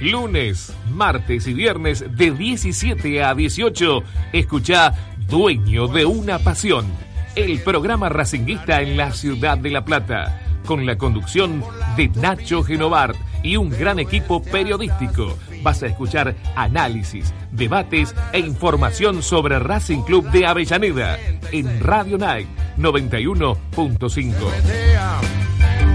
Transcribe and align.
Lunes, 0.00 0.74
martes 0.90 1.46
y 1.46 1.54
viernes 1.54 2.04
de 2.16 2.30
17 2.30 3.24
a 3.24 3.34
18. 3.34 4.02
Escucha 4.32 4.92
Dueño 5.26 5.88
de 5.88 6.04
una 6.04 6.38
Pasión. 6.38 6.86
El 7.34 7.60
programa 7.60 8.10
racinguista 8.10 8.82
en 8.82 8.98
la 8.98 9.12
ciudad 9.12 9.56
de 9.56 9.70
La 9.70 9.84
Plata. 9.84 10.42
Con 10.66 10.84
la 10.84 10.98
conducción 10.98 11.64
de 11.96 12.08
Nacho 12.08 12.62
Genovart 12.62 13.16
y 13.42 13.56
un 13.56 13.70
gran 13.70 13.98
equipo 13.98 14.42
periodístico. 14.42 15.38
Vas 15.62 15.82
a 15.82 15.86
escuchar 15.86 16.34
análisis, 16.56 17.32
debates 17.52 18.14
e 18.32 18.40
información 18.40 19.22
sobre 19.22 19.58
Racing 19.58 20.02
Club 20.02 20.30
de 20.30 20.46
Avellaneda 20.46 21.18
en 21.52 21.80
Radio 21.80 22.18
Night 22.18 22.48
91.5. 22.76 24.34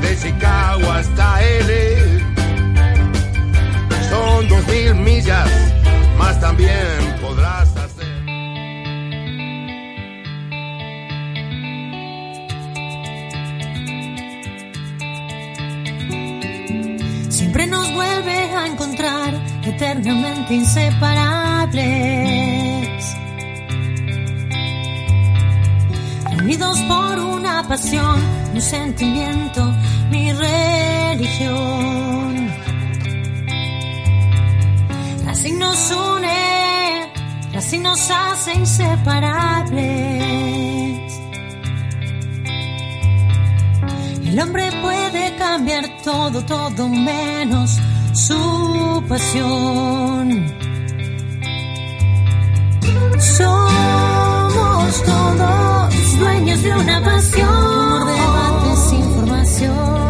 De 0.01 0.17
Chicago 0.17 0.91
hasta. 0.91 1.41
Son 4.11 4.47
dos 4.49 4.67
mil 4.67 4.93
millas, 4.95 5.49
más 6.17 6.37
también 6.41 7.15
podrás 7.21 7.69
hacer. 7.77 8.11
Siempre 17.29 17.67
nos 17.67 17.89
vuelve 17.93 18.53
a 18.53 18.67
encontrar 18.67 19.33
eternamente 19.63 20.55
inseparables. 20.55 23.15
Unidos 26.37 26.81
por 26.81 27.17
una 27.17 27.65
pasión, 27.65 28.21
un 28.53 28.59
sentimiento, 28.59 29.73
mi 30.09 30.33
religión. 30.33 32.30
Así 35.31 35.53
nos 35.53 35.91
une, 35.91 37.09
así 37.55 37.77
nos 37.77 38.11
hace 38.11 38.53
inseparables. 38.53 41.13
El 44.25 44.39
hombre 44.41 44.69
puede 44.81 45.33
cambiar 45.37 45.85
todo, 46.03 46.43
todo 46.43 46.89
menos 46.89 47.79
su 48.13 49.01
pasión. 49.07 50.53
Somos 53.17 55.03
todos 55.03 56.19
dueños 56.19 56.61
de 56.61 56.73
una 56.73 57.01
pasión. 57.05 57.47
Humor, 57.47 58.05
debates, 58.05 58.93
información. 58.93 60.00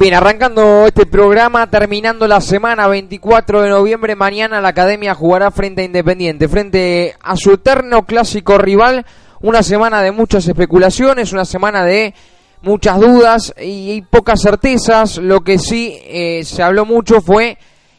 Bien, 0.00 0.14
arrancando 0.14 0.86
este 0.86 1.04
programa, 1.04 1.66
terminando 1.68 2.26
la 2.26 2.40
semana 2.40 2.88
24 2.88 3.60
de 3.60 3.68
noviembre, 3.68 4.16
mañana 4.16 4.58
la 4.62 4.70
Academia 4.70 5.14
jugará 5.14 5.50
frente 5.50 5.82
a 5.82 5.84
Independiente, 5.84 6.48
frente 6.48 7.14
a 7.20 7.36
su 7.36 7.52
eterno 7.52 8.06
clásico 8.06 8.56
rival, 8.56 9.04
una 9.42 9.62
semana 9.62 10.00
de 10.00 10.10
muchas 10.10 10.48
especulaciones, 10.48 11.34
una 11.34 11.44
semana 11.44 11.84
de 11.84 12.14
muchas 12.62 12.98
dudas 12.98 13.54
y, 13.60 14.00
pocas 14.08 14.40
certezas, 14.40 15.18
lo 15.18 15.42
que 15.42 15.58
sí 15.58 15.98
eh, 16.06 16.44
se 16.46 16.62
habló 16.62 16.86
mucho 16.86 17.20
fue 17.20 17.58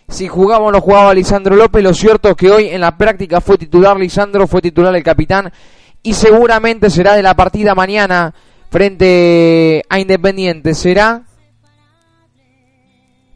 si 0.09 0.27
jugaba 0.27 0.65
o 0.65 0.71
no 0.71 0.81
jugaba 0.81 1.13
Lisandro 1.13 1.55
López, 1.55 1.83
lo 1.83 1.93
cierto 1.93 2.29
es 2.29 2.35
que 2.35 2.49
hoy 2.49 2.69
en 2.69 2.81
la 2.81 2.97
práctica 2.97 3.41
fue 3.41 3.59
titular 3.59 3.95
Lisandro, 3.95 4.47
fue 4.47 4.63
titular 4.63 4.95
el 4.95 5.03
capitán 5.03 5.53
y 6.01 6.15
seguramente 6.15 6.89
será 6.89 7.13
de 7.13 7.21
la 7.21 7.35
partida 7.35 7.75
mañana 7.75 8.33
frente 8.71 9.83
a 9.87 9.99
Independiente, 9.99 10.73
será 10.73 11.25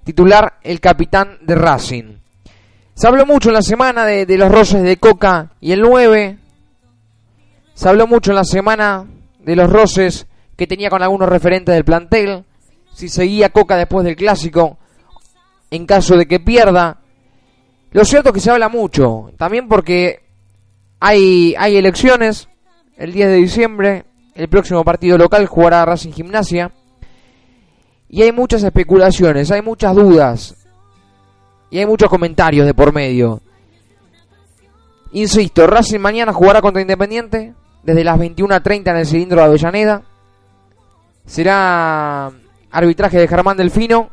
titular 0.05 0.59
el 0.63 0.79
capitán 0.79 1.39
de 1.41 1.55
Racing. 1.55 2.17
Se 2.93 3.07
habló 3.07 3.25
mucho 3.25 3.49
en 3.49 3.55
la 3.55 3.61
semana 3.61 4.05
de, 4.05 4.38
los 4.38 4.49
roces 4.49 4.81
de 4.83 4.97
Coca 4.97 5.51
y 5.59 5.73
el 5.73 5.81
9. 5.81 6.38
Se 7.73 7.89
habló 7.89 8.07
mucho 8.07 8.31
en 8.31 8.35
la 8.35 8.45
semana 8.45 9.05
de 9.39 9.55
los 9.55 9.69
roces 9.69 10.27
que 10.55 10.67
tenía 10.67 10.89
con 10.89 11.03
algunos 11.03 11.27
referentes 11.27 11.75
del 11.75 11.83
plantel. 11.83 12.45
Si 12.93 13.09
seguía 13.09 13.49
Coca 13.49 13.75
después 13.75 14.05
del 14.05 14.16
clásico, 14.16 14.77
en 15.71 15.85
caso 15.85 16.16
de 16.16 16.27
que 16.27 16.39
pierda. 16.39 16.99
Lo 17.91 18.05
cierto 18.05 18.29
es 18.29 18.33
que 18.35 18.39
se 18.39 18.51
habla 18.51 18.69
mucho, 18.69 19.31
también 19.37 19.67
porque 19.67 20.22
hay, 20.99 21.55
hay 21.57 21.75
elecciones 21.77 22.47
el 22.95 23.11
10 23.11 23.27
de 23.27 23.35
diciembre. 23.35 24.05
El 24.35 24.49
próximo 24.49 24.83
partido 24.83 25.17
local 25.17 25.47
jugará 25.47 25.83
Racing 25.83 26.11
Gimnasia. 26.11 26.72
Y 28.09 28.21
hay 28.21 28.31
muchas 28.31 28.63
especulaciones, 28.63 29.51
hay 29.51 29.61
muchas 29.61 29.95
dudas. 29.95 30.55
Y 31.69 31.79
hay 31.79 31.85
muchos 31.85 32.09
comentarios 32.09 32.66
de 32.66 32.73
por 32.73 32.93
medio. 32.93 33.41
Insisto, 35.11 35.66
Racing 35.66 35.99
mañana 35.99 36.34
jugará 36.34 36.61
contra 36.61 36.81
Independiente 36.81 37.53
desde 37.84 38.03
las 38.03 38.19
21.30 38.19 38.90
en 38.91 38.97
el 38.97 39.05
cilindro 39.05 39.37
de 39.37 39.43
Avellaneda. 39.46 40.03
Será 41.25 42.31
arbitraje 42.72 43.17
de 43.17 43.28
Germán 43.28 43.57
Delfino. 43.57 44.09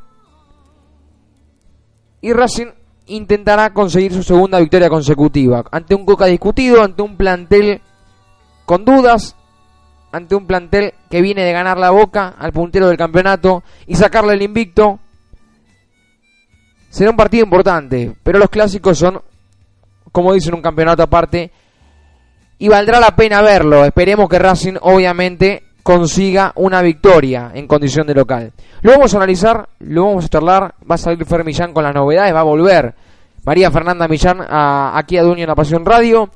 Y 2.20 2.32
Racing 2.32 2.68
intentará 3.06 3.72
conseguir 3.72 4.12
su 4.12 4.22
segunda 4.22 4.60
victoria 4.60 4.88
consecutiva. 4.88 5.64
Ante 5.70 5.94
un 5.94 6.06
Coca 6.06 6.26
discutido, 6.26 6.82
ante 6.82 7.02
un 7.02 7.16
plantel 7.16 7.80
con 8.64 8.84
dudas, 8.84 9.36
ante 10.12 10.34
un 10.34 10.46
plantel 10.46 10.92
que 11.10 11.20
viene 11.22 11.42
de 11.42 11.52
ganar 11.52 11.78
la 11.78 11.90
boca 11.90 12.34
al 12.38 12.52
puntero 12.52 12.86
del 12.88 12.96
campeonato 12.96 13.62
y 13.86 13.94
sacarle 13.96 14.34
el 14.34 14.42
invicto. 14.42 14.98
Será 16.90 17.10
un 17.10 17.16
partido 17.16 17.44
importante, 17.44 18.14
pero 18.22 18.38
los 18.38 18.50
clásicos 18.50 18.98
son, 18.98 19.20
como 20.12 20.32
dicen, 20.34 20.54
un 20.54 20.60
campeonato 20.62 21.02
aparte 21.02 21.50
y 22.58 22.68
valdrá 22.68 23.00
la 23.00 23.16
pena 23.16 23.40
verlo. 23.40 23.84
Esperemos 23.84 24.28
que 24.28 24.38
Racing, 24.38 24.74
obviamente, 24.82 25.62
consiga 25.82 26.52
una 26.56 26.82
victoria 26.82 27.50
en 27.54 27.66
condición 27.66 28.06
de 28.06 28.14
local. 28.14 28.52
Lo 28.82 28.92
vamos 28.92 29.14
a 29.14 29.16
analizar, 29.16 29.68
lo 29.80 30.04
vamos 30.04 30.26
a 30.26 30.28
charlar, 30.28 30.74
va 30.88 30.94
a 30.94 30.98
salir 30.98 31.24
Fer 31.24 31.44
Millán 31.44 31.72
con 31.72 31.82
las 31.82 31.94
novedades, 31.94 32.34
va 32.34 32.40
a 32.40 32.44
volver 32.44 32.94
María 33.44 33.70
Fernanda 33.70 34.06
Millán 34.06 34.40
a- 34.46 34.96
aquí 34.96 35.16
a 35.16 35.22
Dueño 35.22 35.42
en 35.44 35.48
la 35.48 35.54
Pasión 35.56 35.84
Radio. 35.84 36.28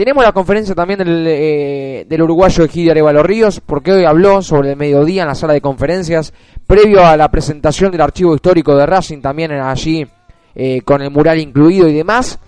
Tenemos 0.00 0.24
la 0.24 0.32
conferencia 0.32 0.74
también 0.74 1.00
del, 1.00 1.26
eh, 1.28 2.06
del 2.08 2.22
uruguayo 2.22 2.64
Egidio 2.64 2.92
Arevalo 2.92 3.22
Ríos, 3.22 3.60
porque 3.60 3.92
hoy 3.92 4.06
habló 4.06 4.40
sobre 4.40 4.70
el 4.70 4.76
mediodía 4.78 5.24
en 5.24 5.28
la 5.28 5.34
sala 5.34 5.52
de 5.52 5.60
conferencias, 5.60 6.32
previo 6.66 7.04
a 7.04 7.18
la 7.18 7.30
presentación 7.30 7.92
del 7.92 8.00
archivo 8.00 8.34
histórico 8.34 8.74
de 8.74 8.86
Racing, 8.86 9.20
también 9.20 9.52
allí 9.52 10.08
eh, 10.54 10.80
con 10.86 11.02
el 11.02 11.10
mural 11.10 11.38
incluido 11.38 11.86
y 11.86 11.92
demás. 11.92 12.38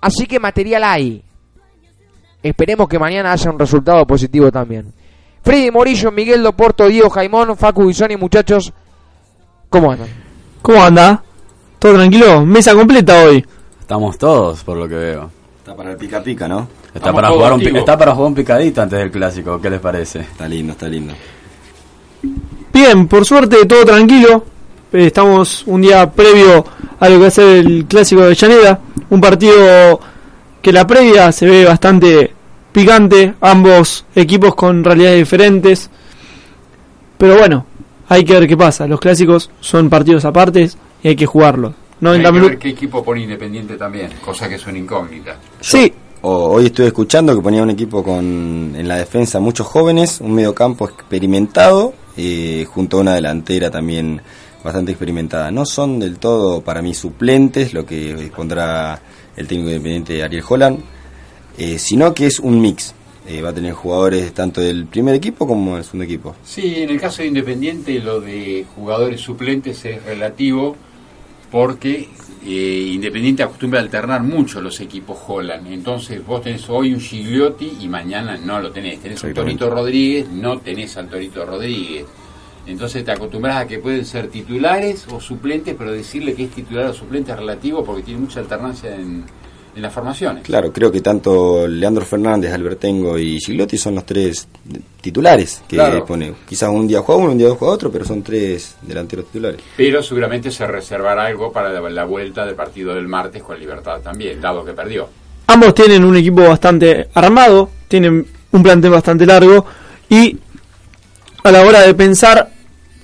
Así 0.00 0.28
que 0.28 0.38
material 0.38 0.84
hay. 0.84 1.24
Esperemos 2.44 2.86
que 2.86 3.00
mañana 3.00 3.32
haya 3.32 3.50
un 3.50 3.58
resultado 3.58 4.06
positivo 4.06 4.52
también. 4.52 4.92
Freddy 5.42 5.72
Morillo, 5.72 6.12
Miguel 6.12 6.44
Loporto, 6.44 6.86
Diego 6.86 7.10
Jaimón, 7.10 7.56
Facu 7.56 7.86
Bisoni, 7.86 8.16
muchachos, 8.16 8.72
¿cómo 9.68 9.90
andan? 9.90 10.10
¿Cómo 10.62 10.80
anda? 10.80 11.24
¿Todo 11.80 11.94
tranquilo? 11.94 12.46
Mesa 12.46 12.72
completa 12.72 13.24
hoy. 13.24 13.44
Estamos 13.80 14.16
todos, 14.16 14.62
por 14.62 14.76
lo 14.76 14.88
que 14.88 14.94
veo. 14.94 15.35
Está 15.66 15.74
para 15.74 15.90
el 15.90 15.96
pica 15.96 16.22
pica, 16.22 16.46
¿no? 16.46 16.68
Está 16.94 17.12
para, 17.12 17.28
jugar 17.28 17.52
un, 17.54 17.60
está 17.60 17.98
para 17.98 18.14
jugar 18.14 18.28
un 18.28 18.34
picadito 18.36 18.82
antes 18.82 19.00
del 19.00 19.10
clásico, 19.10 19.60
¿qué 19.60 19.68
les 19.68 19.80
parece? 19.80 20.20
Está 20.20 20.46
lindo, 20.46 20.74
está 20.74 20.86
lindo. 20.86 21.12
Bien, 22.72 23.08
por 23.08 23.24
suerte 23.24 23.66
todo 23.66 23.84
tranquilo. 23.84 24.44
Eh, 24.92 25.06
Estamos 25.06 25.64
un 25.66 25.82
día 25.82 26.08
previo 26.08 26.64
a 27.00 27.08
lo 27.08 27.16
que 27.16 27.20
va 27.20 27.26
a 27.26 27.30
ser 27.32 27.66
el 27.66 27.84
clásico 27.86 28.22
de 28.22 28.36
Llaneda. 28.36 28.78
Un 29.10 29.20
partido 29.20 29.98
que 30.62 30.72
la 30.72 30.86
previa 30.86 31.32
se 31.32 31.46
ve 31.46 31.64
bastante 31.64 32.32
picante. 32.70 33.34
Ambos 33.40 34.04
equipos 34.14 34.54
con 34.54 34.84
realidades 34.84 35.18
diferentes. 35.18 35.90
Pero 37.18 37.38
bueno, 37.38 37.66
hay 38.08 38.24
que 38.24 38.34
ver 38.34 38.46
qué 38.46 38.56
pasa. 38.56 38.86
Los 38.86 39.00
clásicos 39.00 39.50
son 39.58 39.90
partidos 39.90 40.24
apartes 40.24 40.78
y 41.02 41.08
hay 41.08 41.16
que 41.16 41.26
jugarlos. 41.26 41.74
90 42.00 42.10
Hay 42.10 42.22
que 42.22 42.32
ver 42.32 42.42
minutos. 42.42 42.62
qué 42.62 42.68
equipo 42.70 43.02
pone 43.04 43.22
Independiente 43.22 43.76
también, 43.76 44.10
cosa 44.24 44.48
que 44.48 44.56
es 44.56 44.66
una 44.66 44.78
incógnita. 44.78 45.36
Sí, 45.60 45.92
O- 46.22 46.50
hoy 46.54 46.66
estuve 46.66 46.86
escuchando 46.88 47.34
que 47.36 47.42
ponía 47.42 47.62
un 47.62 47.70
equipo 47.70 48.02
con 48.02 48.74
en 48.76 48.88
la 48.88 48.96
defensa 48.96 49.38
muchos 49.38 49.66
jóvenes, 49.66 50.20
un 50.20 50.32
mediocampo 50.34 50.88
experimentado, 50.88 51.94
eh, 52.16 52.66
junto 52.68 52.98
a 52.98 53.00
una 53.02 53.14
delantera 53.14 53.70
también 53.70 54.20
bastante 54.64 54.92
experimentada. 54.92 55.50
No 55.50 55.64
son 55.66 56.00
del 56.00 56.18
todo 56.18 56.62
para 56.62 56.82
mí 56.82 56.94
suplentes, 56.94 57.72
lo 57.74 57.84
que 57.86 58.30
pondrá 58.34 59.00
el 59.36 59.46
técnico 59.46 59.70
independiente 59.70 60.22
Ariel 60.24 60.42
Holland, 60.48 60.80
eh, 61.58 61.78
sino 61.78 62.12
que 62.14 62.26
es 62.26 62.40
un 62.40 62.60
mix. 62.60 62.94
Eh, 63.28 63.42
va 63.42 63.50
a 63.50 63.54
tener 63.54 63.72
jugadores 63.72 64.32
tanto 64.32 64.60
del 64.60 64.86
primer 64.86 65.14
equipo 65.14 65.46
como 65.46 65.74
del 65.76 65.84
segundo 65.84 66.04
equipo. 66.04 66.34
Sí, 66.44 66.74
en 66.78 66.90
el 66.90 67.00
caso 67.00 67.22
de 67.22 67.28
Independiente 67.28 67.98
lo 68.00 68.20
de 68.20 68.64
jugadores 68.74 69.20
suplentes 69.20 69.84
es 69.84 70.02
relativo 70.04 70.76
porque 71.56 72.10
eh, 72.44 72.90
Independiente 72.92 73.42
acostumbra 73.42 73.80
a 73.80 73.82
alternar 73.82 74.22
mucho 74.22 74.60
los 74.60 74.78
equipos 74.80 75.16
Holland. 75.26 75.66
Entonces 75.68 76.22
vos 76.22 76.42
tenés 76.42 76.68
hoy 76.68 76.92
un 76.92 77.00
Gigliotti 77.00 77.78
y 77.80 77.88
mañana 77.88 78.36
no 78.36 78.60
lo 78.60 78.70
tenés. 78.70 79.00
Tenés 79.00 79.24
un. 79.24 79.32
Torito 79.32 79.70
Rodríguez, 79.70 80.28
no 80.28 80.58
tenés 80.58 80.98
al 80.98 81.08
Torito 81.08 81.46
Rodríguez. 81.46 82.04
Entonces 82.66 83.06
te 83.06 83.10
acostumbras 83.10 83.56
a 83.56 83.66
que 83.66 83.78
pueden 83.78 84.04
ser 84.04 84.28
titulares 84.28 85.06
o 85.10 85.18
suplentes, 85.18 85.74
pero 85.78 85.92
decirle 85.92 86.34
que 86.34 86.44
es 86.44 86.50
titular 86.50 86.84
o 86.84 86.92
suplente 86.92 87.32
es 87.32 87.38
relativo 87.38 87.82
porque 87.82 88.02
tiene 88.02 88.20
mucha 88.20 88.40
alternancia 88.40 88.94
en, 88.94 89.24
en 89.76 89.82
las 89.82 89.92
formaciones. 89.92 90.42
Claro, 90.42 90.72
creo 90.72 90.90
que 90.90 91.02
tanto 91.02 91.68
Leandro 91.68 92.04
Fernández, 92.04 92.50
Albertengo 92.52 93.18
y 93.18 93.38
Gigliotti 93.38 93.76
son 93.76 93.94
los 93.96 94.06
tres 94.06 94.48
titulares 95.02 95.62
que 95.68 95.76
Claro. 95.76 96.04
pone. 96.06 96.32
Quizás 96.48 96.70
un 96.70 96.88
día 96.88 97.00
juega 97.02 97.20
uno, 97.20 97.32
un 97.32 97.38
día 97.38 97.50
juega 97.50 97.74
otro, 97.74 97.92
pero 97.92 98.04
son 98.06 98.22
tres 98.22 98.74
delanteros 98.80 99.26
titulares. 99.26 99.60
Pero 99.76 100.02
seguramente 100.02 100.50
se 100.50 100.66
reservará 100.66 101.26
algo 101.26 101.52
para 101.52 101.68
la, 101.68 101.90
la 101.90 102.04
vuelta 102.06 102.46
del 102.46 102.54
partido 102.54 102.94
del 102.94 103.06
martes 103.06 103.42
con 103.42 103.60
Libertad 103.60 104.00
también, 104.00 104.40
dado 104.40 104.64
que 104.64 104.72
perdió. 104.72 105.08
Ambos 105.48 105.74
tienen 105.74 106.04
un 106.04 106.16
equipo 106.16 106.42
bastante 106.42 107.08
armado, 107.12 107.70
tienen 107.86 108.26
un 108.52 108.62
plantel 108.62 108.90
bastante 108.90 109.26
largo 109.26 109.66
y 110.08 110.38
a 111.44 111.52
la 111.52 111.60
hora 111.66 111.82
de 111.82 111.92
pensar, 111.94 112.50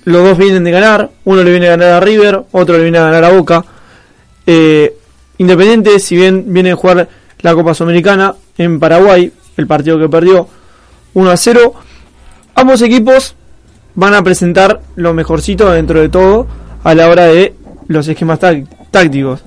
los 0.05 0.23
dos 0.23 0.37
vienen 0.39 0.63
de 0.63 0.71
ganar, 0.71 1.11
uno 1.23 1.43
le 1.43 1.51
viene 1.51 1.67
a 1.67 1.77
ganar 1.77 1.89
a 1.93 1.99
River, 1.99 2.41
otro 2.51 2.75
le 2.77 2.83
viene 2.83 2.97
a 2.97 3.03
ganar 3.03 3.23
a 3.25 3.29
Boca. 3.31 3.63
Eh, 4.45 4.93
Independiente, 5.37 5.99
si 5.99 6.15
bien 6.15 6.45
viene 6.53 6.71
a 6.71 6.75
jugar 6.75 7.07
la 7.39 7.53
Copa 7.53 7.73
Sudamericana 7.73 8.35
en 8.57 8.79
Paraguay, 8.79 9.31
el 9.57 9.67
partido 9.67 9.99
que 9.99 10.09
perdió 10.09 10.47
1 11.13 11.29
a 11.31 11.37
0, 11.37 11.73
ambos 12.55 12.81
equipos 12.81 13.35
van 13.95 14.13
a 14.13 14.23
presentar 14.23 14.81
lo 14.95 15.13
mejorcito 15.13 15.69
dentro 15.71 15.99
de 15.99 16.09
todo 16.09 16.47
a 16.83 16.93
la 16.95 17.07
hora 17.09 17.25
de 17.25 17.53
los 17.87 18.07
esquemas 18.07 18.39
táct- 18.39 18.67
tácticos. 18.91 19.43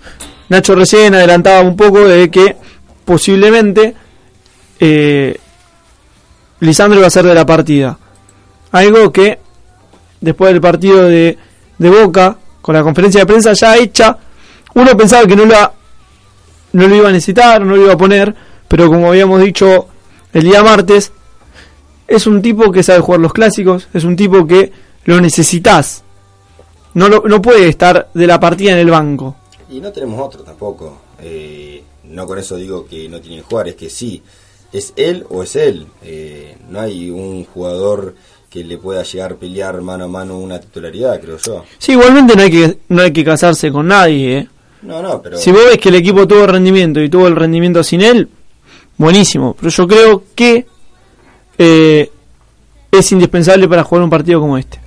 Nacho 0.48 0.74
recién 0.74 1.14
adelantaba 1.14 1.60
un 1.60 1.76
poco 1.76 2.06
de 2.06 2.30
que 2.30 2.56
posiblemente 3.04 3.94
eh, 4.78 5.36
Lisandro 6.60 6.98
iba 6.98 7.06
a 7.06 7.10
ser 7.10 7.24
de 7.26 7.34
la 7.34 7.46
partida. 7.46 7.98
Algo 8.72 9.12
que 9.12 9.38
después 10.20 10.52
del 10.52 10.60
partido 10.60 11.02
de, 11.04 11.36
de 11.78 11.90
Boca, 11.90 12.36
con 12.60 12.74
la 12.74 12.82
conferencia 12.82 13.20
de 13.20 13.26
prensa 13.26 13.52
ya 13.52 13.76
hecha, 13.76 14.16
uno 14.76 14.96
pensaba 14.96 15.26
que 15.26 15.34
no, 15.36 15.44
la, 15.44 15.72
no 16.72 16.86
lo 16.88 16.94
iba 16.94 17.08
a 17.08 17.12
necesitar, 17.12 17.60
no 17.64 17.74
lo 17.76 17.82
iba 17.82 17.92
a 17.94 17.98
poner, 17.98 18.34
pero 18.68 18.88
como 18.88 19.08
habíamos 19.08 19.40
dicho 19.42 19.88
el 20.32 20.42
día 20.44 20.62
martes, 20.62 21.12
es 22.06 22.26
un 22.26 22.40
tipo 22.42 22.70
que 22.70 22.82
sabe 22.82 23.00
jugar 23.00 23.20
los 23.20 23.32
clásicos, 23.32 23.88
es 23.92 24.04
un 24.04 24.14
tipo 24.16 24.46
que 24.46 24.70
lo 25.04 25.20
necesitas. 25.20 26.02
No, 26.94 27.08
lo- 27.08 27.24
no 27.26 27.42
puede 27.42 27.68
estar 27.68 28.08
de 28.14 28.26
la 28.26 28.38
partida 28.40 28.72
en 28.72 28.78
el 28.78 28.90
banco. 28.90 29.36
Y 29.70 29.80
no 29.80 29.90
tenemos 29.92 30.20
otro 30.20 30.42
tampoco. 30.42 30.98
Eh, 31.20 31.82
no 32.04 32.26
con 32.26 32.38
eso 32.38 32.56
digo 32.56 32.86
que 32.86 33.08
no 33.08 33.20
tiene 33.20 33.38
que 33.38 33.42
jugar, 33.42 33.68
es 33.68 33.74
que 33.74 33.90
sí, 33.90 34.22
es 34.72 34.92
él 34.96 35.26
o 35.28 35.42
es 35.42 35.56
él. 35.56 35.86
Eh, 36.02 36.56
no 36.70 36.80
hay 36.80 37.10
un 37.10 37.44
jugador 37.44 38.14
que 38.48 38.62
le 38.64 38.78
pueda 38.78 39.02
llegar 39.02 39.32
a 39.32 39.36
pelear 39.36 39.80
mano 39.82 40.04
a 40.04 40.08
mano 40.08 40.38
una 40.38 40.60
titularidad, 40.60 41.20
creo 41.20 41.36
yo. 41.38 41.64
Sí, 41.78 41.92
igualmente 41.92 42.36
no 42.36 42.42
hay 42.42 42.50
que, 42.50 42.78
no 42.88 43.02
hay 43.02 43.12
que 43.12 43.24
casarse 43.24 43.70
con 43.72 43.88
nadie. 43.88 44.38
¿eh? 44.38 44.48
No, 44.86 45.02
no, 45.02 45.20
pero 45.22 45.36
Si 45.38 45.50
vos 45.50 45.62
ves 45.66 45.78
que 45.78 45.88
el 45.88 45.96
equipo 45.96 46.26
tuvo 46.26 46.46
rendimiento 46.46 47.00
y 47.02 47.08
tuvo 47.08 47.26
el 47.26 47.36
rendimiento 47.36 47.82
sin 47.82 48.00
él, 48.02 48.28
buenísimo. 48.96 49.54
Pero 49.58 49.70
yo 49.70 49.86
creo 49.88 50.22
que 50.34 50.66
eh, 51.58 52.10
es 52.90 53.12
indispensable 53.12 53.68
para 53.68 53.84
jugar 53.84 54.04
un 54.04 54.10
partido 54.10 54.40
como 54.40 54.56
este. 54.58 54.78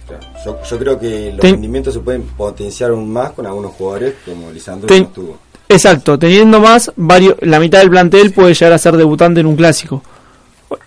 yo, 0.46 0.58
yo 0.70 0.80
creo 0.80 1.00
que 1.00 1.32
los 1.32 1.40
Ten- 1.40 1.54
rendimientos 1.56 1.94
se 1.94 2.00
pueden 2.00 2.24
potenciar 2.24 2.92
aún 2.92 3.12
más 3.12 3.32
con 3.32 3.46
algunos 3.46 3.72
jugadores 3.74 4.16
como 4.26 4.52
Lisandro 4.52 4.88
Ten- 4.88 4.98
que 4.98 5.02
no 5.04 5.08
estuvo. 5.10 5.38
Exacto, 5.72 6.18
teniendo 6.18 6.60
más, 6.60 6.92
varios, 6.96 7.36
la 7.42 7.60
mitad 7.60 7.80
del 7.80 7.92
plantel 7.92 8.32
puede 8.32 8.54
llegar 8.56 8.74
a 8.74 8.78
ser 8.80 8.98
debutante 8.98 9.42
en 9.42 9.46
un 9.46 9.56
clásico. 9.56 10.02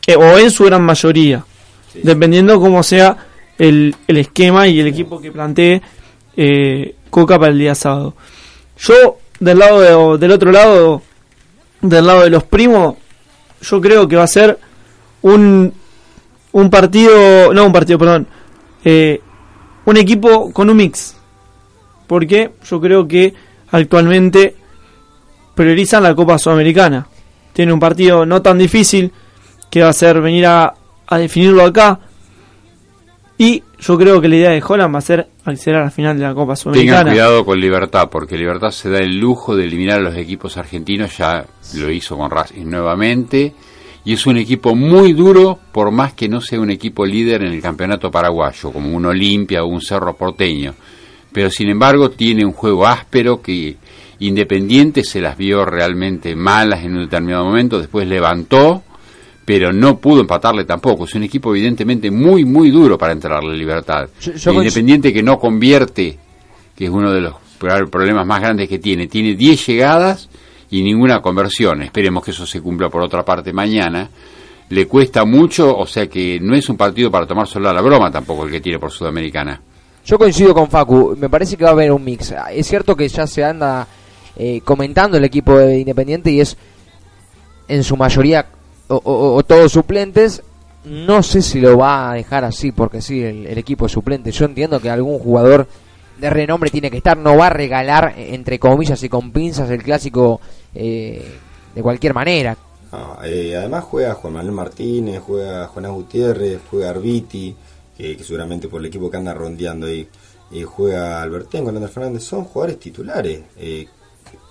Eh, 0.06 0.16
o 0.16 0.38
en 0.38 0.50
su 0.50 0.64
gran 0.64 0.82
mayoría. 0.82 1.44
Dependiendo 2.02 2.58
cómo 2.60 2.82
sea 2.82 3.16
el, 3.58 3.94
el 4.08 4.16
esquema 4.16 4.66
y 4.66 4.80
el 4.80 4.87
equipo 4.88 5.20
que 5.20 5.30
plantee 5.30 5.80
eh, 6.37 6.94
Coca 7.10 7.38
para 7.38 7.52
el 7.52 7.58
día 7.58 7.75
sábado. 7.75 8.14
Yo, 8.82 9.18
del 9.40 9.58
lado 9.58 9.80
de- 9.80 10.18
del 10.18 10.30
otro 10.32 10.50
lado, 10.52 11.02
del 11.80 12.06
lado 12.06 12.22
de 12.22 12.30
los 12.30 12.44
primos, 12.44 12.96
yo 13.60 13.80
creo 13.80 14.08
que 14.08 14.16
va 14.16 14.24
a 14.24 14.28
ser 14.28 14.58
un, 15.22 15.72
un 16.52 16.70
partido, 16.70 17.52
no 17.54 17.64
un 17.66 17.72
partido, 17.72 17.98
perdón, 17.98 18.26
eh, 18.84 19.20
un 19.84 19.96
equipo 19.96 20.52
con 20.52 20.68
un 20.70 20.76
mix. 20.76 21.16
Porque 22.06 22.52
yo 22.68 22.80
creo 22.80 23.06
que 23.06 23.32
actualmente 23.70 24.56
priorizan 25.54 26.02
la 26.02 26.14
Copa 26.14 26.38
Sudamericana. 26.38 27.06
Tiene 27.52 27.72
un 27.72 27.80
partido 27.80 28.26
no 28.26 28.42
tan 28.42 28.58
difícil 28.58 29.12
que 29.70 29.82
va 29.82 29.90
a 29.90 29.92
ser 29.94 30.20
venir 30.20 30.46
a, 30.46 30.74
a 31.06 31.18
definirlo 31.18 31.64
acá. 31.64 32.00
Y 33.38 33.62
yo 33.82 33.98
creo 33.98 34.20
que 34.20 34.28
la 34.28 34.36
idea 34.36 34.50
de 34.50 34.62
Holland 34.66 34.94
va 34.94 34.98
a 34.98 35.02
ser 35.02 35.28
acceder 35.44 35.80
a 35.80 35.84
la 35.84 35.90
final 35.90 36.16
de 36.16 36.22
la 36.22 36.34
Copa 36.34 36.54
Tengan 36.54 36.56
Sudamericana. 36.56 37.10
cuidado 37.10 37.44
con 37.44 37.60
Libertad, 37.60 38.08
porque 38.10 38.36
Libertad 38.36 38.70
se 38.70 38.88
da 38.88 38.98
el 38.98 39.18
lujo 39.18 39.56
de 39.56 39.64
eliminar 39.64 39.98
a 39.98 40.02
los 40.02 40.16
equipos 40.16 40.56
argentinos, 40.56 41.16
ya 41.18 41.44
lo 41.74 41.90
hizo 41.90 42.16
con 42.16 42.30
Racing 42.30 42.64
nuevamente, 42.64 43.52
y 44.04 44.12
es 44.12 44.26
un 44.26 44.36
equipo 44.36 44.76
muy 44.76 45.12
duro, 45.14 45.58
por 45.72 45.90
más 45.90 46.12
que 46.12 46.28
no 46.28 46.40
sea 46.40 46.60
un 46.60 46.70
equipo 46.70 47.04
líder 47.04 47.42
en 47.42 47.52
el 47.52 47.60
campeonato 47.60 48.10
paraguayo, 48.10 48.70
como 48.70 48.96
un 48.96 49.06
Olimpia 49.06 49.64
o 49.64 49.66
un 49.66 49.80
Cerro 49.80 50.14
Porteño. 50.14 50.74
Pero 51.32 51.50
sin 51.50 51.68
embargo 51.68 52.10
tiene 52.10 52.44
un 52.44 52.52
juego 52.52 52.86
áspero 52.86 53.42
que 53.42 53.76
Independiente 54.20 55.02
se 55.02 55.20
las 55.20 55.36
vio 55.36 55.64
realmente 55.64 56.36
malas 56.36 56.84
en 56.84 56.94
un 56.94 57.02
determinado 57.02 57.44
momento, 57.44 57.80
después 57.80 58.06
levantó, 58.06 58.84
pero 59.44 59.72
no 59.72 59.99
pudo 59.99 60.20
empatarle 60.20 60.64
tampoco. 60.64 61.04
Es 61.04 61.14
un 61.14 61.25
equipo 61.25 61.54
evidentemente 61.54 62.11
muy, 62.11 62.44
muy 62.44 62.70
duro 62.70 62.96
para 62.99 63.12
entrarle 63.12 63.56
Libertad. 63.56 64.08
Yo- 64.20 64.32
yo 64.34 64.52
coinc- 64.52 64.58
Independiente 64.58 65.12
que 65.12 65.22
no 65.22 65.38
convierte, 65.38 66.18
que 66.76 66.84
es 66.84 66.90
uno 66.90 67.12
de 67.12 67.20
los 67.20 67.34
pro- 67.58 67.88
problemas 67.90 68.26
más 68.26 68.40
grandes 68.40 68.68
que 68.68 68.78
tiene. 68.78 69.06
Tiene 69.08 69.34
10 69.34 69.66
llegadas 69.66 70.28
y 70.70 70.82
ninguna 70.82 71.20
conversión. 71.20 71.82
Esperemos 71.82 72.25
que 72.25 72.30
eso 72.30 72.46
se 72.46 72.61
cumpla 72.61 72.88
por 72.88 73.02
otra 73.02 73.25
parte 73.25 73.52
mañana. 73.52 74.08
le 74.70 74.87
cuesta 74.87 75.26
mucho, 75.26 75.76
o 75.76 75.84
sea 75.87 76.06
que 76.08 76.40
no 76.40 76.54
es 76.54 76.66
un 76.70 76.78
partido 76.78 77.11
para 77.11 77.26
tomar 77.26 77.46
solo 77.46 77.68
a 77.68 77.75
la 77.75 77.82
broma 77.82 78.11
tampoco 78.11 78.44
el 78.46 78.50
que 78.50 78.61
tiene 78.62 78.78
por 78.78 78.90
Sudamericana. 78.90 79.61
Yo 80.06 80.16
coincido 80.16 80.54
con 80.54 80.70
Facu, 80.70 81.14
me 81.20 81.28
parece 81.28 81.58
que 81.58 81.64
va 81.64 81.70
a 81.70 81.72
haber 81.75 81.92
un 81.92 82.02
mix. 82.02 82.32
Es 82.50 82.68
cierto 82.68 82.96
que 82.96 83.06
ya 83.06 83.26
se 83.26 83.44
anda 83.44 83.87
eh, 84.34 84.62
comentando 84.64 85.18
el 85.18 85.25
equipo 85.25 85.58
de 85.58 85.78
Independiente 85.80 86.30
y 86.30 86.40
es 86.40 86.56
en 87.68 87.84
su 87.84 87.99
mayoría 87.99 88.46
o, 88.88 89.42
todos 89.44 89.72
suplentes. 89.72 90.42
No 90.84 91.22
sé 91.22 91.42
si 91.42 91.60
lo 91.60 91.78
va 91.78 92.10
a 92.10 92.14
dejar 92.14 92.44
así 92.44 92.72
porque 92.72 93.00
sí, 93.00 93.22
el, 93.22 93.58
equipo 93.58 93.86
es 93.86 93.92
suplente. 93.92 94.32
Yo 94.32 94.44
entiendo 94.44 94.80
que 94.80 94.90
algún 94.90 95.18
jugador 95.18 95.66
de 96.18 96.30
renombre 96.30 96.70
tiene 96.70 96.90
que 96.90 96.98
estar, 96.98 97.16
no 97.16 97.36
va 97.36 97.46
a 97.46 97.50
regalar 97.50 98.14
eh, 98.16 98.34
entre 98.34 98.58
comillas 98.58 99.02
y 99.02 99.08
con 99.08 99.30
pinzas 99.32 99.70
el 99.70 99.82
clásico 99.82 100.40
eh, 100.74 101.38
de 101.74 101.82
cualquier 101.82 102.14
manera. 102.14 102.56
No, 102.92 103.16
eh, 103.24 103.56
además 103.56 103.84
juega 103.84 104.14
Juan 104.14 104.34
Manuel 104.34 104.54
Martínez, 104.54 105.22
juega 105.24 105.66
Jonás 105.68 105.92
Gutiérrez, 105.92 106.60
juega 106.70 106.90
Arbiti, 106.90 107.56
que, 107.96 108.16
que 108.16 108.24
seguramente 108.24 108.68
por 108.68 108.80
el 108.80 108.86
equipo 108.86 109.10
que 109.10 109.16
anda 109.16 109.32
rondeando 109.32 109.86
ahí, 109.86 110.06
eh, 110.52 110.64
juega 110.64 111.22
Albertengo, 111.22 111.70
Leandro 111.70 111.90
Fernández, 111.90 112.24
son 112.24 112.44
jugadores 112.44 112.78
titulares 112.78 113.40
eh, 113.56 113.86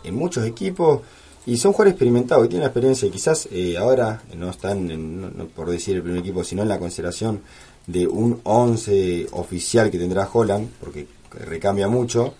en 0.03 0.15
muchos 0.15 0.43
equipos 0.45 1.01
y 1.45 1.57
son 1.57 1.71
jugadores 1.73 1.93
experimentados 1.93 2.43
que 2.43 2.49
tienen 2.49 2.67
experiencia 2.67 3.07
y 3.07 3.11
quizás 3.11 3.47
eh, 3.51 3.77
ahora 3.77 4.21
no 4.37 4.49
están, 4.49 4.89
en- 4.91 5.37
no- 5.37 5.45
por 5.47 5.69
decir 5.69 5.95
el 5.95 6.03
primer 6.03 6.19
equipo, 6.21 6.43
sino 6.43 6.61
en 6.61 6.69
la 6.69 6.77
consideración 6.79 7.41
de 7.87 8.05
un 8.07 8.39
11 8.43 9.27
oficial 9.31 9.89
que 9.89 9.97
tendrá 9.97 10.29
Holland, 10.31 10.69
porque 10.79 11.07
recambia 11.31 11.87
mucho, 11.87 12.35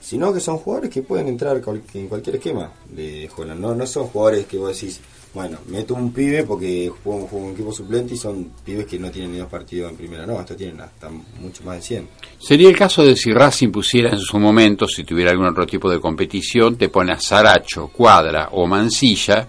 sino 0.00 0.32
que 0.32 0.40
son 0.40 0.58
jugadores 0.58 0.90
que 0.90 1.02
pueden 1.02 1.28
entrar 1.28 1.60
en 1.94 2.08
cualquier 2.08 2.36
esquema 2.36 2.72
de 2.90 3.28
Holland. 3.36 3.60
No, 3.60 3.74
no 3.74 3.86
son 3.86 4.06
jugadores 4.06 4.46
que 4.46 4.56
vos 4.58 4.72
decís, 4.74 5.00
bueno, 5.38 5.58
meto 5.68 5.94
un 5.94 6.12
pibe 6.12 6.42
porque 6.42 6.90
juego, 7.04 7.28
juego 7.28 7.46
un 7.46 7.52
equipo 7.52 7.72
suplente 7.72 8.14
y 8.14 8.16
son 8.16 8.50
pibes 8.64 8.86
que 8.86 8.98
no 8.98 9.08
tienen 9.08 9.30
ni 9.30 9.38
dos 9.38 9.48
partidos 9.48 9.88
en 9.88 9.96
primera. 9.96 10.26
No, 10.26 10.40
estos 10.40 10.56
tienen 10.56 10.80
hasta 10.80 11.08
mucho 11.08 11.62
más 11.62 11.76
de 11.76 11.82
100. 11.82 12.08
Sería 12.40 12.68
el 12.68 12.76
caso 12.76 13.04
de 13.04 13.14
si 13.14 13.32
Racing 13.32 13.70
pusiera 13.70 14.10
en 14.10 14.18
su 14.18 14.36
momento, 14.40 14.88
si 14.88 15.04
tuviera 15.04 15.30
algún 15.30 15.46
otro 15.46 15.64
tipo 15.64 15.88
de 15.88 16.00
competición, 16.00 16.74
te 16.74 16.88
pone 16.88 17.12
a 17.12 17.20
Saracho, 17.20 17.86
Cuadra 17.86 18.48
o 18.50 18.66
Mancilla 18.66 19.46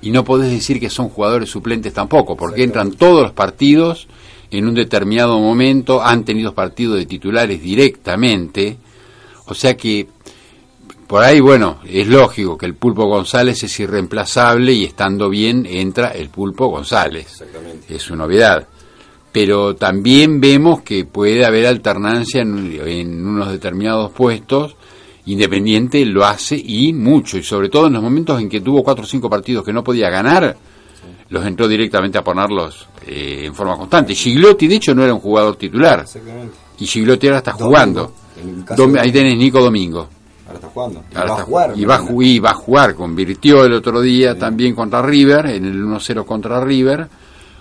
y 0.00 0.10
no 0.10 0.24
podés 0.24 0.50
decir 0.50 0.80
que 0.80 0.88
son 0.88 1.10
jugadores 1.10 1.50
suplentes 1.50 1.92
tampoco, 1.92 2.34
porque 2.34 2.64
entran 2.64 2.92
todos 2.92 3.24
los 3.24 3.32
partidos 3.32 4.08
en 4.50 4.66
un 4.66 4.72
determinado 4.72 5.38
momento, 5.38 6.02
han 6.02 6.24
tenido 6.24 6.54
partidos 6.54 6.96
de 6.96 7.04
titulares 7.04 7.60
directamente, 7.60 8.78
o 9.48 9.52
sea 9.52 9.76
que 9.76 10.08
por 11.06 11.22
ahí, 11.22 11.40
bueno, 11.40 11.78
es 11.86 12.06
lógico 12.08 12.56
que 12.58 12.66
el 12.66 12.74
Pulpo 12.74 13.06
González 13.06 13.62
es 13.62 13.80
irreemplazable 13.80 14.72
y 14.72 14.84
estando 14.84 15.28
bien 15.28 15.66
entra 15.66 16.08
el 16.08 16.28
Pulpo 16.30 16.66
González. 16.68 17.26
Exactamente. 17.30 17.94
Es 17.94 18.10
una 18.10 18.24
novedad. 18.24 18.66
Pero 19.32 19.76
también 19.76 20.40
vemos 20.40 20.80
que 20.82 21.04
puede 21.04 21.44
haber 21.44 21.66
alternancia 21.66 22.40
en, 22.42 22.80
en 22.86 23.26
unos 23.26 23.50
determinados 23.50 24.10
puestos. 24.12 24.74
Independiente 25.26 26.04
lo 26.06 26.24
hace 26.24 26.56
y 26.56 26.92
mucho, 26.92 27.36
y 27.36 27.42
sobre 27.42 27.68
todo 27.68 27.88
en 27.88 27.94
los 27.94 28.02
momentos 28.02 28.40
en 28.40 28.48
que 28.48 28.60
tuvo 28.60 28.82
cuatro 28.84 29.04
o 29.04 29.06
cinco 29.06 29.28
partidos 29.28 29.64
que 29.64 29.72
no 29.72 29.82
podía 29.82 30.08
ganar, 30.08 30.56
los 31.30 31.44
entró 31.44 31.66
directamente 31.66 32.16
a 32.16 32.22
ponerlos 32.22 32.86
eh, 33.06 33.42
en 33.46 33.54
forma 33.54 33.76
constante. 33.76 34.14
Gigliotti, 34.14 34.68
de 34.68 34.76
hecho, 34.76 34.94
no 34.94 35.02
era 35.02 35.12
un 35.12 35.18
jugador 35.20 35.56
titular, 35.56 36.00
Exactamente. 36.02 36.54
y 36.78 36.86
Gigliotti 36.86 37.26
ahora 37.26 37.38
está 37.38 37.50
Domingo, 37.52 37.66
jugando. 37.68 38.12
Dom- 38.76 38.98
ahí 39.00 39.10
tenés 39.10 39.36
Nico 39.36 39.60
Domingo. 39.60 40.08
Ahora 40.46 40.54
está 40.58 40.68
jugando. 40.68 41.04
Y 41.12 41.16
Ahora 41.16 41.32
va 41.32 41.38
a 41.40 41.42
jugar. 41.42 41.72
y 41.76 41.84
va, 41.84 41.94
a 41.94 41.98
mañana. 41.98 42.16
ju- 42.16 42.24
y 42.26 42.38
va 42.38 42.50
a 42.50 42.54
jugar, 42.54 42.94
convirtió 42.94 43.64
el 43.64 43.72
otro 43.72 44.00
día 44.00 44.38
también 44.38 44.74
contra 44.74 45.02
River, 45.02 45.46
en 45.46 45.64
el 45.64 45.82
1-0 45.84 46.24
contra 46.24 46.62
River, 46.64 47.08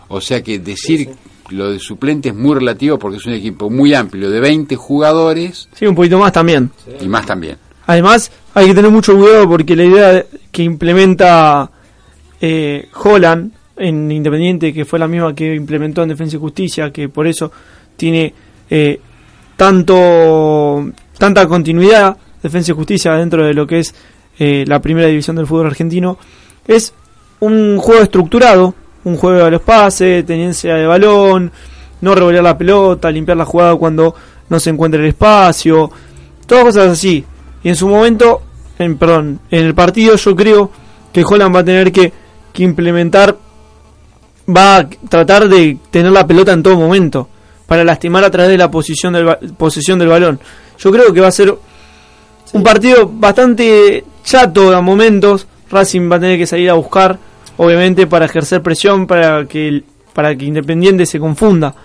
o 0.07 0.21
sea 0.21 0.43
que 0.43 0.59
decir 0.59 1.09
lo 1.49 1.71
de 1.71 1.79
suplente 1.79 2.29
es 2.29 2.35
muy 2.35 2.55
relativo 2.55 2.97
porque 2.99 3.17
es 3.17 3.25
un 3.25 3.33
equipo 3.33 3.69
muy 3.69 3.93
amplio 3.93 4.29
de 4.31 4.39
20 4.39 4.75
jugadores 4.75 5.69
Sí, 5.73 5.85
un 5.85 5.93
poquito 5.95 6.17
más 6.19 6.31
también. 6.31 6.71
y 6.99 7.07
más 7.07 7.25
también. 7.25 7.57
Además, 7.87 8.31
hay 8.55 8.67
que 8.67 8.73
tener 8.75 8.89
mucho 8.91 9.15
cuidado 9.15 9.47
porque 9.47 9.75
la 9.75 9.83
idea 9.83 10.25
que 10.51 10.63
implementa 10.63 11.69
eh, 12.41 12.89
Holland 13.03 13.51
en 13.77 14.11
Independiente, 14.11 14.73
que 14.73 14.85
fue 14.85 14.97
la 14.99 15.07
misma 15.07 15.35
que 15.35 15.53
implementó 15.53 16.01
en 16.03 16.09
Defensa 16.09 16.35
y 16.35 16.39
Justicia, 16.39 16.91
que 16.91 17.09
por 17.09 17.27
eso 17.27 17.51
tiene 17.95 18.33
eh, 18.69 18.99
tanto 19.55 20.89
tanta 21.17 21.47
continuidad 21.47 22.17
Defensa 22.45 22.71
y 22.71 22.75
Justicia 22.75 23.13
dentro 23.13 23.43
de 23.45 23.53
lo 23.53 23.65
que 23.65 23.79
es 23.79 23.95
eh, 24.37 24.65
la 24.67 24.79
primera 24.79 25.07
división 25.07 25.35
del 25.35 25.47
fútbol 25.47 25.67
argentino, 25.67 26.17
es 26.67 26.93
un 27.39 27.77
juego 27.77 28.03
estructurado, 28.03 28.75
un 29.03 29.17
juego 29.17 29.45
a 29.45 29.49
los 29.49 29.61
pases, 29.61 30.25
tenencia 30.25 30.75
de 30.75 30.85
balón, 30.85 31.51
no 32.01 32.13
revolear 32.13 32.43
la 32.43 32.57
pelota, 32.57 33.09
limpiar 33.09 33.37
la 33.37 33.45
jugada 33.45 33.75
cuando 33.75 34.13
no 34.49 34.59
se 34.59 34.69
encuentra 34.69 34.99
el 34.99 35.07
espacio, 35.07 35.89
todas 36.45 36.65
cosas 36.65 36.91
así. 36.91 37.25
Y 37.63 37.69
en 37.69 37.75
su 37.75 37.87
momento, 37.87 38.41
en, 38.77 38.97
perdón, 38.97 39.39
en 39.49 39.65
el 39.65 39.73
partido 39.73 40.15
yo 40.15 40.35
creo 40.35 40.71
que 41.11 41.23
Holland 41.23 41.55
va 41.55 41.59
a 41.61 41.65
tener 41.65 41.91
que, 41.91 42.11
que 42.53 42.63
implementar, 42.63 43.35
va 44.55 44.77
a 44.77 44.89
tratar 44.89 45.47
de 45.47 45.79
tener 45.89 46.11
la 46.11 46.27
pelota 46.27 46.53
en 46.53 46.61
todo 46.61 46.75
momento 46.75 47.29
para 47.65 47.83
lastimar 47.83 48.23
a 48.23 48.29
través 48.29 48.51
de 48.51 48.57
la 48.57 48.69
posición 48.69 49.13
del, 49.13 49.37
posesión 49.57 49.97
del 49.97 50.09
balón. 50.09 50.39
Yo 50.77 50.91
creo 50.91 51.13
que 51.13 51.21
va 51.21 51.27
a 51.27 51.31
ser 51.31 51.55
un 52.55 52.63
partido 52.63 53.09
bastante 53.11 54.03
chato 54.23 54.73
a 54.75 54.81
momentos. 54.81 55.45
Racing 55.69 56.09
va 56.09 56.15
a 56.15 56.19
tener 56.19 56.37
que 56.37 56.47
salir 56.47 56.69
a 56.69 56.73
buscar, 56.75 57.17
obviamente, 57.57 58.07
para 58.07 58.25
ejercer 58.25 58.61
presión, 58.61 59.07
para 59.07 59.45
que, 59.45 59.83
para 60.13 60.35
que 60.35 60.45
Independiente 60.45 61.05
se 61.05 61.19
confunda. 61.19 61.75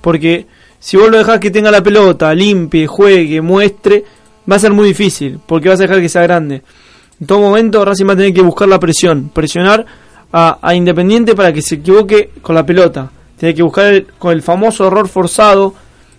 Porque 0.00 0.46
si 0.78 0.96
vos 0.96 1.10
lo 1.10 1.18
dejás 1.18 1.40
que 1.40 1.50
tenga 1.50 1.70
la 1.70 1.82
pelota, 1.82 2.32
limpie, 2.34 2.86
juegue, 2.86 3.40
muestre, 3.40 4.04
va 4.50 4.56
a 4.56 4.58
ser 4.60 4.72
muy 4.72 4.88
difícil, 4.88 5.40
porque 5.46 5.68
vas 5.68 5.80
a 5.80 5.82
dejar 5.82 6.00
que 6.00 6.08
sea 6.08 6.22
grande. 6.22 6.62
En 7.20 7.26
todo 7.26 7.40
momento 7.40 7.84
Racing 7.84 8.06
va 8.08 8.12
a 8.12 8.16
tener 8.16 8.32
que 8.32 8.40
buscar 8.42 8.68
la 8.68 8.78
presión, 8.78 9.30
presionar 9.34 9.84
a, 10.32 10.58
a 10.62 10.74
Independiente 10.74 11.34
para 11.34 11.52
que 11.52 11.60
se 11.62 11.74
equivoque 11.76 12.30
con 12.40 12.54
la 12.54 12.64
pelota. 12.64 13.10
Tiene 13.36 13.54
que 13.54 13.62
buscar 13.62 13.86
el- 13.86 14.06
con 14.18 14.32
el 14.32 14.42
famoso 14.42 14.86
error 14.86 15.08
forzado, 15.08 15.74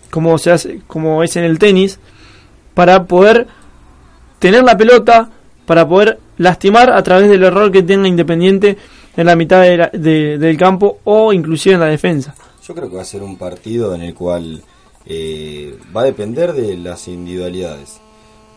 como 0.10 0.38
se 0.38 0.51
hace, 0.51 0.82
como 0.88 1.24
es 1.24 1.36
en 1.38 1.44
el 1.46 1.58
tenis, 1.60 2.00
para 2.74 3.06
poder 3.06 3.48
tener 4.41 4.63
la 4.63 4.75
pelota, 4.75 5.29
para 5.65 5.88
poder 5.88 6.19
lastimar 6.38 6.89
a 6.91 7.01
través 7.01 7.29
del 7.29 7.43
error 7.43 7.71
que 7.71 7.83
tenga 7.83 8.07
Independiente 8.07 8.75
en 9.15 9.25
la 9.25 9.36
mitad 9.38 9.62
de 9.62 9.77
la- 9.77 9.89
de- 9.93 10.38
del 10.38 10.57
campo 10.57 11.00
o 11.05 11.31
inclusive 11.31 11.75
en 11.75 11.81
la 11.81 11.86
defensa. 11.88 12.36
Yo 12.67 12.74
creo 12.75 12.89
que 12.89 12.95
va 12.98 13.03
a 13.03 13.05
ser 13.05 13.24
un 13.24 13.38
partido 13.38 13.93
en 13.95 14.01
el 14.01 14.13
cual 14.13 14.62
eh, 15.05 15.77
va 15.95 16.01
a 16.01 16.05
depender 16.05 16.53
de 16.53 16.77
las 16.77 17.07
individualidades. 17.07 18.00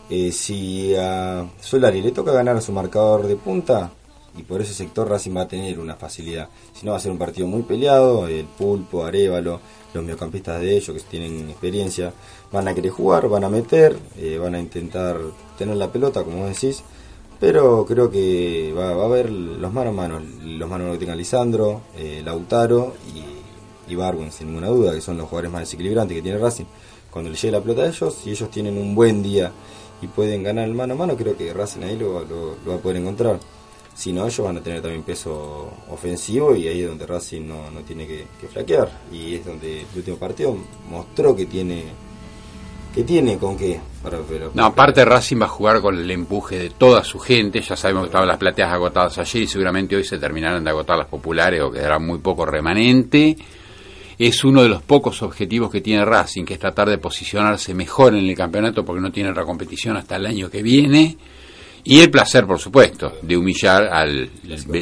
Eh, 0.09 0.31
si 0.31 0.93
a 0.95 1.45
Solari 1.61 2.01
le 2.01 2.11
toca 2.11 2.31
ganar 2.31 2.55
a 2.57 2.61
su 2.61 2.71
marcador 2.71 3.25
de 3.27 3.35
punta, 3.35 3.91
y 4.37 4.43
por 4.43 4.61
ese 4.61 4.73
sector 4.73 5.09
Racing 5.09 5.35
va 5.35 5.41
a 5.41 5.47
tener 5.47 5.79
una 5.79 5.95
facilidad. 5.95 6.49
Si 6.73 6.85
no, 6.85 6.91
va 6.91 6.97
a 6.97 7.01
ser 7.01 7.11
un 7.11 7.17
partido 7.17 7.47
muy 7.47 7.61
peleado. 7.63 8.27
El 8.27 8.43
Pulpo, 8.45 9.05
Arevalo, 9.05 9.59
los 9.93 10.03
mediocampistas 10.03 10.59
de 10.59 10.75
ellos 10.75 10.95
que 10.95 11.01
tienen 11.09 11.49
experiencia, 11.49 12.11
van 12.55 12.67
a 12.67 12.73
querer 12.73 12.91
jugar, 12.91 13.27
van 13.29 13.43
a 13.43 13.49
meter, 13.49 13.97
eh, 14.17 14.37
van 14.41 14.55
a 14.55 14.59
intentar 14.59 15.17
tener 15.57 15.75
la 15.75 15.91
pelota, 15.91 16.23
como 16.23 16.45
decís. 16.47 16.81
Pero 17.39 17.85
creo 17.85 18.09
que 18.09 18.73
va, 18.75 18.89
a 18.91 19.05
haber 19.05 19.29
los 19.29 19.71
mano 19.73 19.89
a 19.89 19.93
mano, 19.93 20.21
los 20.43 20.69
mano 20.69 20.91
que 20.93 20.97
tenga 20.97 21.15
Lisandro, 21.15 21.81
eh, 21.97 22.21
Lautaro 22.23 22.93
y, 23.13 23.91
y 23.91 23.95
Barwin, 23.95 24.31
sin 24.31 24.47
ninguna 24.47 24.67
duda, 24.69 24.93
que 24.93 25.01
son 25.01 25.17
los 25.17 25.27
jugadores 25.27 25.51
más 25.51 25.61
desequilibrantes 25.61 26.15
que 26.15 26.21
tiene 26.23 26.37
Racing. 26.37 26.65
Cuando 27.11 27.29
le 27.29 27.35
llegue 27.35 27.51
la 27.51 27.61
pelota 27.61 27.83
a 27.83 27.87
ellos, 27.87 28.13
si 28.23 28.31
ellos 28.31 28.49
tienen 28.49 28.77
un 28.77 28.95
buen 28.95 29.21
día 29.21 29.51
y 30.01 30.07
pueden 30.07 30.43
ganar 30.43 30.65
el 30.65 30.73
mano 30.73 30.93
a 30.93 30.97
mano, 30.97 31.15
creo 31.17 31.35
que 31.37 31.53
Racing 31.53 31.81
ahí 31.83 31.97
lo, 31.97 32.23
lo- 32.23 32.55
lo 32.65 32.71
va 32.71 32.75
a 32.75 32.79
poder 32.79 32.97
encontrar. 32.97 33.37
Si 33.93 34.11
no, 34.11 34.25
ellos 34.25 34.45
van 34.45 34.57
a 34.57 34.61
tener 34.63 34.81
también 34.81 35.03
peso 35.03 35.69
ofensivo 35.91 36.55
y 36.55 36.67
ahí 36.67 36.81
es 36.81 36.87
donde 36.87 37.05
Racing 37.05 37.47
no, 37.47 37.69
no 37.71 37.81
tiene 37.81 38.05
que, 38.07 38.27
que 38.39 38.47
flaquear. 38.47 38.89
Y 39.11 39.35
es 39.35 39.45
donde 39.45 39.81
el 39.81 39.87
último 39.95 40.17
partido 40.17 40.55
mostró 40.89 41.35
que 41.35 41.45
tiene 41.45 41.83
que 42.95 43.03
tiene 43.03 43.37
con 43.37 43.57
qué. 43.57 43.79
Para, 44.01 44.19
pero- 44.19 44.51
No, 44.53 44.65
aparte 44.65 45.03
Racing 45.03 45.41
va 45.41 45.45
a 45.45 45.49
jugar 45.49 45.81
con 45.81 45.97
el 45.99 46.09
empuje 46.09 46.57
de 46.57 46.69
toda 46.69 47.03
su 47.03 47.19
gente. 47.19 47.59
Ya 47.61 47.75
sabemos 47.75 48.03
que 48.03 48.07
estaban 48.07 48.27
las 48.27 48.37
plateas 48.37 48.71
agotadas 48.71 49.17
ayer 49.17 49.43
y 49.43 49.47
seguramente 49.47 49.95
hoy 49.97 50.05
se 50.05 50.17
terminarán 50.17 50.63
de 50.63 50.69
agotar 50.69 50.97
las 50.97 51.07
populares 51.07 51.61
o 51.61 51.69
quedará 51.69 51.99
muy 51.99 52.19
poco 52.19 52.45
remanente. 52.45 53.35
Es 54.17 54.45
uno 54.45 54.63
de 54.63 54.69
los 54.69 54.81
pocos 54.81 55.21
objetivos 55.23 55.69
que 55.69 55.81
tiene 55.81 56.05
Racing, 56.05 56.45
que 56.45 56.53
es 56.53 56.59
tratar 56.59 56.89
de 56.89 56.97
posicionarse 56.97 57.73
mejor 57.73 58.15
en 58.15 58.25
el 58.29 58.35
campeonato 58.35 58.85
porque 58.85 59.01
no 59.01 59.11
tiene 59.11 59.29
otra 59.31 59.43
competición 59.43 59.97
hasta 59.97 60.15
el 60.15 60.25
año 60.25 60.49
que 60.49 60.63
viene. 60.63 61.17
Y 61.83 61.99
el 61.99 62.09
placer, 62.09 62.47
por 62.47 62.57
supuesto, 62.59 63.17
de 63.21 63.35
humillar 63.35 63.83
al 63.93 64.29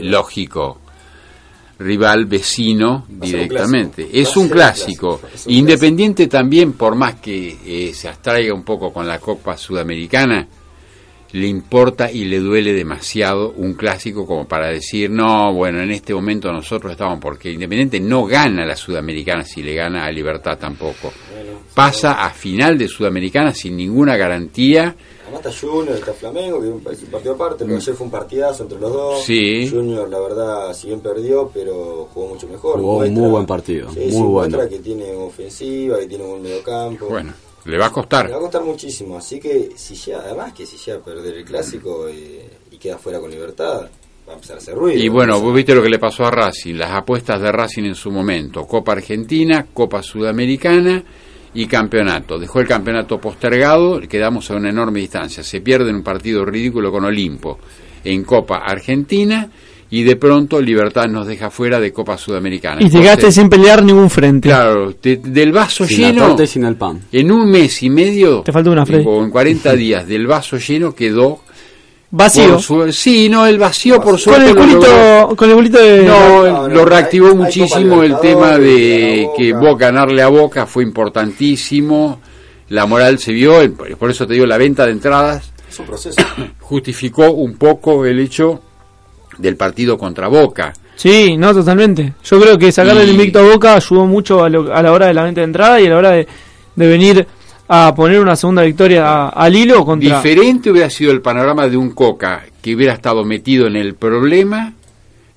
lógico 0.03 0.79
rival 1.79 2.25
vecino 2.25 3.05
un 3.09 3.19
directamente. 3.19 4.09
Es 4.11 4.35
un 4.37 4.49
clásico. 4.49 5.19
clásico. 5.19 5.35
Es 5.35 5.47
un 5.47 5.53
Independiente 5.53 6.27
también, 6.27 6.73
por 6.73 6.95
más 6.95 7.15
que 7.15 7.57
eh, 7.65 7.93
se 7.93 8.07
abstraiga 8.07 8.53
un 8.53 8.63
poco 8.63 8.91
con 8.91 9.07
la 9.07 9.19
Copa 9.19 9.57
Sudamericana, 9.57 10.47
le 11.33 11.47
importa 11.47 12.11
y 12.11 12.25
le 12.25 12.39
duele 12.39 12.73
demasiado 12.73 13.53
un 13.57 13.73
clásico 13.73 14.27
como 14.27 14.47
para 14.47 14.67
decir, 14.67 15.09
no, 15.09 15.51
bueno, 15.51 15.81
en 15.81 15.89
este 15.89 16.13
momento 16.13 16.51
nosotros 16.51 16.91
estamos, 16.91 17.19
porque 17.19 17.51
Independiente 17.51 17.99
no 17.99 18.25
gana 18.25 18.65
la 18.65 18.75
Sudamericana 18.75 19.43
si 19.43 19.63
le 19.63 19.73
gana 19.73 20.05
a 20.05 20.11
Libertad 20.11 20.59
tampoco. 20.59 21.11
Pasa 21.73 22.23
a 22.23 22.29
final 22.29 22.77
de 22.77 22.87
Sudamericana 22.87 23.51
sin 23.51 23.75
ninguna 23.75 24.15
garantía. 24.15 24.95
Además 25.23 25.43
está 25.43 25.67
Junior, 25.67 25.95
está 25.95 26.13
Flamengo, 26.13 26.61
que 26.61 26.67
es 26.67 27.01
un, 27.01 27.09
partido 27.09 27.33
aparte. 27.33 27.65
Lo 27.65 27.71
de 27.71 27.77
ayer 27.77 27.95
fue 27.95 28.05
un 28.05 28.11
partidazo 28.11 28.63
entre 28.63 28.79
los 28.79 28.93
dos. 28.93 29.23
Sí. 29.23 29.67
Junior, 29.67 30.07
la 30.07 30.19
verdad, 30.19 30.73
si 30.75 30.87
bien 30.87 30.99
perdió, 30.99 31.49
pero 31.51 32.09
jugó 32.13 32.27
mucho 32.27 32.47
mejor. 32.47 32.79
Jugó 32.79 32.97
un 32.97 33.13
muy 33.13 33.29
buen 33.29 33.45
partido, 33.47 33.91
Sí, 33.91 34.09
muy 34.11 34.27
bueno. 34.27 34.69
que 34.69 34.77
tiene 34.79 35.11
ofensiva, 35.15 35.97
que 35.97 36.05
tiene 36.05 36.25
un 36.25 36.29
buen 36.29 36.43
mediocampo. 36.43 37.07
Bueno, 37.07 37.33
le 37.65 37.77
va 37.77 37.87
a 37.87 37.91
costar. 37.91 38.25
Le 38.25 38.31
va 38.31 38.37
a 38.37 38.41
costar 38.41 38.63
muchísimo. 38.63 39.17
Así 39.17 39.39
que, 39.39 39.71
si 39.75 39.95
ya, 39.95 40.19
además 40.19 40.53
que 40.53 40.65
si 40.65 40.77
ya 40.77 40.99
perder 40.99 41.37
el 41.37 41.45
clásico 41.45 42.07
eh, 42.07 42.49
y 42.71 42.77
queda 42.77 42.97
fuera 42.97 43.19
con 43.19 43.31
libertad, 43.31 43.87
va 44.27 44.33
a 44.33 44.35
empezar 44.35 44.57
a 44.57 44.59
hacer 44.59 44.75
ruido. 44.75 45.01
Y 45.01 45.07
bueno, 45.09 45.39
vos 45.39 45.53
viste 45.55 45.73
lo 45.73 45.81
que 45.81 45.89
le 45.89 45.99
pasó 45.99 46.25
a 46.25 46.31
Racing, 46.31 46.75
las 46.75 46.91
apuestas 46.91 47.41
de 47.41 47.51
Racing 47.51 47.83
en 47.83 47.95
su 47.95 48.11
momento, 48.11 48.65
Copa 48.65 48.93
Argentina, 48.93 49.67
Copa 49.73 50.03
Sudamericana 50.03 51.03
y 51.53 51.67
campeonato. 51.67 52.39
Dejó 52.39 52.59
el 52.59 52.67
campeonato 52.67 53.19
postergado, 53.19 54.01
quedamos 54.01 54.49
a 54.49 54.55
una 54.55 54.69
enorme 54.69 54.99
distancia. 54.99 55.43
Se 55.43 55.61
pierde 55.61 55.89
en 55.89 55.97
un 55.97 56.03
partido 56.03 56.43
ridículo 56.45 56.91
con 56.91 57.05
Olimpo 57.05 57.59
en 58.03 58.23
Copa 58.23 58.57
Argentina 58.57 59.49
y 59.95 60.01
de 60.03 60.15
pronto 60.15 60.59
Libertad 60.59 61.05
nos 61.07 61.27
deja 61.27 61.51
fuera 61.51 61.79
de 61.79 61.93
Copa 61.93 62.17
Sudamericana. 62.17 62.77
Y 62.77 62.79
te 62.79 62.85
Entonces, 62.85 63.01
quedaste 63.01 63.31
sin 63.31 63.47
pelear 63.49 63.83
ningún 63.83 64.09
frente. 64.09 64.49
Claro, 64.49 64.93
te- 64.95 65.17
del 65.17 65.51
vaso 65.51 65.85
Sin 65.85 66.01
la 66.01 66.07
lleno, 66.07 66.27
torta 66.29 66.43
y 66.43 66.47
sin 66.47 66.63
el 66.63 66.75
pan. 66.75 66.99
en 67.11 67.31
un 67.31 67.49
mes 67.51 67.83
y 67.83 67.89
medio, 67.91 68.41
Te 68.41 68.51
falta 68.51 68.71
una, 68.71 68.85
Freddy. 68.85 69.03
o 69.05 69.23
en 69.23 69.29
40 69.29 69.73
días, 69.75 70.07
del 70.07 70.25
vaso 70.25 70.57
lleno 70.57 70.95
quedó 70.95 71.41
Vacío. 72.09 72.59
su- 72.59 72.91
sí, 72.91 73.27
no, 73.29 73.45
el 73.45 73.57
vacío 73.59 73.95
por 73.97 74.05
Con 74.11 74.19
suerte 74.19 74.49
el 74.49 74.55
lo 74.55 74.65
logró. 74.65 74.79
culito, 74.79 75.35
con 75.35 75.49
el 75.49 75.55
culito 75.55 75.77
de... 75.79 76.03
No, 76.03 76.43
No, 76.47 76.67
no, 76.67 76.67
lo 76.69 76.85
reactivó 76.85 77.27
hay- 77.29 77.35
muchísimo 77.35 78.01
el 78.03 78.19
tema 78.19 78.57
de 78.57 79.27
que 79.37 79.53
Boca. 79.53 79.85
Ganarle 79.91 80.21
a 80.21 80.27
Boca 80.27 80.65
fue 80.65 80.83
importantísimo. 80.83 82.19
La 82.69 82.85
moral 82.85 83.19
se 83.19 83.31
vio, 83.31 83.61
el- 83.61 83.71
por 83.73 84.09
eso 84.09 84.25
te 84.25 84.33
digo, 84.33 84.45
la 84.45 84.57
venta 84.57 84.85
de 84.85 84.91
entradas 84.93 85.51
Es 85.69 85.79
un 85.79 85.85
proceso. 85.85 86.21
justificó 86.61 87.31
un 87.31 87.55
poco 87.57 88.05
el 88.05 88.19
hecho 88.19 88.61
del 89.37 89.55
partido 89.55 89.97
contra 89.97 90.27
Boca. 90.27 90.73
Sí, 90.95 91.35
no, 91.37 91.53
totalmente. 91.53 92.13
Yo 92.23 92.39
creo 92.39 92.57
que 92.57 92.71
sacarle 92.71 93.03
el 93.03 93.09
invicto 93.09 93.39
a 93.39 93.43
Boca 93.43 93.75
ayudó 93.75 94.05
mucho 94.05 94.43
a, 94.43 94.49
lo- 94.49 94.73
a 94.73 94.81
la 94.81 94.91
hora 94.91 95.07
de 95.07 95.13
la 95.13 95.23
venta 95.23 95.41
de 95.41 95.45
entrada 95.45 95.81
y 95.81 95.87
a 95.87 95.89
la 95.89 95.97
hora 95.97 96.11
de, 96.11 96.27
de 96.75 96.87
venir 96.87 97.27
a 97.67 97.93
poner 97.95 98.19
una 98.19 98.35
segunda 98.35 98.61
victoria 98.61 99.29
al 99.29 99.55
hilo 99.55 99.83
contra... 99.85 100.17
Diferente 100.17 100.69
hubiera 100.69 100.89
sido 100.89 101.11
el 101.11 101.21
panorama 101.21 101.67
de 101.67 101.77
un 101.77 101.91
Coca 101.91 102.43
que 102.61 102.75
hubiera 102.75 102.93
estado 102.93 103.23
metido 103.25 103.65
en 103.67 103.75
el 103.75 103.95
problema 103.95 104.73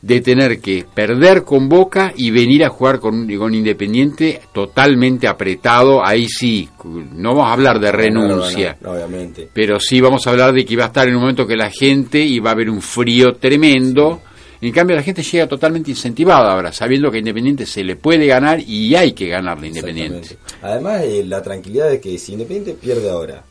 de 0.06 0.20
tener 0.20 0.60
que 0.60 0.84
perder 0.94 1.42
con 1.42 1.68
Boca 1.68 2.12
y 2.16 2.30
venir 2.30 2.64
a 2.64 2.68
jugar 2.68 3.00
con, 3.00 3.14
un- 3.14 3.36
con 3.36 3.52
Independiente 3.54 4.40
totalmente 4.52 5.26
apretado. 5.26 6.04
Ahí 6.06 6.28
sí, 6.28 6.68
no 6.84 7.30
vamos 7.34 7.48
a 7.50 7.52
hablar 7.54 7.80
de 7.80 7.90
renuncia. 7.90 8.76
No, 8.80 8.88
no, 8.92 8.94
no, 8.98 9.04
obviamente. 9.04 9.48
pero 9.52 9.80
sí 9.80 10.00
vamos 10.00 10.24
a 10.26 10.30
hablar 10.30 10.52
de 10.52 10.64
que 10.64 10.74
iba 10.74 10.84
a 10.84 10.88
estar 10.88 11.08
en 11.08 11.14
un 11.16 11.22
momento 11.22 11.46
que 11.46 11.56
la 11.56 11.70
gente 11.70 12.20
iba 12.20 12.50
a 12.50 12.52
haber 12.52 12.70
un 12.70 12.80
frío 12.80 13.34
tremendo. 13.34 14.20
En 14.60 14.72
cambio, 14.72 14.96
la 14.96 15.02
gente 15.02 15.22
llega 15.22 15.46
totalmente 15.46 15.90
incentivada 15.90 16.52
ahora, 16.52 16.72
sabiendo 16.72 17.10
que 17.10 17.18
Independiente 17.18 17.66
se 17.66 17.82
le 17.84 17.96
puede 17.96 18.26
ganar 18.26 18.60
y 18.60 18.94
hay 18.94 19.12
que 19.12 19.26
ganarle 19.26 19.66
Independiente. 19.68 20.38
Además, 20.62 21.02
eh, 21.02 21.24
la 21.26 21.42
tranquilidad 21.42 21.90
de 21.90 22.00
que 22.00 22.16
si 22.16 22.32
Independiente 22.34 22.74
pierde 22.80 23.10
ahora 23.10 23.42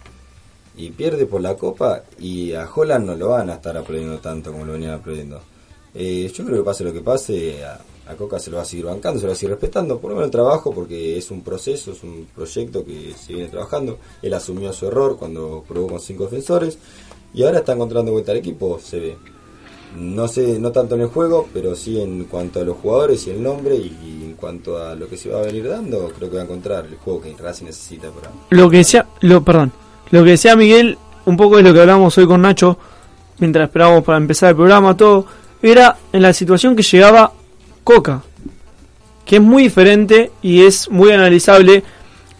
y 0.78 0.90
pierde 0.92 1.26
por 1.26 1.42
la 1.42 1.56
Copa 1.56 2.02
y 2.20 2.54
a 2.54 2.66
Holland 2.74 3.06
no 3.06 3.16
lo 3.16 3.30
van 3.30 3.50
a 3.50 3.56
estar 3.56 3.76
aplaudiendo 3.78 4.18
tanto 4.20 4.52
como 4.52 4.66
lo 4.66 4.72
venían 4.74 4.94
aplaudiendo. 4.94 5.42
Eh, 5.96 6.30
yo 6.34 6.46
creo 6.46 6.58
que 6.58 6.64
pase 6.64 6.84
lo 6.84 6.92
que 6.92 7.02
pase, 7.02 7.64
a, 7.64 7.80
Coca 8.18 8.38
se 8.38 8.52
lo 8.52 8.58
va 8.58 8.64
a 8.64 8.66
seguir 8.66 8.86
bancando, 8.86 9.20
se 9.20 9.26
lo 9.26 9.30
va 9.30 9.34
a 9.34 9.38
seguir 9.38 9.52
respetando, 9.52 9.98
por 9.98 10.12
lo 10.12 10.18
menos 10.18 10.28
el 10.28 10.32
trabajo, 10.32 10.72
porque 10.74 11.18
es 11.18 11.32
un 11.32 11.42
proceso, 11.42 11.94
es 11.94 12.04
un 12.04 12.28
proyecto 12.36 12.86
que 12.86 13.14
se 13.14 13.34
viene 13.34 13.50
trabajando. 13.50 13.98
Él 14.22 14.34
asumió 14.34 14.72
su 14.74 14.88
error 14.88 15.18
cuando 15.18 15.64
probó 15.68 15.88
con 15.88 16.00
cinco 16.00 16.26
defensores 16.26 16.78
y 17.34 17.44
ahora 17.44 17.60
está 17.60 17.74
encontrando 17.74 18.12
vuelta 18.12 18.32
al 18.32 18.38
equipo, 18.40 18.80
se 18.80 19.00
ve. 19.00 19.18
No 19.98 20.28
sé, 20.28 20.60
no 20.60 20.72
tanto 20.72 20.96
en 20.96 21.02
el 21.02 21.08
juego, 21.08 21.48
pero 21.54 21.74
sí 21.74 22.02
en 22.02 22.26
cuanto 22.26 22.60
a 22.60 22.64
los 22.64 22.78
jugadores 22.78 23.26
y 23.28 23.32
el 23.32 23.42
nombre 23.42 23.76
y, 23.76 24.24
en 24.24 24.34
cuanto 24.34 24.78
a 24.78 24.94
lo 24.94 25.08
que 25.08 25.16
se 25.16 25.30
va 25.30 25.40
a 25.40 25.44
venir 25.44 25.70
dando, 25.70 26.12
creo 26.18 26.30
que 26.30 26.36
va 26.36 26.42
a 26.42 26.46
encontrar 26.46 26.86
el 26.86 26.98
juego 26.98 27.22
que 27.22 27.34
Racing 27.34 27.66
necesita 27.66 28.10
para... 28.10 28.30
Lo 28.50 28.70
que 28.70 28.78
decía, 28.78 29.08
lo, 29.22 29.44
perdón, 29.44 29.72
lo 30.12 30.24
que 30.26 30.32
decía 30.32 30.56
Miguel, 30.58 30.98
un 31.26 31.38
poco 31.38 31.58
de 31.58 31.64
lo 31.64 31.74
que 31.74 31.80
hablamos 31.80 32.18
hoy 32.18 32.28
con 32.28 32.42
Nacho, 32.42 32.78
mientras 33.40 33.70
esperábamos 33.70 34.04
para 34.04 34.18
empezar 34.18 34.50
el 34.50 34.56
programa, 34.58 34.98
todo, 34.98 35.26
era 35.72 35.98
en 36.14 36.22
la 36.22 36.34
situación 36.34 36.76
que 36.76 36.84
llegaba 36.84 37.32
Coca, 37.84 38.24
que 39.26 39.38
es 39.38 39.42
muy 39.42 39.64
diferente 39.64 40.32
y 40.42 40.66
es 40.66 40.90
muy 40.90 41.12
analizable 41.12 41.84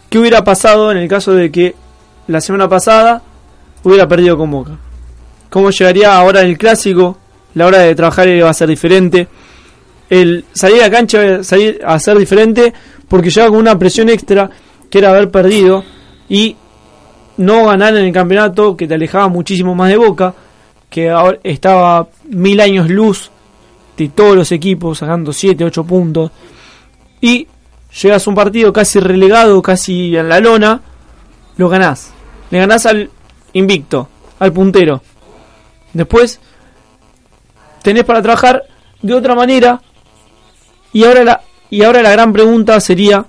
qué 0.08 0.18
hubiera 0.18 0.44
pasado 0.44 0.90
en 0.90 0.98
el 0.98 1.08
caso 1.08 1.32
de 1.32 1.50
que 1.50 1.74
la 2.28 2.40
semana 2.40 2.68
pasada 2.68 3.22
hubiera 3.82 4.06
perdido 4.08 4.36
con 4.36 4.50
Boca. 4.50 4.78
Cómo 5.50 5.70
llegaría 5.70 6.16
ahora 6.16 6.42
el 6.42 6.58
clásico, 6.58 7.18
la 7.54 7.66
hora 7.66 7.78
de 7.78 7.94
trabajar 7.94 8.28
iba 8.28 8.50
a 8.50 8.54
ser 8.54 8.68
diferente, 8.68 9.28
el 10.10 10.44
salir 10.52 10.82
a 10.82 10.90
cancha 10.90 11.42
salir 11.42 11.80
a 11.84 11.98
ser 11.98 12.18
diferente 12.18 12.72
porque 13.08 13.30
llegaba 13.30 13.50
con 13.50 13.60
una 13.60 13.78
presión 13.78 14.08
extra 14.08 14.50
que 14.88 14.98
era 14.98 15.10
haber 15.10 15.30
perdido 15.30 15.84
y 16.28 16.56
no 17.38 17.66
ganar 17.66 17.96
en 17.96 18.04
el 18.04 18.12
campeonato 18.12 18.76
que 18.76 18.86
te 18.86 18.94
alejaba 18.94 19.28
muchísimo 19.28 19.74
más 19.74 19.90
de 19.90 19.96
Boca, 19.96 20.34
que 20.90 21.10
ahora 21.10 21.38
estaba 21.42 22.08
mil 22.28 22.60
años 22.60 22.88
luz 22.88 23.30
de 23.96 24.08
todos 24.08 24.36
los 24.36 24.52
equipos, 24.52 24.98
sacando 24.98 25.32
7, 25.32 25.64
8 25.64 25.84
puntos, 25.84 26.30
y 27.20 27.48
llegas 28.02 28.26
a 28.26 28.30
un 28.30 28.36
partido 28.36 28.72
casi 28.72 29.00
relegado, 29.00 29.60
casi 29.62 30.16
en 30.16 30.28
la 30.28 30.40
lona, 30.40 30.80
lo 31.56 31.68
ganás. 31.68 32.12
Le 32.50 32.58
ganás 32.58 32.86
al 32.86 33.10
invicto, 33.54 34.08
al 34.38 34.52
puntero. 34.52 35.02
Después 35.92 36.40
tenés 37.82 38.04
para 38.04 38.22
trabajar 38.22 38.64
de 39.00 39.14
otra 39.14 39.34
manera 39.34 39.80
y 40.92 41.04
ahora 41.04 41.24
la, 41.24 41.40
y 41.70 41.82
ahora 41.82 42.02
la 42.02 42.10
gran 42.10 42.32
pregunta 42.32 42.78
sería 42.80 43.24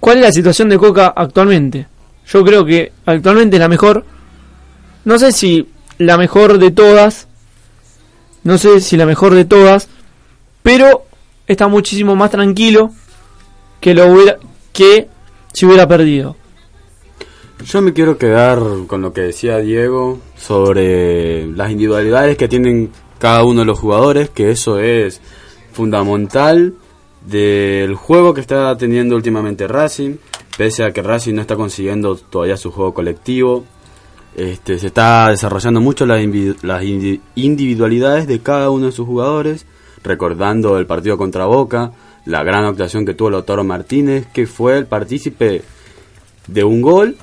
¿cuál 0.00 0.18
es 0.18 0.22
la 0.22 0.32
situación 0.32 0.68
de 0.68 0.78
Coca 0.78 1.14
actualmente? 1.16 1.86
Yo 2.26 2.44
creo 2.44 2.64
que 2.64 2.92
actualmente 3.06 3.56
es 3.56 3.60
la 3.60 3.68
mejor. 3.68 4.04
No 5.04 5.18
sé 5.18 5.32
si 5.32 5.68
la 5.98 6.16
mejor 6.16 6.58
de 6.58 6.70
todas. 6.70 7.28
No 8.42 8.58
sé 8.58 8.80
si 8.80 8.96
la 8.96 9.06
mejor 9.06 9.34
de 9.34 9.44
todas. 9.44 9.88
Pero 10.62 11.04
está 11.46 11.68
muchísimo 11.68 12.16
más 12.16 12.30
tranquilo 12.30 12.90
que 13.80 13.94
lo 13.94 14.06
hubiera 14.06 14.38
que 14.72 15.08
si 15.52 15.66
hubiera 15.66 15.86
perdido. 15.86 16.36
Yo 17.64 17.80
me 17.80 17.92
quiero 17.92 18.18
quedar 18.18 18.60
con 18.86 19.00
lo 19.00 19.12
que 19.12 19.22
decía 19.22 19.58
Diego 19.58 20.20
sobre 20.36 21.46
las 21.46 21.70
individualidades 21.70 22.36
que 22.36 22.48
tienen 22.48 22.90
cada 23.18 23.44
uno 23.44 23.60
de 23.60 23.66
los 23.66 23.78
jugadores, 23.78 24.28
que 24.28 24.50
eso 24.50 24.78
es 24.78 25.20
fundamental 25.72 26.74
del 27.26 27.94
juego 27.94 28.34
que 28.34 28.40
está 28.40 28.76
teniendo 28.76 29.16
últimamente 29.16 29.66
Racing, 29.66 30.16
pese 30.58 30.84
a 30.84 30.92
que 30.92 31.02
Racing 31.02 31.34
no 31.34 31.40
está 31.40 31.56
consiguiendo 31.56 32.16
todavía 32.16 32.56
su 32.56 32.70
juego 32.70 32.92
colectivo. 32.92 33.64
Este, 34.36 34.80
se 34.80 34.88
está 34.88 35.28
desarrollando 35.28 35.80
mucho 35.80 36.06
las, 36.06 36.20
individualidades 37.34 38.26
de 38.26 38.40
cada 38.40 38.70
uno 38.70 38.86
de 38.86 38.92
sus 38.92 39.06
jugadores, 39.06 39.64
recordando 40.02 40.76
el 40.78 40.86
partido 40.86 41.16
contra 41.16 41.46
Boca, 41.46 41.92
la 42.26 42.42
gran 42.42 42.64
actuación 42.64 43.06
que 43.06 43.14
tuvo 43.14 43.30
Lautaro 43.30 43.62
Martínez, 43.62 44.26
que 44.32 44.46
fue 44.46 44.76
el 44.78 44.86
partícipe 44.86 45.62
de 46.48 46.64
un 46.64 46.82
gol 46.82 47.16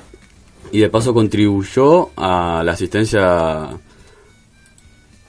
y 0.70 0.80
de 0.80 0.88
paso 0.88 1.12
contribuyó 1.12 2.10
a 2.16 2.62
la 2.64 2.72
asistencia 2.72 3.68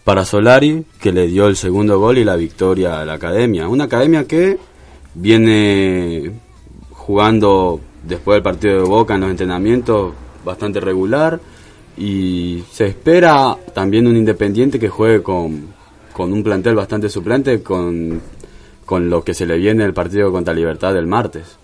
para 0.05 0.25
Solari, 0.25 0.85
que 1.01 1.11
le 1.11 1.27
dio 1.27 1.47
el 1.47 1.57
segundo 1.57 1.99
gol 1.99 2.17
y 2.17 2.23
la 2.23 2.37
victoria 2.37 3.01
a 3.01 3.05
la 3.05 3.13
academia. 3.13 3.67
Una 3.67 3.85
academia 3.85 4.25
que 4.25 4.57
viene 5.15 6.31
jugando 6.91 7.81
después 8.03 8.37
del 8.37 8.43
partido 8.43 8.83
de 8.83 8.87
Boca 8.87 9.15
en 9.15 9.21
los 9.21 9.29
entrenamientos 9.29 10.13
bastante 10.45 10.79
regular 10.79 11.39
y 11.97 12.63
se 12.71 12.87
espera 12.87 13.55
también 13.73 14.07
un 14.07 14.17
Independiente 14.17 14.79
que 14.79 14.89
juegue 14.89 15.21
con, 15.21 15.73
con 16.11 16.33
un 16.33 16.43
plantel 16.43 16.75
bastante 16.75 17.09
suplente 17.09 17.61
con, 17.61 18.21
con 18.85 19.09
lo 19.09 19.23
que 19.23 19.33
se 19.33 19.45
le 19.45 19.57
viene 19.57 19.83
el 19.83 19.93
partido 19.93 20.31
contra 20.31 20.53
Libertad 20.53 20.93
del 20.93 21.07
martes. 21.07 21.57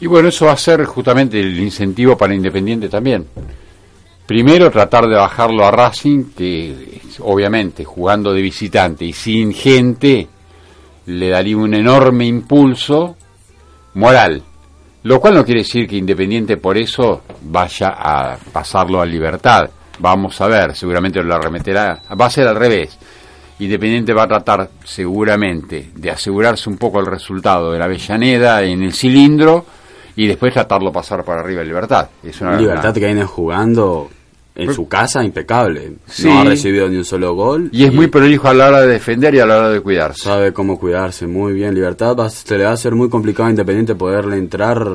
Y 0.00 0.06
bueno, 0.06 0.28
eso 0.28 0.46
va 0.46 0.52
a 0.52 0.56
ser 0.56 0.84
justamente 0.84 1.40
el 1.40 1.58
incentivo 1.58 2.16
para 2.16 2.34
Independiente 2.34 2.88
también. 2.88 3.26
Primero, 4.26 4.70
tratar 4.70 5.06
de 5.06 5.16
bajarlo 5.16 5.66
a 5.66 5.70
Racing, 5.70 6.30
que 6.36 7.00
obviamente 7.20 7.84
jugando 7.84 8.32
de 8.32 8.40
visitante 8.40 9.04
y 9.04 9.12
sin 9.12 9.52
gente, 9.52 10.28
le 11.06 11.28
daría 11.28 11.56
un 11.56 11.74
enorme 11.74 12.26
impulso 12.26 13.16
moral. 13.94 14.42
Lo 15.04 15.20
cual 15.20 15.34
no 15.34 15.44
quiere 15.44 15.60
decir 15.60 15.86
que 15.86 15.96
Independiente 15.96 16.56
por 16.56 16.76
eso 16.76 17.22
vaya 17.42 17.88
a 17.96 18.36
pasarlo 18.52 19.00
a 19.00 19.06
libertad. 19.06 19.68
Vamos 19.98 20.40
a 20.40 20.48
ver, 20.48 20.74
seguramente 20.74 21.22
lo 21.22 21.34
arremeterá. 21.34 22.00
Va 22.20 22.26
a 22.26 22.30
ser 22.30 22.48
al 22.48 22.56
revés. 22.56 22.98
Independiente 23.60 24.12
va 24.12 24.24
a 24.24 24.28
tratar 24.28 24.68
seguramente 24.84 25.90
de 25.94 26.10
asegurarse 26.10 26.68
un 26.68 26.76
poco 26.76 26.98
el 27.00 27.06
resultado 27.06 27.70
de 27.70 27.78
la 27.78 27.84
Avellaneda 27.84 28.62
en 28.62 28.82
el 28.82 28.92
cilindro 28.92 29.64
y 30.16 30.26
después 30.26 30.52
tratarlo 30.52 30.90
pasar 30.90 31.22
para 31.24 31.40
arriba 31.40 31.60
de 31.60 31.66
Libertad. 31.66 32.08
Es 32.22 32.40
una, 32.40 32.56
Libertad 32.56 32.86
una- 32.86 32.92
que 32.94 33.06
viene 33.06 33.24
jugando 33.24 34.10
en 34.56 34.72
su 34.72 34.86
casa 34.88 35.24
impecable. 35.24 35.94
Sí. 36.06 36.28
No 36.28 36.40
ha 36.40 36.44
recibido 36.44 36.88
ni 36.88 36.96
un 36.96 37.04
solo 37.04 37.34
gol. 37.34 37.68
y 37.72 37.84
es 37.84 37.92
muy 37.92 38.06
prolijo 38.06 38.48
a 38.48 38.54
la 38.54 38.68
hora 38.68 38.80
de 38.82 38.88
defender 38.88 39.34
y 39.34 39.40
a 39.40 39.46
la 39.46 39.58
hora 39.58 39.70
de 39.70 39.80
cuidarse. 39.80 40.22
Sabe 40.22 40.52
cómo 40.52 40.78
cuidarse 40.78 41.26
muy 41.26 41.52
bien. 41.52 41.74
Libertad 41.74 42.14
va- 42.16 42.30
se 42.30 42.56
le 42.56 42.64
va 42.64 42.70
a 42.70 42.74
hacer 42.74 42.94
muy 42.94 43.08
complicado 43.08 43.48
a 43.48 43.50
Independiente 43.50 43.94
poderle 43.94 44.36
entrar 44.36 44.86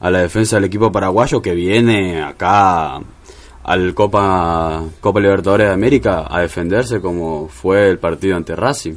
a 0.00 0.10
la 0.10 0.18
defensa 0.20 0.56
del 0.56 0.64
equipo 0.66 0.90
paraguayo 0.90 1.40
que 1.42 1.54
viene 1.54 2.22
acá 2.22 3.00
al 3.62 3.94
Copa 3.94 4.82
Copa 5.00 5.20
Libertadores 5.20 5.68
de 5.68 5.72
América 5.72 6.26
a 6.28 6.40
defenderse 6.40 7.00
como 7.00 7.48
fue 7.48 7.88
el 7.90 7.98
partido 7.98 8.36
ante 8.36 8.54
Racing. 8.56 8.94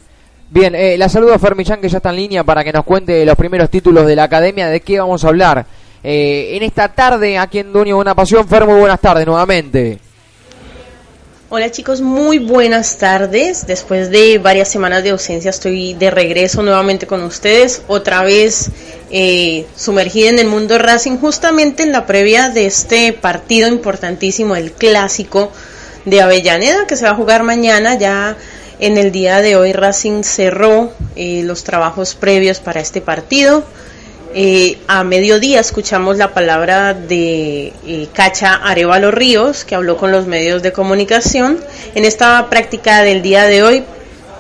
Bien, 0.50 0.74
eh, 0.76 0.98
la 0.98 1.10
saludo 1.10 1.34
a 1.34 1.40
Fermillán 1.40 1.82
que 1.82 1.90
ya 1.90 1.98
está 1.98 2.10
en 2.10 2.16
línea 2.16 2.44
para 2.46 2.64
que 2.64 2.72
nos 2.72 2.86
cuente 2.86 3.26
los 3.26 3.36
primeros 3.36 3.70
títulos 3.70 4.06
de 4.06 4.16
la 4.16 4.24
academia, 4.24 4.68
de 4.68 4.80
qué 4.80 5.00
vamos 5.00 5.24
a 5.26 5.28
hablar. 5.28 5.66
Eh, 6.04 6.56
en 6.56 6.64
esta 6.64 6.88
tarde, 6.90 7.38
aquí 7.38 7.60
en 7.60 7.74
Dueño 7.74 7.98
una 7.98 8.16
Pasión, 8.16 8.48
Fer, 8.48 8.66
muy 8.66 8.80
buenas 8.80 9.02
tardes 9.02 9.26
nuevamente. 9.26 10.00
Hola 11.50 11.72
chicos, 11.72 12.02
muy 12.02 12.40
buenas 12.40 12.98
tardes. 12.98 13.66
Después 13.66 14.10
de 14.10 14.38
varias 14.38 14.68
semanas 14.68 15.02
de 15.04 15.12
ausencia 15.12 15.50
estoy 15.50 15.94
de 15.94 16.12
regreso 16.12 16.62
nuevamente 16.62 17.08
con 17.08 17.24
ustedes, 17.24 17.84
otra 17.88 18.22
vez 18.24 18.70
eh, 19.12 19.66
sumergida 19.78 20.28
en 20.28 20.40
el 20.40 20.48
mundo 20.48 20.78
Racing, 20.78 21.18
justamente 21.18 21.84
en 21.84 21.94
la 21.94 22.06
previa 22.06 22.50
de 22.50 22.66
este 22.66 23.14
partido 23.14 23.70
importantísimo, 23.70 24.58
el 24.58 24.74
clásico 24.74 25.54
de 26.04 26.22
Avellaneda, 26.22 26.86
que 26.86 26.98
se 26.98 27.06
va 27.06 27.12
a 27.12 27.16
jugar 27.16 27.44
mañana. 27.44 27.98
Ya 27.98 28.36
en 28.80 28.98
el 28.98 29.14
día 29.14 29.42
de 29.42 29.56
hoy 29.56 29.72
Racing 29.72 30.24
cerró 30.24 30.92
eh, 31.16 31.44
los 31.46 31.64
trabajos 31.64 32.16
previos 32.16 32.60
para 32.60 32.82
este 32.82 33.00
partido. 33.00 33.64
Eh, 34.40 34.78
a 34.86 35.04
mediodía 35.04 35.60
escuchamos 35.60 36.18
la 36.18 36.36
palabra 36.36 36.94
de 36.94 37.74
eh, 37.88 38.08
Cacha 38.14 38.54
Arevalo 38.54 39.10
Ríos, 39.10 39.66
que 39.66 39.74
habló 39.74 39.98
con 39.98 40.12
los 40.12 40.28
medios 40.28 40.62
de 40.62 40.72
comunicación. 40.72 41.60
En 41.96 42.06
esta 42.06 42.48
práctica 42.48 43.02
del 43.02 43.24
día 43.24 43.46
de 43.46 43.64
hoy, 43.64 43.84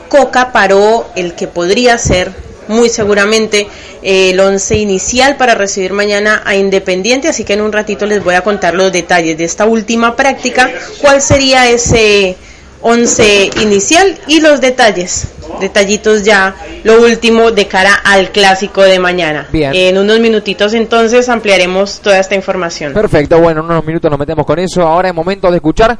Coca 0.07 0.51
paró 0.51 1.09
el 1.15 1.33
que 1.33 1.47
podría 1.47 1.97
ser 1.97 2.31
muy 2.67 2.89
seguramente 2.89 3.67
eh, 4.03 4.29
el 4.29 4.39
once 4.39 4.77
inicial 4.77 5.35
para 5.35 5.55
recibir 5.55 5.93
mañana 5.93 6.43
a 6.45 6.55
Independiente, 6.55 7.27
así 7.27 7.43
que 7.43 7.53
en 7.53 7.61
un 7.61 7.73
ratito 7.73 8.05
les 8.05 8.23
voy 8.23 8.35
a 8.35 8.41
contar 8.41 8.75
los 8.75 8.91
detalles 8.91 9.35
de 9.35 9.45
esta 9.45 9.65
última 9.65 10.15
práctica, 10.15 10.71
cuál 11.01 11.23
sería 11.23 11.67
ese 11.71 12.37
once 12.81 13.49
inicial 13.61 14.17
y 14.27 14.39
los 14.39 14.61
detalles, 14.61 15.27
detallitos 15.59 16.23
ya, 16.23 16.55
lo 16.83 17.01
último 17.01 17.51
de 17.51 17.67
cara 17.67 17.93
al 18.03 18.31
clásico 18.31 18.81
de 18.81 18.99
mañana. 18.99 19.47
Bien. 19.51 19.71
En 19.73 19.97
unos 19.97 20.19
minutitos 20.19 20.73
entonces 20.73 21.29
ampliaremos 21.29 21.99
toda 21.99 22.19
esta 22.19 22.35
información. 22.35 22.93
Perfecto, 22.93 23.39
bueno, 23.39 23.61
en 23.61 23.65
unos 23.67 23.85
minutos 23.85 24.09
nos 24.09 24.19
metemos 24.19 24.45
con 24.45 24.59
eso. 24.59 24.81
Ahora 24.81 25.09
es 25.09 25.15
momento 25.15 25.49
de 25.49 25.57
escuchar 25.57 25.97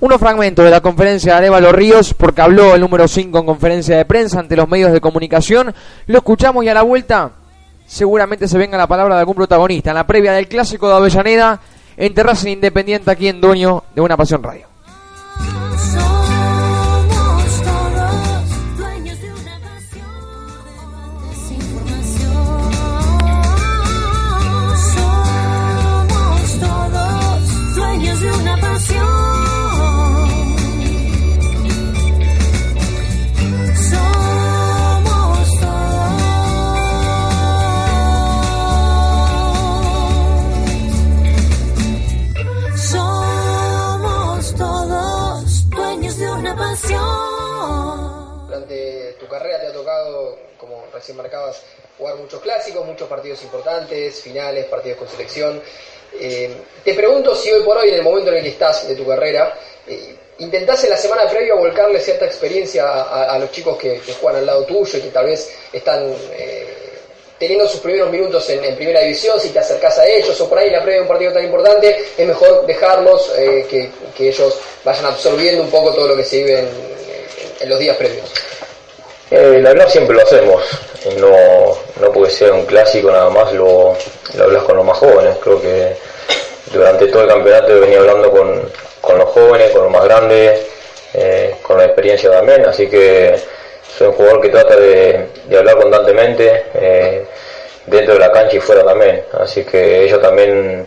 unos 0.00 0.18
fragmentos 0.18 0.64
de 0.64 0.70
la 0.70 0.80
conferencia 0.80 1.32
de 1.32 1.38
Arevalo 1.38 1.72
Ríos, 1.72 2.14
porque 2.14 2.40
habló 2.40 2.74
el 2.74 2.80
número 2.80 3.06
5 3.06 3.38
en 3.38 3.46
conferencia 3.46 3.96
de 3.98 4.04
prensa 4.06 4.40
ante 4.40 4.56
los 4.56 4.66
medios 4.66 4.92
de 4.92 5.00
comunicación. 5.00 5.74
Lo 6.06 6.18
escuchamos 6.18 6.64
y 6.64 6.68
a 6.68 6.74
la 6.74 6.82
vuelta 6.82 7.32
seguramente 7.86 8.48
se 8.48 8.56
venga 8.56 8.78
la 8.78 8.86
palabra 8.86 9.16
de 9.16 9.20
algún 9.20 9.34
protagonista 9.34 9.90
en 9.90 9.96
la 9.96 10.06
previa 10.06 10.32
del 10.32 10.48
clásico 10.48 10.88
de 10.88 10.94
Avellaneda 10.94 11.60
entre 11.96 12.24
Racing 12.24 12.52
Independiente 12.52 13.10
aquí 13.10 13.28
en 13.28 13.40
Dueño 13.40 13.84
de 13.94 14.00
una 14.00 14.16
Pasión 14.16 14.42
Radio. 14.42 14.69
Durante 48.46 49.16
tu 49.18 49.28
carrera 49.28 49.60
te 49.60 49.66
ha 49.68 49.72
tocado, 49.72 50.38
como 50.58 50.84
recién 50.92 51.16
marcabas, 51.16 51.62
jugar 51.98 52.16
muchos 52.16 52.40
clásicos, 52.40 52.84
muchos 52.84 53.08
partidos 53.08 53.42
importantes, 53.42 54.20
finales, 54.20 54.66
partidos 54.66 54.98
con 54.98 55.08
selección. 55.08 55.62
Eh, 56.18 56.56
te 56.84 56.94
pregunto 56.94 57.34
si 57.34 57.50
hoy 57.52 57.62
por 57.62 57.76
hoy, 57.76 57.90
en 57.90 57.96
el 57.96 58.02
momento 58.02 58.30
en 58.30 58.38
el 58.38 58.42
que 58.42 58.50
estás 58.50 58.88
de 58.88 58.96
tu 58.96 59.06
carrera, 59.06 59.54
eh, 59.86 60.16
intentás 60.38 60.82
en 60.84 60.90
la 60.90 60.96
semana 60.96 61.28
previa 61.28 61.54
volcarle 61.54 62.00
cierta 62.00 62.24
experiencia 62.24 63.02
a, 63.02 63.38
los 63.38 63.50
chicos 63.52 63.76
que, 63.76 64.00
que 64.00 64.14
juegan 64.14 64.40
al 64.40 64.46
lado 64.46 64.64
tuyo 64.64 64.98
y 64.98 65.02
que 65.02 65.10
tal 65.10 65.26
vez 65.26 65.54
están 65.72 66.12
eh, 66.32 66.79
teniendo 67.40 67.66
sus 67.66 67.80
primeros 67.80 68.10
minutos 68.10 68.50
en, 68.50 68.76
primera 68.76 69.00
división, 69.00 69.40
si 69.40 69.48
te 69.48 69.58
acercás 69.58 69.98
a 69.98 70.06
ellos 70.06 70.38
o 70.42 70.48
por 70.48 70.58
ahí 70.58 70.68
la 70.68 70.82
previa 70.82 70.96
de 70.96 71.02
un 71.02 71.08
partido 71.08 71.32
tan 71.32 71.42
importante, 71.42 72.04
es 72.16 72.26
mejor 72.26 72.66
dejarlos, 72.66 73.32
eh, 73.38 73.66
que, 73.68 74.28
ellos 74.28 74.58
vayan 74.84 75.06
absorbiendo 75.06 75.62
un 75.62 75.70
poco 75.70 75.94
todo 75.94 76.08
lo 76.08 76.16
que 76.16 76.22
se 76.22 76.36
vive 76.36 76.58
en, 77.60 77.68
los 77.68 77.78
días 77.78 77.96
previos. 77.96 78.30
Eh, 79.30 79.58
la 79.62 79.70
verdad 79.70 79.88
siempre 79.88 80.14
lo 80.14 80.22
hacemos, 80.22 80.62
no, 81.18 82.10
porque 82.12 82.30
sea 82.30 82.52
un 82.52 82.66
clásico 82.66 83.10
nada 83.10 83.30
más 83.30 83.50
lo, 83.54 83.96
hablas 84.38 84.62
con 84.64 84.76
los 84.76 84.84
más 84.84 84.98
jóvenes, 84.98 85.36
creo 85.42 85.62
que 85.62 85.96
durante 86.74 87.06
todo 87.06 87.22
el 87.22 87.28
campeonato 87.28 87.72
he 87.72 87.80
venido 87.80 88.00
hablando 88.00 88.30
con, 88.30 88.70
con 89.00 89.18
los 89.18 89.30
jóvenes, 89.30 89.70
con 89.70 89.84
los 89.84 89.92
más 89.92 90.04
grandes, 90.04 90.60
eh, 91.14 91.54
con 91.62 91.78
la 91.78 91.86
experiencia 91.86 92.30
también, 92.30 92.66
así 92.66 92.86
que 92.86 93.40
soy 94.00 94.08
un 94.08 94.14
jugador 94.14 94.40
que 94.40 94.48
trata 94.48 94.76
de, 94.76 95.26
de 95.46 95.58
hablar 95.58 95.76
constantemente 95.76 96.64
eh, 96.72 97.24
dentro 97.84 98.14
de 98.14 98.20
la 98.20 98.32
cancha 98.32 98.56
y 98.56 98.60
fuera 98.60 98.82
también, 98.82 99.22
así 99.38 99.62
que 99.62 100.04
ellos 100.04 100.22
también 100.22 100.86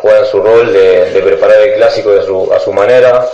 juegan 0.00 0.24
su 0.26 0.40
rol 0.40 0.72
de, 0.72 1.20
preparar 1.24 1.60
el 1.60 1.74
clásico 1.74 2.10
de 2.10 2.22
su- 2.22 2.52
a 2.52 2.60
su 2.60 2.72
manera, 2.72 3.26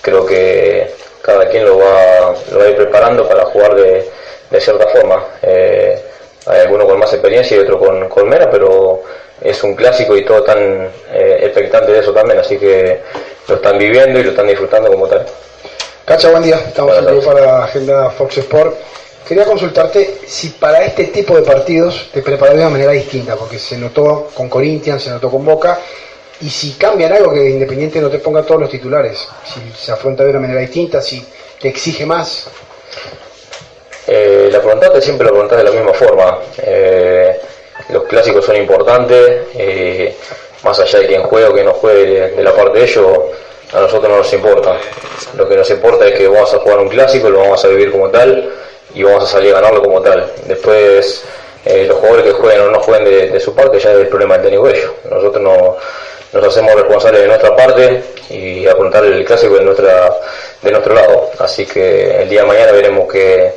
creo 0.00 0.24
que 0.24 0.90
cada 1.20 1.50
quien 1.50 1.66
lo 1.66 1.76
va, 1.80 2.34
lo 2.50 2.58
va 2.60 2.64
a 2.64 2.68
ir 2.68 2.76
preparando 2.76 3.28
para 3.28 3.44
jugar 3.44 3.74
de, 3.74 4.08
de 4.50 4.60
cierta 4.60 4.86
forma. 4.88 5.22
Eh, 5.42 6.00
hay 6.46 6.60
algunos 6.60 6.86
con 6.88 6.98
más 6.98 7.12
experiencia 7.12 7.54
y 7.56 7.60
otros 7.60 7.78
con, 7.78 8.08
con 8.08 8.26
menos, 8.26 8.48
pero 8.50 9.02
es 9.42 9.62
un 9.64 9.74
clásico 9.76 10.16
y 10.16 10.24
todos 10.24 10.40
están 10.40 10.88
eh, 11.12 11.40
expectantes 11.42 11.92
de 11.92 11.98
eso 12.00 12.12
también, 12.14 12.38
así 12.38 12.56
que 12.58 13.00
lo 13.48 13.56
están 13.56 13.76
viviendo 13.76 14.18
y 14.18 14.22
lo 14.24 14.30
están 14.30 14.46
disfrutando 14.46 14.90
como 14.90 15.06
tal. 15.08 15.26
Cacha, 16.04 16.30
buen 16.30 16.42
día. 16.42 16.56
Estamos 16.56 16.98
en 16.98 17.06
vivo 17.06 17.22
para 17.22 17.40
la 17.40 17.64
agenda 17.64 18.10
Fox 18.10 18.38
Sport. 18.38 18.74
Quería 19.26 19.44
consultarte 19.44 20.18
si 20.26 20.48
para 20.48 20.84
este 20.84 21.04
tipo 21.06 21.36
de 21.36 21.42
partidos 21.42 22.08
te 22.12 22.22
preparas 22.22 22.56
de 22.56 22.60
una 22.62 22.70
manera 22.70 22.90
distinta, 22.90 23.36
porque 23.36 23.56
se 23.56 23.78
notó 23.78 24.28
con 24.34 24.48
Corinthians, 24.48 25.04
se 25.04 25.10
notó 25.10 25.30
con 25.30 25.44
Boca, 25.44 25.78
y 26.40 26.50
si 26.50 26.72
cambian 26.72 27.12
algo 27.12 27.32
que 27.32 27.48
Independiente 27.48 28.00
no 28.00 28.10
te 28.10 28.18
ponga 28.18 28.42
todos 28.42 28.62
los 28.62 28.70
titulares, 28.70 29.28
si 29.44 29.60
se 29.80 29.92
afronta 29.92 30.24
de 30.24 30.30
una 30.30 30.40
manera 30.40 30.60
distinta, 30.60 31.00
si 31.00 31.24
te 31.60 31.68
exige 31.68 32.04
más. 32.04 32.48
Eh, 34.08 34.48
la 34.50 34.60
preguntaste 34.60 35.00
siempre 35.00 35.26
la 35.26 35.30
preguntás 35.30 35.58
de 35.58 35.64
la 35.64 35.70
misma 35.70 35.92
forma. 35.92 36.38
Eh, 36.58 37.40
los 37.90 38.02
clásicos 38.04 38.44
son 38.44 38.56
importantes, 38.56 39.42
eh, 39.54 40.16
más 40.64 40.80
allá 40.80 40.98
de 40.98 41.06
quien 41.06 41.22
juegue 41.22 41.46
o 41.46 41.52
quien 41.52 41.66
no 41.66 41.74
juegue 41.74 42.06
de, 42.06 42.30
de 42.32 42.42
la 42.42 42.52
parte 42.52 42.80
de 42.80 42.84
ellos, 42.86 43.06
a 43.72 43.80
nosotros 43.80 44.10
no 44.10 44.18
nos 44.18 44.32
importa. 44.32 44.76
Lo 45.36 45.48
que 45.48 45.56
nos 45.56 45.70
importa 45.70 46.06
es 46.06 46.14
que 46.14 46.28
vamos 46.28 46.52
a 46.52 46.58
jugar 46.58 46.78
un 46.78 46.88
clásico, 46.88 47.30
lo 47.30 47.38
vamos 47.38 47.64
a 47.64 47.68
vivir 47.68 47.90
como 47.90 48.08
tal 48.10 48.52
y 48.94 49.02
vamos 49.02 49.24
a 49.24 49.26
salir 49.26 49.52
a 49.52 49.60
ganarlo 49.60 49.82
como 49.82 50.00
tal. 50.00 50.30
Después, 50.46 51.24
eh, 51.64 51.86
los 51.86 51.96
jugadores 51.98 52.26
que 52.26 52.32
jueguen 52.32 52.62
o 52.62 52.70
no 52.70 52.80
jueguen 52.80 53.04
de, 53.04 53.28
de 53.28 53.40
su 53.40 53.54
parte 53.54 53.78
ya 53.78 53.92
es 53.92 53.98
el 53.98 54.08
problema 54.08 54.34
del 54.34 54.44
técnico 54.44 54.68
ellos. 54.68 54.92
Nosotros 55.10 55.42
no, 55.42 55.76
nos 56.32 56.44
hacemos 56.44 56.74
responsables 56.74 57.22
de 57.22 57.28
nuestra 57.28 57.54
parte 57.54 58.02
y 58.30 58.66
afrontar 58.66 59.04
el 59.04 59.24
clásico 59.24 59.54
de, 59.56 59.64
nuestra, 59.64 60.14
de 60.62 60.70
nuestro 60.70 60.94
lado. 60.94 61.30
Así 61.38 61.66
que 61.66 62.22
el 62.22 62.28
día 62.28 62.42
de 62.42 62.46
mañana 62.46 62.72
veremos 62.72 63.10
qué, 63.12 63.52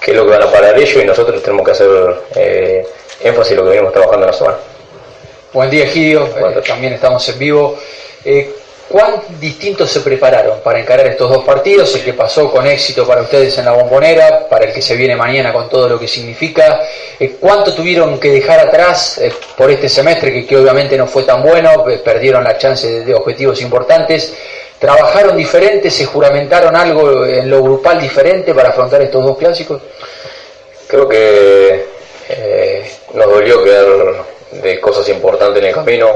qué 0.00 0.12
es 0.12 0.16
lo 0.16 0.24
que 0.24 0.30
van 0.30 0.42
a 0.42 0.50
parar 0.50 0.78
ellos 0.78 1.02
y 1.02 1.06
nosotros 1.06 1.42
tenemos 1.42 1.64
que 1.66 1.72
hacer 1.72 1.88
eh, 2.36 2.86
énfasis 3.20 3.52
en 3.52 3.56
lo 3.58 3.64
que 3.64 3.70
venimos 3.70 3.92
trabajando 3.92 4.26
en 4.26 4.30
la 4.30 4.36
semana. 4.36 4.58
Buen 5.52 5.70
día, 5.70 5.86
Gidio. 5.86 6.24
Eh, 6.24 6.62
también 6.66 6.92
estamos 6.92 7.28
en 7.28 7.38
vivo. 7.38 7.78
Eh, 8.24 8.54
¿Cuán 8.88 9.22
distintos 9.40 9.90
se 9.90 10.00
prepararon 10.00 10.60
para 10.60 10.78
encarar 10.78 11.06
estos 11.06 11.30
dos 11.30 11.44
partidos? 11.44 11.94
El 11.96 12.04
que 12.04 12.12
pasó 12.12 12.50
con 12.50 12.66
éxito 12.66 13.06
para 13.06 13.22
ustedes 13.22 13.56
en 13.58 13.64
la 13.64 13.72
bombonera, 13.72 14.46
para 14.48 14.66
el 14.66 14.72
que 14.74 14.82
se 14.82 14.94
viene 14.94 15.16
mañana 15.16 15.52
con 15.52 15.68
todo 15.70 15.88
lo 15.88 15.98
que 15.98 16.06
significa. 16.06 16.82
Eh, 17.18 17.36
¿Cuánto 17.40 17.74
tuvieron 17.74 18.20
que 18.20 18.30
dejar 18.30 18.60
atrás 18.60 19.18
eh, 19.18 19.32
por 19.56 19.70
este 19.70 19.88
semestre 19.88 20.46
que, 20.46 20.56
obviamente 20.56 20.98
no 20.98 21.06
fue 21.06 21.22
tan 21.22 21.42
bueno? 21.42 21.88
eh, 21.88 21.98
perdieron 22.04 22.44
la 22.44 22.58
chance 22.58 23.04
de, 23.04 23.14
objetivos 23.14 23.62
importantes. 23.62 24.34
¿Trabajaron 24.78 25.36
diferente? 25.36 25.90
¿Se 25.90 26.04
juramentaron 26.04 26.76
algo 26.76 27.24
en 27.24 27.48
lo 27.48 27.62
grupal 27.62 28.00
diferente 28.00 28.52
para 28.52 28.68
afrontar 28.68 29.00
estos 29.00 29.24
dos 29.24 29.38
clásicos? 29.38 29.80
Creo 30.86 31.08
que 31.08 31.86
nos 33.14 33.26
dolió 33.26 33.64
quedar 33.64 33.86
de 34.52 34.78
cosas 34.78 35.08
importantes 35.08 35.62
en 35.62 35.68
el 35.68 35.74
camino. 35.74 36.08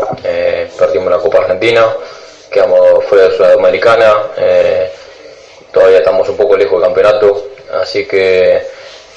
Perdimos 0.78 1.11
la 1.11 1.18
Copa 1.18 1.38
Argentina, 1.38 1.87
quedamos 2.50 3.04
fuera 3.06 3.28
de 3.28 3.37
Sudamericana, 3.37 4.14
eh, 4.37 4.90
todavía 5.72 5.98
estamos 5.98 6.28
un 6.28 6.37
poco 6.37 6.56
lejos 6.56 6.80
del 6.80 6.82
campeonato, 6.88 7.46
así 7.80 8.06
que 8.06 8.62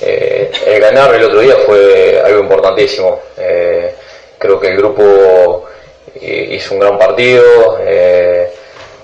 eh, 0.02 0.52
el 0.66 0.80
ganar 0.82 1.14
el 1.16 1.24
otro 1.26 1.40
día 1.40 1.56
fue 1.66 2.22
algo 2.24 2.40
importantísimo. 2.42 3.20
Eh, 3.38 3.94
creo 4.38 4.60
que 4.60 4.68
el 4.70 4.78
grupo 4.78 5.66
hi- 6.16 6.56
hizo 6.56 6.74
un 6.74 6.80
gran 6.80 6.98
partido. 6.98 7.78
eh, 7.82 8.50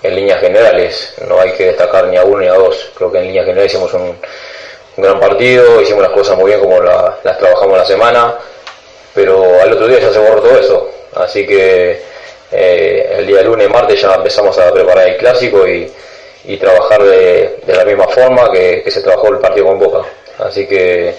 en 0.03 0.15
líneas 0.15 0.39
generales, 0.39 1.15
no 1.27 1.39
hay 1.41 1.51
que 1.53 1.65
destacar 1.65 2.05
ni 2.05 2.17
a 2.17 2.23
uno 2.23 2.37
ni 2.37 2.47
a 2.47 2.53
dos. 2.53 2.91
Creo 2.95 3.11
que 3.11 3.17
en 3.17 3.25
líneas 3.27 3.45
generales 3.45 3.73
hicimos 3.73 3.91
un, 3.95 4.01
un 4.01 5.03
gran 5.03 5.19
partido, 5.19 5.81
hicimos 5.81 6.03
las 6.03 6.11
cosas 6.11 6.37
muy 6.37 6.51
bien 6.51 6.59
como 6.61 6.79
la- 6.81 7.17
las 7.23 7.37
trabajamos 7.39 7.77
la 7.79 7.85
semana, 7.85 8.35
pero 9.15 9.59
al 9.61 9.73
otro 9.73 9.87
día 9.87 9.99
ya 9.99 10.13
se 10.13 10.19
borró 10.19 10.39
todo 10.41 10.59
eso. 10.59 10.89
Así 11.15 11.47
que 11.47 11.99
eh, 12.51 13.15
el 13.19 13.27
día 13.27 13.41
lunes, 13.41 13.69
martes 13.69 14.01
ya 14.01 14.15
empezamos 14.15 14.57
a 14.57 14.71
preparar 14.71 15.07
el 15.07 15.17
clásico 15.17 15.67
y, 15.67 15.91
trabajar 16.57 17.03
de, 17.03 17.59
la 17.67 17.83
misma 17.83 18.07
forma 18.07 18.49
que, 18.51 18.83
se 18.89 19.01
trabajó 19.01 19.29
el 19.29 19.39
partido 19.39 19.67
con 19.67 19.79
Boca. 19.79 20.07
Así 20.39 20.65
que 20.65 21.13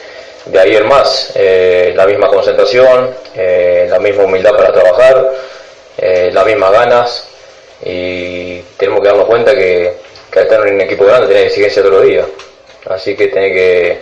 de 0.47 0.59
ahí 0.59 0.75
en 0.75 0.87
más, 0.88 1.33
eh, 1.35 1.93
la 1.95 2.07
misma 2.07 2.29
concentración, 2.29 3.11
eh, 3.35 3.87
la 3.91 3.99
misma 3.99 4.25
humildad 4.25 4.53
para 4.57 4.73
trabajar, 4.73 5.33
las 5.99 6.47
mismas 6.47 6.73
ganas 6.73 7.29
y 7.85 8.61
tenemos 8.77 9.03
que 9.03 9.09
darnos 9.09 9.27
cuenta 9.27 9.53
que, 9.55 9.93
al 10.33 10.43
estar 10.45 10.67
en 10.67 10.75
un 10.75 10.81
equipo 10.81 11.05
grande 11.05 11.27
tenés 11.27 11.47
exigencia 11.47 11.83
todos 11.83 11.97
los 11.97 12.05
días. 12.05 12.27
Así 12.88 13.17
que 13.17 13.27
tenés 13.27 13.53
que, 13.53 13.99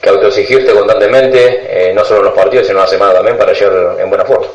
que 0.00 0.08
autoexigirte 0.10 0.72
constantemente, 0.72 1.92
no 1.94 2.04
solo 2.04 2.20
en 2.20 2.24
los 2.26 2.34
partidos, 2.34 2.66
sino 2.66 2.78
en 2.78 2.84
la 2.84 2.90
semana 2.90 3.14
también 3.14 3.36
para 3.36 3.52
llegar 3.52 3.96
en 3.98 4.08
buena 4.08 4.24
forma. 4.24 4.46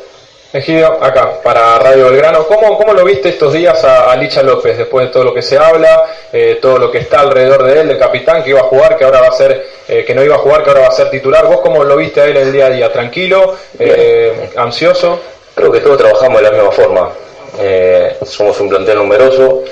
Egidio, 0.53 1.03
acá, 1.03 1.41
para 1.43 1.77
Radio 1.77 2.05
Belgrano, 2.05 2.47
¿cómo, 2.47 2.77
cómo 2.77 2.93
lo 2.93 3.03
viste 3.03 3.27
estos 3.27 3.51
días 3.51 3.83
a, 3.83 4.09
a 4.09 4.15
Licha 4.15 4.41
López 4.41 4.77
después 4.77 5.05
de 5.05 5.11
todo 5.11 5.25
lo 5.25 5.33
que 5.33 5.41
se 5.41 5.57
habla, 5.57 6.05
eh, 6.31 6.57
todo 6.61 6.77
lo 6.77 6.89
que 6.89 6.99
está 6.99 7.19
alrededor 7.19 7.63
de 7.63 7.81
él, 7.81 7.87
del 7.89 7.99
capitán 7.99 8.41
que 8.41 8.51
iba 8.51 8.61
a 8.61 8.63
jugar, 8.63 8.97
que 8.97 9.03
ahora 9.03 9.19
va 9.19 9.27
a 9.27 9.33
ser, 9.33 9.67
eh, 9.89 10.05
que 10.05 10.15
no 10.15 10.23
iba 10.23 10.35
a 10.35 10.37
jugar, 10.37 10.63
que 10.63 10.69
ahora 10.69 10.83
va 10.83 10.87
a 10.87 10.91
ser 10.91 11.09
titular? 11.09 11.45
¿Vos 11.47 11.59
cómo 11.59 11.83
lo 11.83 11.97
viste 11.97 12.21
a 12.21 12.25
él 12.27 12.37
el 12.37 12.53
día 12.53 12.67
a 12.67 12.69
día? 12.69 12.93
¿Tranquilo? 12.93 13.55
Eh, 13.77 14.51
¿Ansioso? 14.55 15.19
Creo 15.53 15.69
que 15.69 15.81
todos 15.81 15.97
trabajamos 15.97 16.37
de 16.37 16.43
la 16.43 16.51
misma 16.51 16.71
forma. 16.71 17.11
Eh, 17.59 18.15
somos 18.25 18.57
un 18.61 18.69
plantel 18.69 18.99
numeroso 18.99 19.63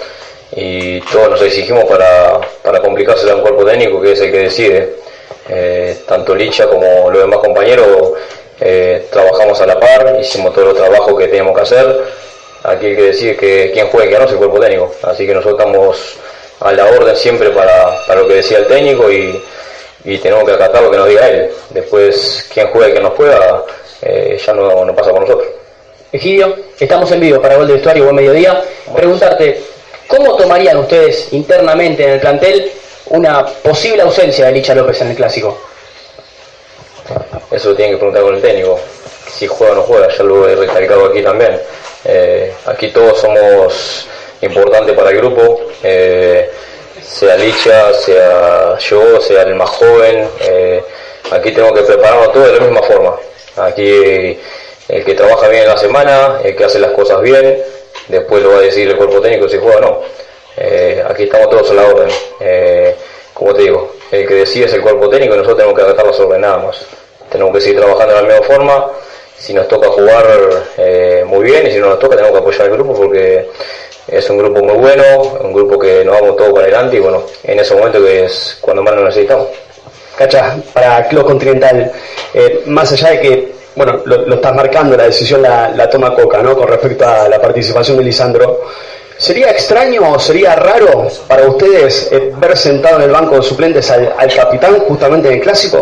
y 0.58 1.00
todos 1.00 1.30
nos 1.30 1.42
exigimos 1.42 1.86
para, 1.86 2.42
para 2.62 2.82
complicársela 2.82 3.32
a 3.32 3.36
un 3.38 3.44
cuerpo 3.44 3.64
técnico 3.64 4.02
que 4.02 4.12
es 4.12 4.20
el 4.20 4.30
que 4.30 4.40
decide. 4.40 4.96
Tanto 6.06 6.36
Licha 6.36 6.68
como 6.68 7.10
los 7.12 7.22
demás 7.22 7.38
compañeros 7.38 8.14
eh, 8.60 9.08
trabajamos 9.12 9.60
a 9.62 9.66
la 9.66 9.80
par, 9.80 10.18
hicimos 10.22 10.54
todo 10.54 10.72
el 10.72 10.76
trabajo 10.78 11.16
que 11.18 11.28
teníamos 11.28 11.56
que 11.56 11.62
hacer. 11.62 12.04
Aquí 12.64 12.88
el 12.88 12.96
que 12.96 13.02
decide 13.04 13.36
que 13.36 13.66
y 13.68 13.72
quién 13.72 13.90
no 13.92 14.26
es 14.26 14.32
el 14.32 14.38
cuerpo 14.38 14.60
técnico. 14.60 14.92
Así 15.04 15.28
que 15.28 15.34
nosotros 15.34 15.60
estamos 15.60 16.18
a 16.62 16.72
la 16.72 16.86
orden 16.86 17.16
siempre 17.16 17.50
para, 17.52 18.06
para 18.08 18.22
lo 18.22 18.28
que 18.28 18.36
decía 18.36 18.60
el 18.60 18.68
técnico 18.68 19.12
y, 19.12 19.40
y 20.04 20.18
tenemos 20.18 20.46
que 20.46 20.54
acatar 20.54 20.82
lo 20.82 20.92
que 20.92 20.98
nos 20.98 21.08
diga 21.08 21.28
él. 21.30 21.52
Después, 21.70 22.50
quién 22.54 22.68
juega 22.68 22.90
y 22.90 22.92
quién 22.92 23.04
no 23.04 23.12
juega, 23.12 23.64
eh, 24.02 24.40
ya 24.44 24.54
no, 24.54 24.86
no 24.86 24.96
pasa 24.96 25.12
con 25.12 25.22
nosotros. 25.22 25.48
Egidio, 26.12 26.56
estamos 26.80 27.12
en 27.12 27.20
vivo 27.20 27.42
para 27.42 27.58
Gol 27.58 27.68
de 27.68 27.74
Vestuario, 27.74 28.06
buen 28.06 28.16
mediodía. 28.16 28.64
Preguntarte, 28.96 29.62
¿cómo 30.08 30.38
tomarían 30.38 30.78
ustedes 30.78 31.34
internamente 31.34 32.04
en 32.04 32.10
el 32.12 32.20
plantel 32.20 32.72
una 33.08 33.46
posible 33.46 34.02
ausencia 34.02 34.46
de 34.46 34.54
Licha 34.54 34.74
López 34.74 35.02
en 35.02 35.10
el 35.10 35.16
Clásico? 35.16 35.60
Eso 37.52 37.70
lo 37.70 37.76
tienen 37.76 37.96
que 37.96 37.98
preguntar 38.00 38.24
con 38.24 38.36
el 38.36 38.42
técnico. 38.42 38.80
Si 39.30 39.48
juega 39.48 39.74
o 39.74 39.76
no 39.76 39.82
juega, 39.84 40.08
ya 40.10 40.24
lo 40.24 40.48
he 40.48 40.56
recalcado 40.56 41.06
aquí 41.08 41.22
también. 41.22 41.60
Eh, 42.04 42.54
aquí 42.66 42.90
todos 42.90 43.20
somos 43.20 44.08
importantes 44.42 44.96
para 44.96 45.10
el 45.10 45.18
grupo, 45.18 45.62
eh, 45.84 46.50
sea 47.02 47.36
Licha, 47.36 47.94
sea 47.94 48.78
yo, 48.78 49.20
sea 49.22 49.42
el 49.44 49.56
más 49.56 49.70
joven. 49.70 50.30
eh, 50.42 50.84
aquí 51.32 51.52
tengo 51.52 51.74
que 51.74 51.82
prepararnos 51.82 52.32
todos 52.32 52.48
de 52.48 52.54
la 52.54 52.60
misma 52.60 52.84
forma. 52.84 53.16
Aquí 53.58 54.40
el 54.90 55.04
que 55.06 55.14
trabaja 55.16 55.48
bien 55.48 55.64
en 55.64 55.70
la 55.70 55.78
semana, 55.78 56.40
el 56.44 56.56
que 56.56 56.66
hace 56.66 56.80
las 56.80 56.92
cosas 56.92 57.22
bien, 57.22 57.60
después 58.08 58.44
lo 58.44 58.52
va 58.52 58.58
a 58.58 58.62
decir 58.62 58.88
el 58.88 58.98
cuerpo 58.98 59.22
técnico 59.22 59.50
si 59.50 59.58
juega 59.58 59.78
o 59.78 59.82
no. 59.82 60.02
Aquí 61.10 61.24
estamos 61.24 61.50
todos 61.50 61.72
a 61.72 61.74
la 61.74 61.88
orden. 61.88 62.10
Como 63.36 63.54
te 63.54 63.64
digo, 63.64 63.92
el 64.12 64.26
que 64.26 64.34
decide 64.34 64.66
es 64.66 64.74
el 64.74 64.82
cuerpo 64.82 65.10
técnico 65.10 65.36
y 65.36 65.38
nosotros 65.38 65.58
tenemos 65.58 65.78
que 65.78 66.04
las 66.04 66.20
órdenes 66.20 66.40
nada 66.40 66.58
más. 66.58 66.86
Tenemos 67.30 67.54
que 67.54 67.62
seguir 67.62 67.80
trabajando 67.80 68.16
de 68.16 68.22
la 68.22 68.28
misma 68.30 68.48
forma. 68.48 68.88
Si 69.38 69.54
nos 69.54 69.68
toca 69.68 69.90
jugar 69.90 70.26
eh, 70.78 71.22
muy 71.28 71.44
bien 71.44 71.68
y 71.68 71.72
si 71.72 71.80
no 71.80 71.88
nos 71.88 72.00
toca 72.00 72.16
tenemos 72.16 72.32
que 72.32 72.40
apoyar 72.40 72.62
al 72.62 72.72
grupo 72.72 72.94
porque 72.94 73.50
es 74.08 74.30
un 74.30 74.38
grupo 74.38 74.64
muy 74.64 74.78
bueno, 74.78 75.04
un 75.42 75.52
grupo 75.52 75.78
que 75.78 76.06
nos 76.06 76.18
vamos 76.22 76.38
todos 76.38 76.54
para 76.54 76.64
adelante 76.64 76.96
y 76.96 77.00
bueno, 77.00 77.24
en 77.44 77.60
ese 77.60 77.76
momento 77.76 78.02
que 78.02 78.24
es 78.24 78.58
cuando 78.62 78.82
más 78.82 78.96
nos 78.96 79.04
necesitamos. 79.04 79.48
Cacha, 80.18 80.56
para 80.72 81.06
Club 81.10 81.26
Continental, 81.26 81.92
eh, 82.34 82.64
más 82.68 82.90
allá 82.94 83.10
de 83.10 83.20
que, 83.20 83.52
bueno, 83.76 84.00
lo, 84.06 84.20
lo 84.20 84.36
estás 84.36 84.56
marcando, 84.56 84.96
la 84.96 85.08
decisión 85.08 85.42
la, 85.42 85.72
la 85.72 85.90
toma 85.90 86.16
Coca, 86.16 86.42
¿no? 86.42 86.56
Con 86.56 86.70
respecto 86.70 87.06
a 87.06 87.28
la 87.28 87.42
participación 87.42 87.98
de 87.98 88.04
Lisandro, 88.06 88.62
¿sería 89.26 89.50
extraño 89.50 90.12
o 90.12 90.20
sería 90.20 90.56
raro 90.56 91.08
para 91.28 91.48
ustedes 91.48 92.10
eh, 92.12 92.32
ver 92.38 92.56
sentado 92.56 92.98
en 92.98 93.04
el 93.04 93.12
banco 93.12 93.38
de 93.38 93.42
suplentes 93.42 93.90
al, 93.90 94.34
capitán 94.36 94.80
justamente 94.82 95.30
en 95.30 95.36
el 95.36 95.42
Clásico? 95.42 95.82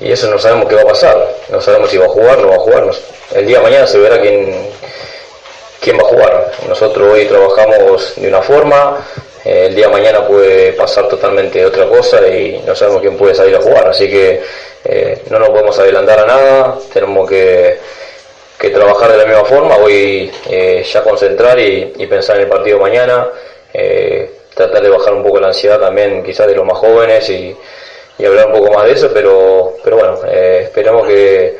y 0.00 0.10
eso 0.10 0.28
no 0.28 0.38
sabemos 0.38 0.68
qué 0.68 0.74
va 0.74 0.82
a 0.82 0.86
pasar. 0.86 1.16
No 1.48 1.60
sabemos 1.60 1.88
si 1.90 1.98
va 1.98 2.06
a 2.06 2.08
jugar 2.08 2.38
no 2.38 2.48
va 2.48 2.56
a 2.56 2.58
jugar. 2.58 2.90
El 3.32 3.46
día 3.46 3.58
de 3.58 3.62
mañana 3.62 3.86
se 3.86 3.98
verá 3.98 4.20
quién, 4.20 4.70
quién 5.80 5.96
va 5.96 6.02
a 6.02 6.06
jugar. 6.06 6.52
Nosotros 6.68 7.12
hoy 7.12 7.26
trabajamos 7.26 8.14
de 8.16 8.28
una 8.28 8.42
forma, 8.42 9.06
eh, 9.44 9.66
el 9.68 9.74
día 9.76 9.86
de 9.86 9.92
mañana 9.92 10.26
puede 10.26 10.72
pasar 10.72 11.08
totalmente 11.08 11.64
otra 11.64 11.86
cosa 11.86 12.26
y 12.26 12.60
no 12.66 12.74
sabemos 12.74 13.02
quién 13.02 13.16
puede 13.16 13.36
salir 13.36 13.54
a 13.54 13.60
jugar. 13.60 13.86
Así 13.88 14.08
que 14.10 14.42
eh, 14.84 15.22
no 15.30 15.38
nos 15.38 15.50
podemos 15.50 15.78
adelantar 15.78 16.18
a 16.18 16.26
nada, 16.26 16.78
tenemos 16.92 17.28
que, 17.28 17.78
que 18.58 18.70
trabajar 18.70 19.12
de 19.12 19.18
la 19.18 19.26
misma 19.26 19.44
forma. 19.44 19.76
Hoy 19.76 20.30
eh, 20.48 20.82
ya 20.90 21.02
concentrar 21.02 21.58
y, 21.58 21.92
y 21.98 22.06
pensar 22.06 22.36
en 22.36 22.42
el 22.42 22.48
partido 22.48 22.78
mañana. 22.78 23.28
eh, 23.72 24.30
tratar 24.54 24.82
de 24.82 24.88
bajar 24.88 25.12
un 25.12 25.22
poco 25.22 25.38
la 25.38 25.48
ansiedad 25.48 25.78
también 25.78 26.22
quizás 26.24 26.46
de 26.46 26.54
los 26.56 26.64
más 26.64 26.78
jóvenes 26.78 27.28
y, 27.28 27.54
y 28.18 28.24
hablar 28.24 28.46
un 28.46 28.54
poco 28.54 28.72
más 28.72 28.86
de 28.86 28.92
eso, 28.92 29.10
pero, 29.12 29.74
pero 29.84 29.98
bueno, 29.98 30.18
eh, 30.26 30.60
esperemos 30.64 31.06
que, 31.06 31.58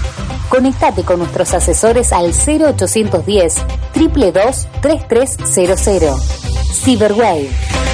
Conectate 0.51 1.03
con 1.03 1.19
nuestros 1.19 1.55
asesores 1.55 2.13
al 2.13 2.27
0810 2.33 3.55
222 3.95 4.69
3300. 4.83 6.21
Cyberwave. 6.85 7.86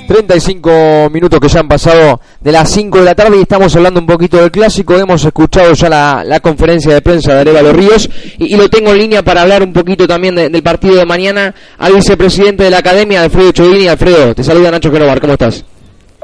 35 0.07 1.09
minutos 1.13 1.41
que 1.41 1.49
ya 1.49 1.61
han 1.61 1.69
pasado 1.69 2.21
de 2.41 2.53
las 2.53 2.69
5 2.71 2.99
de 2.99 3.05
la 3.05 3.15
tarde 3.15 3.39
y 3.39 3.43
estamos 3.43 3.75
hablando 3.77 4.01
un 4.01 4.07
poquito 4.07 4.37
del 4.39 4.51
clásico. 4.51 4.95
Hemos 4.97 5.25
escuchado 5.25 5.73
ya 5.73 5.89
la, 5.89 6.23
la 6.25 6.41
conferencia 6.41 6.93
de 6.93 7.01
prensa 7.01 7.33
de 7.35 7.41
Arevalo 7.41 7.73
Ríos 7.73 8.11
y, 8.39 8.55
y 8.55 8.57
lo 8.57 8.69
tengo 8.69 8.91
en 8.91 8.99
línea 8.99 9.23
para 9.23 9.43
hablar 9.43 9.63
un 9.63 9.73
poquito 9.73 10.07
también 10.07 10.35
de- 10.35 10.49
del 10.51 10.63
partido 10.63 10.97
de 10.97 11.07
mañana 11.07 11.55
al 11.79 11.95
vicepresidente 11.95 12.65
de 12.65 12.71
la 12.71 12.79
academia, 12.79 13.23
Alfredo 13.23 13.53
Chodini. 13.53 13.87
Alfredo, 13.89 14.35
te 14.35 14.43
saluda 14.45 14.71
Nacho 14.71 14.91
Genovar, 14.93 15.21
¿cómo 15.21 15.35
estás? 15.35 15.65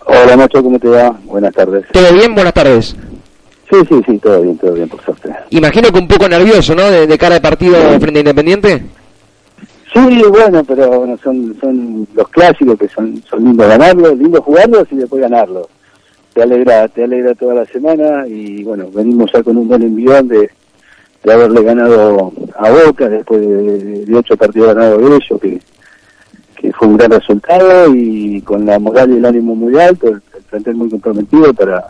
Hola 0.06 0.36
Nacho, 0.36 0.62
¿cómo 0.62 0.78
te 0.78 0.88
va? 0.88 1.16
Buenas 1.24 1.54
tardes. 1.54 1.84
¿Todo 1.92 2.12
bien? 2.12 2.34
Buenas 2.34 2.52
tardes. 2.54 2.96
Sí, 3.70 3.76
sí, 3.88 4.00
sí, 4.06 4.18
todo 4.22 4.42
bien, 4.42 4.58
todo 4.58 4.72
bien, 4.74 4.88
por 4.88 5.02
suerte. 5.04 5.28
Imagino 5.50 5.90
que 5.90 5.98
un 5.98 6.06
poco 6.08 6.28
nervioso, 6.28 6.74
¿no? 6.74 6.90
De, 6.90 7.06
de 7.06 7.18
cara 7.18 7.36
al 7.36 7.40
partido 7.40 7.76
frente 8.00 8.18
a 8.18 8.20
Independiente. 8.20 8.82
Sí, 9.92 10.22
bueno, 10.28 10.64
pero 10.64 10.88
bueno, 10.98 11.16
son, 11.22 11.56
son 11.60 12.06
los 12.14 12.28
clásicos 12.28 12.78
que 12.78 12.88
son, 12.88 13.22
son 13.22 13.44
lindos 13.44 13.68
ganarlos, 13.68 14.18
lindos 14.18 14.44
jugarlos 14.44 14.86
y 14.90 14.96
después 14.96 15.22
ganarlos. 15.22 15.68
Te 16.34 16.42
alegra, 16.42 16.88
te 16.88 17.04
alegra 17.04 17.34
toda 17.34 17.54
la 17.54 17.66
semana 17.66 18.26
y 18.26 18.62
bueno, 18.64 18.88
venimos 18.92 19.30
ya 19.32 19.42
con 19.42 19.56
un 19.56 19.68
buen 19.68 19.82
envión 19.82 20.28
de, 20.28 20.50
de 21.22 21.32
haberle 21.32 21.62
ganado 21.62 22.32
a 22.56 22.70
Boca 22.70 23.08
después 23.08 23.40
de, 23.40 24.04
de 24.04 24.14
ocho 24.16 24.36
partidos 24.36 24.74
ganados 24.74 25.00
de 25.00 25.16
ellos, 25.16 25.40
que, 25.40 25.60
que 26.56 26.72
fue 26.72 26.88
un 26.88 26.96
gran 26.96 27.12
resultado 27.12 27.94
y 27.94 28.42
con 28.42 28.66
la 28.66 28.78
moral 28.78 29.12
y 29.12 29.16
el 29.16 29.24
ánimo 29.24 29.54
muy 29.54 29.78
alto, 29.78 30.08
el, 30.08 30.20
el 30.36 30.42
plantel 30.42 30.74
muy 30.74 30.90
comprometido 30.90 31.54
para 31.54 31.86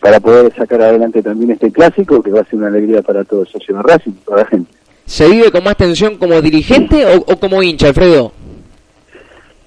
para 0.00 0.18
poder 0.18 0.52
sacar 0.54 0.80
adelante 0.80 1.22
también 1.22 1.50
este 1.50 1.70
clásico 1.70 2.22
que 2.22 2.30
va 2.30 2.40
a 2.40 2.44
ser 2.44 2.58
una 2.58 2.68
alegría 2.68 3.02
para 3.02 3.22
todo 3.22 3.42
el 3.42 3.48
socio 3.48 3.76
de 3.76 3.82
Racing, 3.82 4.12
toda 4.24 4.38
la 4.38 4.46
gente. 4.46 4.72
¿Se 5.10 5.28
vive 5.28 5.50
con 5.50 5.64
más 5.64 5.76
tensión 5.76 6.16
como 6.18 6.40
dirigente 6.40 7.04
o, 7.04 7.16
o 7.16 7.36
como 7.40 7.60
hincha, 7.64 7.88
Alfredo? 7.88 8.30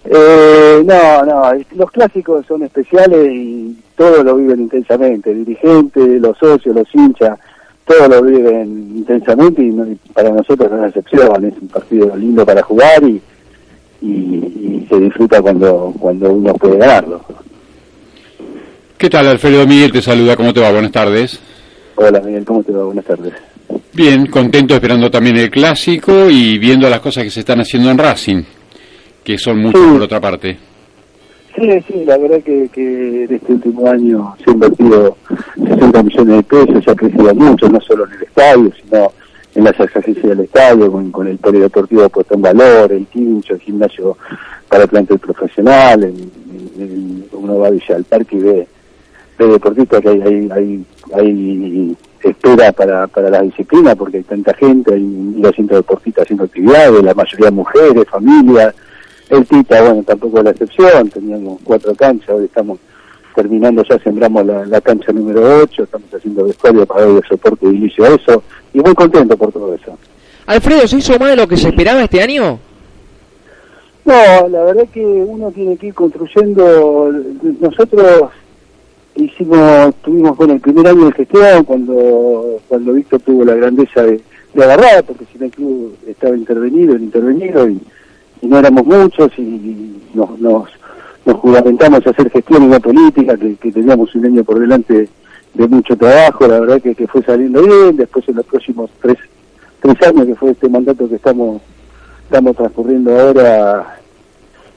Eh, 0.05 0.81
no, 0.85 1.25
no, 1.25 1.51
los 1.75 1.91
clásicos 1.91 2.45
son 2.45 2.63
especiales 2.63 3.27
y 3.29 3.75
todos 3.97 4.23
lo 4.23 4.35
viven 4.37 4.61
intensamente, 4.61 5.33
dirigentes, 5.33 6.21
los 6.21 6.37
socios, 6.37 6.73
los 6.73 6.87
hinchas, 6.93 7.37
todos 7.85 8.07
lo 8.07 8.21
viven 8.21 8.93
intensamente 8.99 9.61
y, 9.61 9.65
no- 9.71 9.85
y 9.85 9.95
para 10.13 10.29
nosotros 10.29 10.69
no 10.71 10.75
es 10.77 10.79
una 10.79 10.87
excepción, 10.87 11.45
es 11.45 11.53
un 11.61 11.67
partido 11.67 12.15
lindo 12.15 12.45
para 12.45 12.63
jugar 12.63 13.03
y, 13.03 13.21
y, 14.01 14.07
y 14.07 14.87
se 14.89 14.97
disfruta 14.97 15.41
cuando, 15.41 15.93
cuando 15.99 16.31
uno 16.31 16.53
puede 16.53 16.77
ganarlo. 16.77 17.21
¿Qué 18.97 19.09
tal, 19.09 19.27
Alfredo 19.27 19.67
Miguel? 19.67 19.91
Te 19.91 20.01
saluda, 20.01 20.37
¿cómo 20.37 20.53
te 20.53 20.61
va? 20.61 20.71
Buenas 20.71 20.93
tardes. 20.93 21.37
Hola 21.95 22.21
Miguel, 22.21 22.45
¿cómo 22.45 22.63
te 22.63 22.71
va? 22.71 22.85
Buenas 22.85 23.03
tardes. 23.03 23.33
Bien, 23.93 24.25
contento 24.27 24.73
esperando 24.73 25.09
también 25.09 25.37
el 25.37 25.49
clásico 25.49 26.29
y 26.29 26.57
viendo 26.57 26.89
las 26.89 26.99
cosas 26.99 27.23
que 27.23 27.29
se 27.29 27.41
están 27.41 27.59
haciendo 27.59 27.91
en 27.91 27.97
Racing, 27.97 28.43
que 29.23 29.37
son 29.37 29.59
muchas 29.59 29.81
por 29.81 30.01
otra 30.01 30.19
parte. 30.19 30.57
Sí, 31.55 31.69
sí, 31.87 32.03
la 32.05 32.17
verdad 32.17 32.41
que, 32.43 32.67
que 32.73 33.25
en 33.25 33.33
este 33.33 33.53
último 33.53 33.87
año 33.87 34.35
se 34.43 34.49
ha 34.49 34.53
invertido 34.53 35.17
60 35.55 36.03
millones 36.03 36.35
de 36.37 36.43
pesos, 36.43 36.83
se 36.83 36.91
ha 36.91 36.95
crecido 36.95 37.35
mucho, 37.35 37.69
no 37.69 37.79
solo 37.81 38.05
en 38.07 38.13
el 38.13 38.23
estadio, 38.23 38.71
sino 38.83 39.11
en 39.55 39.63
las 39.63 39.79
ejercicios 39.79 40.29
del 40.29 40.39
estadio, 40.39 40.91
con, 40.91 41.11
con 41.11 41.27
el 41.27 41.37
polideportivo 41.37 42.09
puesto 42.09 42.33
en 42.33 42.41
valor, 42.41 42.91
el 42.91 43.05
quincho, 43.05 43.53
el 43.53 43.59
gimnasio 43.59 44.17
para 44.67 44.83
el 44.83 44.89
plantel 44.89 45.19
profesional, 45.19 46.11
uno 47.33 47.59
va 47.59 47.67
a 47.67 47.71
Villa 47.71 47.95
del 47.95 48.03
Parque 48.05 48.35
y 48.35 48.39
ve, 48.39 48.67
ve 49.37 49.47
deportistas 49.47 50.01
que 50.01 50.09
hay, 50.09 50.21
hay, 50.21 50.49
hay, 50.51 50.85
hay 51.13 51.95
espera 52.29 52.71
para, 52.71 53.07
para 53.07 53.29
las 53.29 53.43
disciplinas 53.43 53.95
porque 53.95 54.17
hay 54.17 54.23
tanta 54.23 54.53
gente, 54.53 54.93
hay 54.93 55.01
mil 55.01 55.41
doscientos 55.41 55.77
deportistas 55.77 56.23
haciendo 56.23 56.45
actividades, 56.45 57.03
la 57.03 57.13
mayoría 57.13 57.51
mujeres, 57.51 58.05
familias, 58.09 58.73
el 59.29 59.45
Tita, 59.45 59.81
bueno, 59.81 60.03
tampoco 60.03 60.39
es 60.39 60.43
la 60.43 60.49
excepción, 60.51 61.09
teníamos 61.09 61.59
cuatro 61.63 61.95
canchas, 61.95 62.29
hoy 62.29 62.45
estamos 62.45 62.79
terminando, 63.35 63.83
ya 63.83 63.97
sembramos 63.99 64.45
la, 64.45 64.65
la 64.65 64.81
cancha 64.81 65.11
número 65.11 65.61
8, 65.63 65.83
estamos 65.83 66.13
haciendo 66.13 66.45
vestuario 66.45 66.85
para 66.85 67.01
dar 67.01 67.17
el 67.17 67.23
soporte 67.27 67.67
de 67.67 67.75
inicio 67.75 68.05
a 68.05 68.09
eso, 68.09 68.43
y 68.73 68.79
muy 68.79 68.93
contento 68.93 69.35
por 69.35 69.51
todo 69.51 69.73
eso. 69.73 69.97
Alfredo, 70.45 70.87
¿se 70.87 70.97
hizo 70.97 71.17
más 71.17 71.29
de 71.29 71.35
lo 71.37 71.47
que 71.47 71.57
se 71.57 71.69
esperaba 71.69 72.03
este 72.03 72.21
año? 72.21 72.59
No, 74.05 74.47
la 74.49 74.63
verdad 74.65 74.83
que 74.93 75.03
uno 75.03 75.49
tiene 75.51 75.77
que 75.77 75.87
ir 75.87 75.93
construyendo, 75.93 77.09
nosotros 77.61 78.29
hicimos, 79.15 79.95
tuvimos, 80.03 80.37
bueno, 80.37 80.53
el 80.53 80.59
primer 80.59 80.87
año 80.87 81.05
de 81.05 81.11
gestión, 81.13 81.63
cuando 81.63 82.59
cuando 82.67 82.93
Víctor 82.93 83.21
tuvo 83.21 83.45
la 83.45 83.55
grandeza 83.55 84.03
de, 84.03 84.21
de 84.53 84.63
agarrar, 84.63 85.03
porque 85.03 85.25
si 85.31 85.37
no 85.37 85.45
el 85.45 85.51
club 85.51 85.97
estaba 86.07 86.35
intervenido, 86.35 86.95
el 86.95 87.03
intervenido, 87.03 87.69
y, 87.69 87.79
no 88.41 88.59
éramos 88.59 88.85
muchos, 88.85 89.31
y 89.37 90.01
nos, 90.13 90.37
nos, 90.39 90.69
nos 91.25 91.37
juramentamos 91.37 92.05
a 92.05 92.09
hacer 92.09 92.29
gestión 92.29 92.63
y 92.63 92.65
una 92.67 92.79
política, 92.79 93.37
que, 93.37 93.71
teníamos 93.71 94.13
un 94.15 94.25
año 94.25 94.43
por 94.43 94.59
delante 94.59 95.07
de 95.53 95.67
mucho 95.67 95.95
trabajo, 95.95 96.47
la 96.47 96.59
verdad 96.59 96.81
que 96.81 97.07
fue 97.07 97.23
saliendo 97.23 97.61
bien, 97.61 97.95
después 97.95 98.27
en 98.27 98.35
los 98.35 98.45
próximos 98.45 98.89
tres, 99.01 99.17
tres 99.79 99.95
años, 100.07 100.25
que 100.25 100.35
fue 100.35 100.51
este 100.51 100.67
mandato 100.67 101.07
que 101.07 101.15
estamos, 101.15 101.61
estamos 102.25 102.55
transcurriendo 102.55 103.17
ahora, 103.17 103.99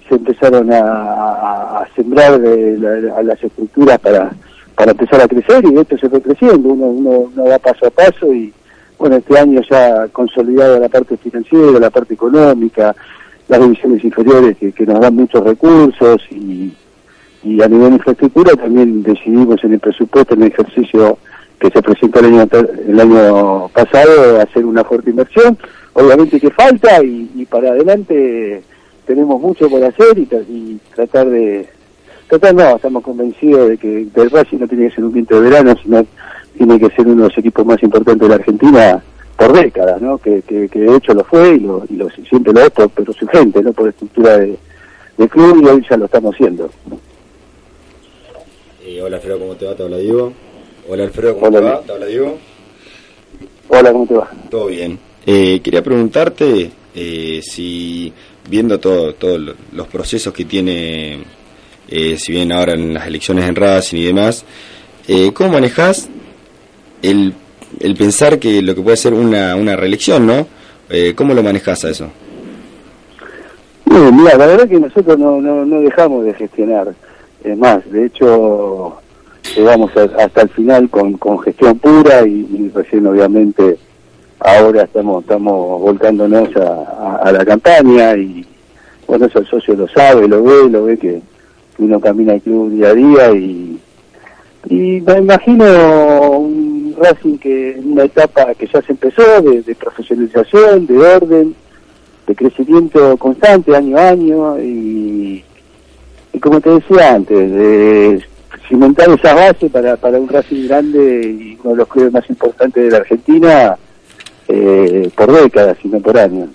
se 0.09 0.14
empezaron 0.14 0.71
a, 0.73 1.85
sembrar 1.95 2.40
eh, 2.45 2.77
la- 2.79 3.16
a 3.19 3.23
las 3.23 3.42
estructuras 3.42 3.99
para, 3.99 4.31
para 4.75 4.90
empezar 4.92 5.21
a 5.21 5.29
crecer 5.29 5.64
y 5.64 5.79
esto 5.79 5.97
se 5.99 6.09
fue 6.09 6.21
creciendo, 6.21 6.69
uno, 6.69 6.87
uno, 6.87 7.11
uno 7.35 7.45
va 7.45 7.59
paso 7.59 7.87
a 7.87 7.90
paso 7.90 8.33
y 8.33 8.53
bueno, 8.99 9.16
este 9.16 9.38
año 9.38 9.61
ya 9.69 10.09
consolidada 10.09 10.79
la 10.79 10.88
parte 10.88 11.16
financiera, 11.16 11.79
la 11.79 11.90
parte 11.90 12.14
económica, 12.14 12.95
las 13.49 13.61
divisiones 13.61 14.03
inferiores 14.05 14.57
que, 14.57 14.87
nos 14.87 15.01
dan 15.01 15.14
muchos 15.14 15.45
recursos 15.45 16.23
y, 16.31 16.73
y 17.42 17.62
a 17.62 17.69
nivel 17.69 17.90
de 17.90 17.97
infraestructura 17.97 18.53
también 18.55 19.03
decidimos 19.03 19.62
en 19.64 19.75
el 19.75 19.81
presupuesto, 19.81 20.35
en 20.35 20.42
el 20.42 20.49
ejercicio 20.53 21.19
que 21.59 21.71
se 21.71 21.83
presentó 21.83 22.21
el 22.21 22.27
año, 22.27 22.49
el 22.88 23.01
año 23.01 23.69
pasado, 23.69 24.40
hacer 24.40 24.64
una 24.64 24.85
fuerte 24.85 25.11
inversión, 25.11 25.57
obviamente 25.92 26.40
que 26.40 26.51
falta 26.51 27.03
y 27.03 27.47
para 27.51 27.71
adelante 27.71 28.62
tenemos 29.07 29.40
mucho 29.40 29.69
por 29.69 29.83
hacer 29.85 30.19
y, 30.19 30.27
tra- 30.27 30.45
y 30.49 30.79
tratar 30.95 31.29
de 31.29 31.69
tratar 32.29 32.55
no, 32.55 32.77
estamos 32.77 33.03
convencidos 33.05 33.69
de 33.69 33.79
que 33.79 34.07
del 34.12 34.31
Racing 34.31 34.59
no 34.59 34.66
tiene 34.69 34.88
que 34.88 34.95
ser 34.97 35.05
un 35.05 35.12
viento 35.12 35.40
de 35.40 35.49
verano, 35.49 35.75
sino 35.83 36.05
tiene 36.57 36.79
que 36.81 36.90
ser 36.90 37.07
uno 37.07 37.23
de 37.23 37.29
los 37.29 37.38
equipos 37.38 37.64
más 37.64 37.83
importantes 37.83 38.23
de 38.23 38.29
la 38.29 38.35
Argentina 38.37 39.03
por 39.37 39.53
décadas, 39.53 40.01
¿no? 40.01 40.19
Que, 40.19 40.42
que, 40.42 40.69
que 40.69 40.79
de 40.81 40.97
hecho 40.97 41.14
lo 41.14 41.23
fue 41.25 41.55
y, 41.55 41.61
lo, 41.61 41.85
y 41.88 41.95
lo, 41.97 42.09
siempre 42.11 42.53
lo 42.53 42.61
es, 42.62 42.71
por, 42.71 42.88
pero 42.90 43.12
su 43.12 43.27
gente, 43.29 43.62
¿no? 43.62 43.73
Por 43.73 43.88
estructura 43.88 44.38
de, 44.38 44.57
de 45.19 45.29
club 45.29 45.62
y 45.62 45.66
hoy 45.66 45.87
ya 45.88 45.97
lo 45.97 46.07
estamos 46.07 46.35
haciendo. 46.35 46.71
Eh, 48.85 49.01
hola 49.03 49.16
Alfredo, 49.16 49.38
¿cómo 49.40 49.55
te 49.57 49.66
va? 49.66 49.75
Te 49.75 49.83
habla 49.83 49.99
Diego. 49.99 50.33
Hola 50.88 51.05
Alfredo, 51.05 51.35
¿cómo 51.35 51.47
Hola, 51.49 51.59
te 51.59 51.64
va? 51.64 51.81
Te 51.83 51.92
habla 51.92 52.07
Diego. 52.07 52.38
Hola, 53.69 53.92
¿cómo 53.92 54.07
te 54.07 54.14
va? 54.14 54.31
Todo 54.51 54.66
bien. 54.66 54.99
Eh, 55.27 55.61
quería 55.62 55.83
preguntarte 55.83 56.71
eh, 56.95 57.40
si, 57.42 58.12
viendo 58.49 58.79
todo, 58.81 59.15
todos 59.15 59.41
lo- 59.41 59.55
los 59.73 59.87
procesos 59.89 60.33
que 60.33 60.45
tiene, 60.45 61.19
eh, 61.89 62.17
si 62.19 62.33
bien 62.33 62.53
ahora 62.53 62.75
en 62.75 62.95
las 62.95 63.07
elecciones 63.07 63.49
en 63.49 63.55
Racing 63.57 63.97
y 63.99 64.05
demás, 64.05 64.45
eh, 65.09 65.33
¿cómo 65.33 65.51
manejas 65.53 66.09
el, 67.03 67.33
el 67.81 67.95
pensar 67.95 68.39
que 68.39 68.63
lo 68.63 68.75
que 68.75 68.83
puede 68.83 68.97
ser 68.97 69.15
una, 69.15 69.57
una 69.57 69.77
reelección, 69.77 70.27
no? 70.27 70.47
Eh, 70.89 71.15
¿Cómo 71.17 71.35
lo 71.35 71.43
manejas 71.43 71.85
a 71.85 71.91
eso? 71.91 72.11
Bueno, 73.85 74.13
mira, 74.13 74.37
la 74.37 74.47
verdad 74.47 74.69
que 74.69 74.79
nosotros 74.81 75.19
no, 75.19 75.40
no, 75.40 75.65
no 75.65 75.81
dejamos 75.81 76.25
de 76.25 76.35
gestionar. 76.35 76.94
Es 77.44 77.57
más, 77.57 77.88
de 77.90 78.07
hecho, 78.07 78.97
llegamos 79.57 79.90
a- 79.97 80.23
hasta 80.25 80.42
el 80.42 80.49
final 80.51 80.88
con, 80.90 81.15
con 81.15 81.38
gestión 81.40 81.79
pura 81.79 82.27
y 82.27 82.71
recién 82.75 83.07
obviamente 83.07 83.79
ahora 84.41 84.83
estamos 84.83 85.23
estamos 85.23 85.81
volcándonos 85.81 86.49
a, 86.57 87.33
la 87.33 87.45
campaña 87.45 88.17
y 88.17 88.47
bueno, 89.07 89.27
eso 89.27 89.39
el 89.41 89.47
socio 89.47 89.75
lo 89.75 89.89
sabe, 89.89 90.29
lo 90.29 90.43
ve, 90.43 90.71
lo 90.71 90.85
ve 90.85 90.99
que, 90.99 91.21
uno 91.79 92.01
camina 92.01 92.35
el 92.35 92.41
club 92.41 92.71
día 92.71 92.89
a 92.89 92.95
día 92.95 93.33
y, 93.33 93.81
me 94.69 95.19
imagino 95.19 96.39
un 96.39 96.97
Racing 96.99 97.37
que 97.39 97.79
una 97.85 98.05
etapa 98.05 98.55
que 98.55 98.67
ya 98.67 98.81
se 98.83 98.93
empezó 98.93 99.23
de, 99.43 99.63
de 99.63 99.75
profesionalización, 99.75 100.87
de 100.87 100.99
orden, 100.99 101.55
de 102.27 102.35
crecimiento 102.35 103.17
constante 103.19 103.77
año 103.77 103.97
a 103.99 104.09
año 104.09 104.59
y, 104.59 105.45
y 106.33 106.41
como 106.41 106.61
te 106.61 106.71
decía 106.71 107.15
antes, 107.15 107.53
de 107.53 108.25
cimentar 108.69 109.09
esa 109.11 109.35
base 109.35 109.69
para, 109.69 109.97
para 109.97 110.19
un 110.19 110.29
Racing 110.29 110.67
grande 110.67 111.21
y 111.39 111.59
uno 111.63 111.73
de 111.73 111.77
los 111.77 111.89
clubes 111.89 112.13
más 112.13 112.29
importantes 112.29 112.83
de 112.83 112.91
la 112.91 112.97
Argentina 112.97 113.79
eh, 114.49 115.11
por 115.17 115.33
décadas 115.33 115.77
y 115.83 115.88
no 115.88 116.01
por 116.01 116.19
años. 116.19 116.49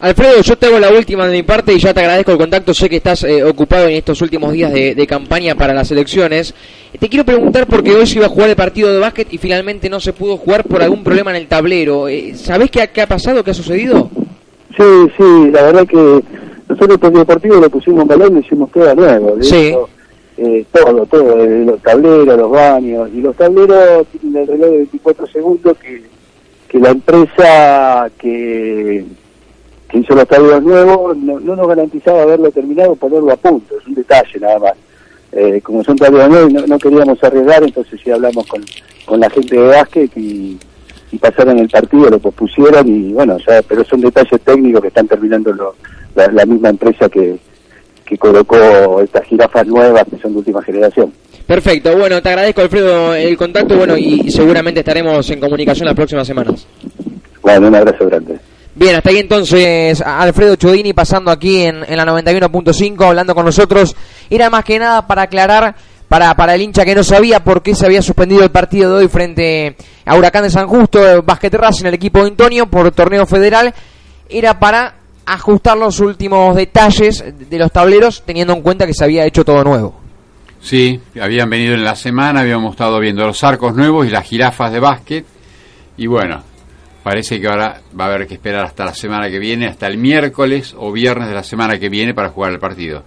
Alfredo, 0.00 0.42
yo 0.42 0.58
te 0.58 0.66
hago 0.66 0.78
la 0.78 0.90
última 0.90 1.26
de 1.26 1.32
mi 1.32 1.42
parte 1.44 1.72
y 1.72 1.78
ya 1.78 1.94
te 1.94 2.00
agradezco 2.00 2.32
el 2.32 2.36
contacto. 2.38 2.74
Sé 2.74 2.90
que 2.90 2.96
estás 2.96 3.22
eh, 3.24 3.42
ocupado 3.42 3.86
en 3.88 3.94
estos 3.94 4.20
últimos 4.20 4.52
días 4.52 4.70
de, 4.70 4.94
de 4.94 5.06
campaña 5.06 5.54
para 5.54 5.72
las 5.72 5.90
elecciones. 5.92 6.52
Te 6.98 7.08
quiero 7.08 7.24
preguntar 7.24 7.66
porque 7.66 7.94
hoy 7.94 8.06
se 8.06 8.18
iba 8.18 8.26
a 8.26 8.28
jugar 8.28 8.50
el 8.50 8.56
partido 8.56 8.92
de 8.92 8.98
básquet 8.98 9.32
y 9.32 9.38
finalmente 9.38 9.88
no 9.88 10.00
se 10.00 10.12
pudo 10.12 10.36
jugar 10.36 10.64
por 10.64 10.82
algún 10.82 11.02
problema 11.02 11.30
en 11.30 11.36
el 11.36 11.46
tablero. 11.46 12.08
Eh, 12.08 12.34
¿Sabés 12.34 12.70
qué, 12.70 12.82
ha- 12.82 12.86
qué 12.88 13.00
ha 13.00 13.06
pasado? 13.06 13.42
¿Qué 13.42 13.52
ha 13.52 13.54
sucedido? 13.54 14.10
Sí, 14.76 14.82
sí, 15.16 15.50
la 15.52 15.62
verdad 15.62 15.86
que 15.86 16.20
nosotros 16.68 16.98
el 17.02 17.12
deportivo 17.12 17.54
lo 17.56 17.70
pusimos 17.70 18.02
en 18.02 18.08
valor 18.08 18.30
y 18.30 18.34
lo 18.34 18.40
hicimos 18.40 18.70
todo 18.72 18.94
nuevo. 18.94 19.36
Sí. 19.42 19.68
hecho, 19.68 19.88
eh, 20.36 20.64
todo, 20.70 21.06
todo, 21.06 21.42
eh, 21.42 21.64
los 21.64 21.80
tableros, 21.80 22.26
los 22.36 22.50
baños. 22.50 23.08
Y 23.14 23.22
los 23.22 23.34
tableros 23.36 24.06
tienen 24.20 24.42
el 24.42 24.48
reloj 24.48 24.70
de 24.70 24.76
24 24.78 25.26
segundos 25.28 25.76
que, 25.78 26.02
que 26.74 26.80
la 26.80 26.90
empresa 26.90 28.10
que, 28.18 29.04
hizo 29.92 30.12
los 30.16 30.26
tableros 30.26 30.60
nuevos 30.64 31.16
no, 31.16 31.38
no 31.38 31.54
nos 31.54 31.68
garantizaba 31.68 32.22
haberlo 32.22 32.50
terminado, 32.50 32.96
ponerlo 32.96 33.30
a 33.30 33.36
punto. 33.36 33.78
Es 33.78 33.86
un 33.86 33.94
detalle 33.94 34.40
nada 34.40 34.58
más. 34.58 34.72
Eh, 35.30 35.60
como 35.62 35.84
son 35.84 35.96
tableros 35.96 36.30
nuevos, 36.30 36.52
no, 36.52 36.66
no 36.66 36.78
queríamos 36.80 37.22
arriesgar, 37.22 37.62
entonces 37.62 38.00
sí 38.02 38.10
hablamos 38.10 38.44
con, 38.48 38.64
con 39.06 39.20
la 39.20 39.30
gente 39.30 39.54
de 39.56 39.68
básquet 39.68 40.10
y, 40.16 40.58
y 41.12 41.18
pasaron 41.18 41.60
el 41.60 41.68
partido, 41.68 42.10
lo 42.10 42.18
pospusieron 42.18 42.88
y 42.88 43.12
bueno, 43.12 43.38
ya, 43.46 43.62
pero 43.62 43.84
son 43.84 44.00
detalles 44.00 44.40
técnicos 44.40 44.82
que 44.82 44.88
están 44.88 45.06
terminando 45.06 45.52
lo- 45.52 45.76
la, 46.16 46.26
la 46.26 46.44
misma 46.44 46.70
empresa 46.70 47.08
que, 47.08 47.36
que 48.04 48.18
colocó 48.18 49.00
estas 49.00 49.22
jirafas 49.26 49.64
nuevas 49.68 50.02
que 50.10 50.18
son 50.18 50.32
de 50.32 50.38
última 50.38 50.60
generación. 50.60 51.12
Perfecto, 51.46 51.96
bueno, 51.96 52.22
te 52.22 52.28
agradezco 52.30 52.62
Alfredo 52.62 53.14
el 53.14 53.36
contacto 53.36 53.76
bueno 53.76 53.96
y 53.98 54.30
seguramente 54.30 54.80
estaremos 54.80 55.28
en 55.28 55.40
comunicación 55.40 55.86
las 55.86 55.94
próximas 55.94 56.26
semanas. 56.26 56.66
Bueno, 57.42 57.68
un 57.68 57.74
abrazo 57.74 58.06
grande. 58.06 58.38
Bien, 58.74 58.96
hasta 58.96 59.10
ahí 59.10 59.18
entonces 59.18 60.00
Alfredo 60.00 60.56
Chodini 60.56 60.94
pasando 60.94 61.30
aquí 61.30 61.62
en, 61.62 61.84
en 61.86 61.96
la 61.96 62.04
91.5 62.06 63.06
hablando 63.06 63.34
con 63.34 63.44
nosotros. 63.44 63.94
Era 64.30 64.48
más 64.48 64.64
que 64.64 64.78
nada 64.78 65.06
para 65.06 65.22
aclarar 65.22 65.74
para, 66.08 66.34
para 66.34 66.54
el 66.54 66.62
hincha 66.62 66.84
que 66.84 66.94
no 66.94 67.04
sabía 67.04 67.44
por 67.44 67.62
qué 67.62 67.74
se 67.74 67.84
había 67.84 68.00
suspendido 68.00 68.42
el 68.42 68.50
partido 68.50 68.90
de 68.90 69.04
hoy 69.04 69.08
frente 69.08 69.76
a 70.06 70.16
Huracán 70.16 70.44
de 70.44 70.50
San 70.50 70.66
Justo, 70.66 71.22
Basket 71.22 71.50
Racing, 71.50 71.86
el 71.86 71.94
equipo 71.94 72.20
de 72.20 72.28
Antonio 72.28 72.66
por 72.66 72.90
torneo 72.92 73.26
federal. 73.26 73.74
Era 74.28 74.58
para 74.58 74.94
ajustar 75.26 75.76
los 75.76 76.00
últimos 76.00 76.56
detalles 76.56 77.24
de 77.50 77.58
los 77.58 77.70
tableros 77.70 78.22
teniendo 78.24 78.54
en 78.54 78.62
cuenta 78.62 78.86
que 78.86 78.94
se 78.94 79.04
había 79.04 79.26
hecho 79.26 79.44
todo 79.44 79.62
nuevo. 79.62 80.03
Sí, 80.64 80.98
habían 81.20 81.50
venido 81.50 81.74
en 81.74 81.84
la 81.84 81.94
semana, 81.94 82.40
habíamos 82.40 82.72
estado 82.72 82.98
viendo 82.98 83.26
los 83.26 83.44
arcos 83.44 83.74
nuevos 83.74 84.06
y 84.06 84.10
las 84.10 84.24
jirafas 84.24 84.72
de 84.72 84.80
básquet. 84.80 85.26
Y 85.98 86.06
bueno, 86.06 86.42
parece 87.02 87.38
que 87.38 87.46
ahora 87.46 87.82
va 87.98 88.04
a 88.04 88.08
haber 88.08 88.26
que 88.26 88.32
esperar 88.32 88.64
hasta 88.64 88.86
la 88.86 88.94
semana 88.94 89.28
que 89.28 89.38
viene, 89.38 89.66
hasta 89.66 89.86
el 89.86 89.98
miércoles 89.98 90.74
o 90.78 90.90
viernes 90.90 91.28
de 91.28 91.34
la 91.34 91.44
semana 91.44 91.78
que 91.78 91.90
viene 91.90 92.14
para 92.14 92.30
jugar 92.30 92.52
el 92.52 92.58
partido. 92.58 93.02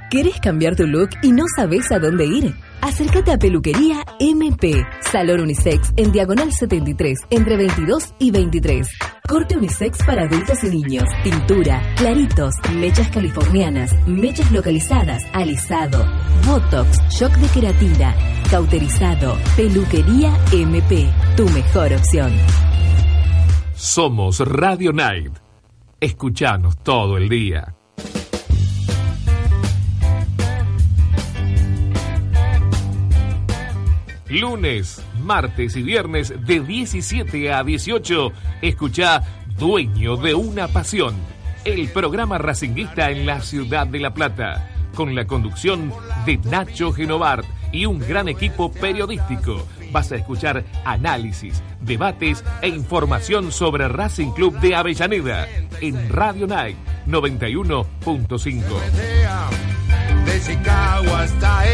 ¿Querés 0.10 0.40
cambiar 0.40 0.78
tu 0.78 0.88
look 0.88 1.10
y 1.22 1.34
no 1.34 1.44
sabes 1.54 1.92
a 1.92 2.00
dónde 2.00 2.26
ir? 2.26 2.56
Acércate 2.80 3.34
a 3.34 3.38
Peluquería 3.38 4.06
MP, 4.20 4.86
Salón 5.02 5.42
Unisex 5.42 5.92
en 5.98 6.14
Diagonal 6.14 6.54
73, 6.54 7.20
entre 7.30 7.58
22 7.58 8.14
y 8.18 8.32
23. 8.32 8.88
Corte 9.28 9.58
unisex 9.58 9.98
para 10.06 10.24
adultos 10.24 10.64
y 10.64 10.70
niños, 10.70 11.04
pintura, 11.26 11.82
claritos, 11.98 12.56
mechas 12.76 13.10
californianas, 13.10 13.92
mechas 14.08 14.50
localizadas, 14.54 15.24
alisado, 15.34 16.06
botox, 16.46 17.02
shock 17.10 17.34
de 17.34 17.48
queratina, 17.50 18.16
cauterizado. 18.50 19.36
Peluquería 19.58 20.34
MP, 20.54 21.06
tu 21.36 21.50
mejor 21.50 21.92
opción. 21.92 22.32
Somos 23.76 24.40
Radio 24.40 24.94
Night. 24.94 25.34
Escuchanos 26.00 26.78
todo 26.82 27.18
el 27.18 27.28
día. 27.28 27.77
Lunes, 34.30 35.02
martes 35.22 35.76
y 35.78 35.84
viernes 35.84 36.34
de 36.46 36.60
17 36.60 37.54
a 37.54 37.64
18, 37.64 38.32
escucha 38.62 39.24
Dueño 39.58 40.18
de 40.18 40.36
una 40.36 40.68
Pasión, 40.68 41.16
el 41.64 41.88
programa 41.90 42.38
racinguista 42.38 43.10
en 43.10 43.26
la 43.26 43.40
ciudad 43.40 43.88
de 43.88 44.00
La 44.00 44.14
Plata, 44.14 44.70
con 44.96 45.16
la 45.16 45.26
conducción 45.26 45.94
de 46.26 46.38
Nacho 46.38 46.92
Genovart 46.92 47.46
y 47.72 47.86
un 47.86 48.00
gran 48.00 48.28
equipo 48.28 48.70
periodístico. 48.70 49.66
Vas 49.92 50.12
a 50.12 50.18
escuchar 50.18 50.66
análisis, 50.84 51.64
debates 51.80 52.44
e 52.62 52.68
información 52.68 53.54
sobre 53.54 53.88
Racing 53.88 54.32
Club 54.32 54.60
de 54.60 54.76
Avellaneda 54.76 55.48
en 55.80 56.10
Radio 56.10 56.48
Night 56.48 56.78
91.5. 57.08 58.62
De 60.26 60.42
Chicago 60.42 61.16
hasta. 61.16 61.66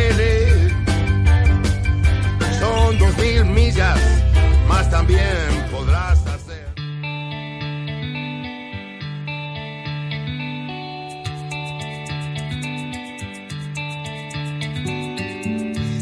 Son 2.93 2.99
dos 2.99 3.17
mil 3.17 3.43
millas, 3.45 3.97
más 4.67 4.87
también 4.89 5.21
podrás 5.71 6.19
hacer. 6.27 6.67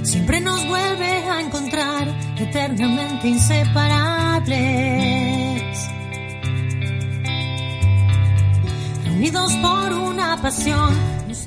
Siempre 0.03 0.41
nos 0.41 0.67
vuelve 0.67 1.29
a 1.29 1.39
encontrar 1.39 2.09
eternamente 2.37 3.29
inseparables. 3.29 4.51
Reunidos 9.05 9.53
por 9.55 9.93
una 9.93 10.41
pasión. 10.41 10.93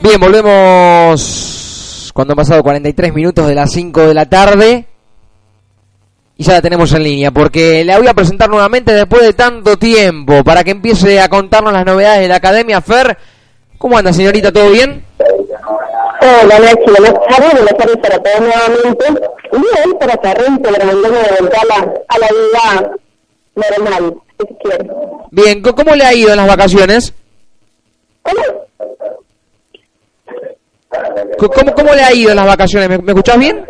Bien, 0.02 0.18
volvemos 0.18 2.10
cuando 2.14 2.32
han 2.32 2.36
pasado 2.36 2.62
43 2.62 3.12
minutos 3.12 3.46
de 3.46 3.54
las 3.54 3.70
5 3.72 4.06
de 4.06 4.14
la 4.14 4.24
tarde. 4.26 4.93
Y 6.36 6.42
ya 6.42 6.54
la 6.54 6.62
tenemos 6.62 6.92
en 6.92 7.02
línea, 7.04 7.30
porque 7.30 7.84
la 7.84 7.96
voy 7.98 8.08
a 8.08 8.14
presentar 8.14 8.48
nuevamente 8.50 8.92
después 8.92 9.22
de 9.22 9.32
tanto 9.34 9.76
tiempo, 9.76 10.42
para 10.42 10.64
que 10.64 10.72
empiece 10.72 11.20
a 11.20 11.28
contarnos 11.28 11.72
las 11.72 11.86
novedades 11.86 12.22
de 12.22 12.28
la 12.28 12.36
Academia 12.36 12.80
Fer. 12.80 13.16
¿Cómo 13.78 13.96
anda, 13.96 14.12
señorita? 14.12 14.50
¿Todo 14.50 14.70
bien? 14.70 15.04
Hola 16.20 16.58
Nachi, 16.58 16.90
buenas 16.90 17.14
tardes, 17.28 17.52
buenas 17.52 17.76
tardes 17.76 17.96
para 17.98 18.18
todos 18.22 18.40
nuevamente. 18.40 19.04
Bien, 19.52 19.98
para 20.00 20.16
Carrente, 20.16 20.68
tratando 20.72 21.02
de 21.02 21.08
volver 21.10 21.54
a 21.56 21.64
la, 21.66 21.92
a 22.08 22.18
la 22.18 22.28
vida 22.28 22.96
normal, 23.54 24.14
si 24.40 24.46
se 24.46 24.56
quiere. 24.58 24.90
Bien, 25.30 25.62
¿co- 25.62 25.74
¿cómo 25.74 25.94
le 25.94 26.04
ha 26.04 26.14
ido 26.14 26.30
en 26.30 26.36
las 26.38 26.48
vacaciones? 26.48 27.12
¿Cómo, 31.38 31.74
cómo 31.74 31.94
le 31.94 32.02
ha 32.02 32.12
ido 32.14 32.30
en 32.30 32.36
las 32.36 32.46
vacaciones? 32.46 32.88
¿Me, 32.88 32.98
me 32.98 33.12
escuchás 33.12 33.38
bien? 33.38 33.66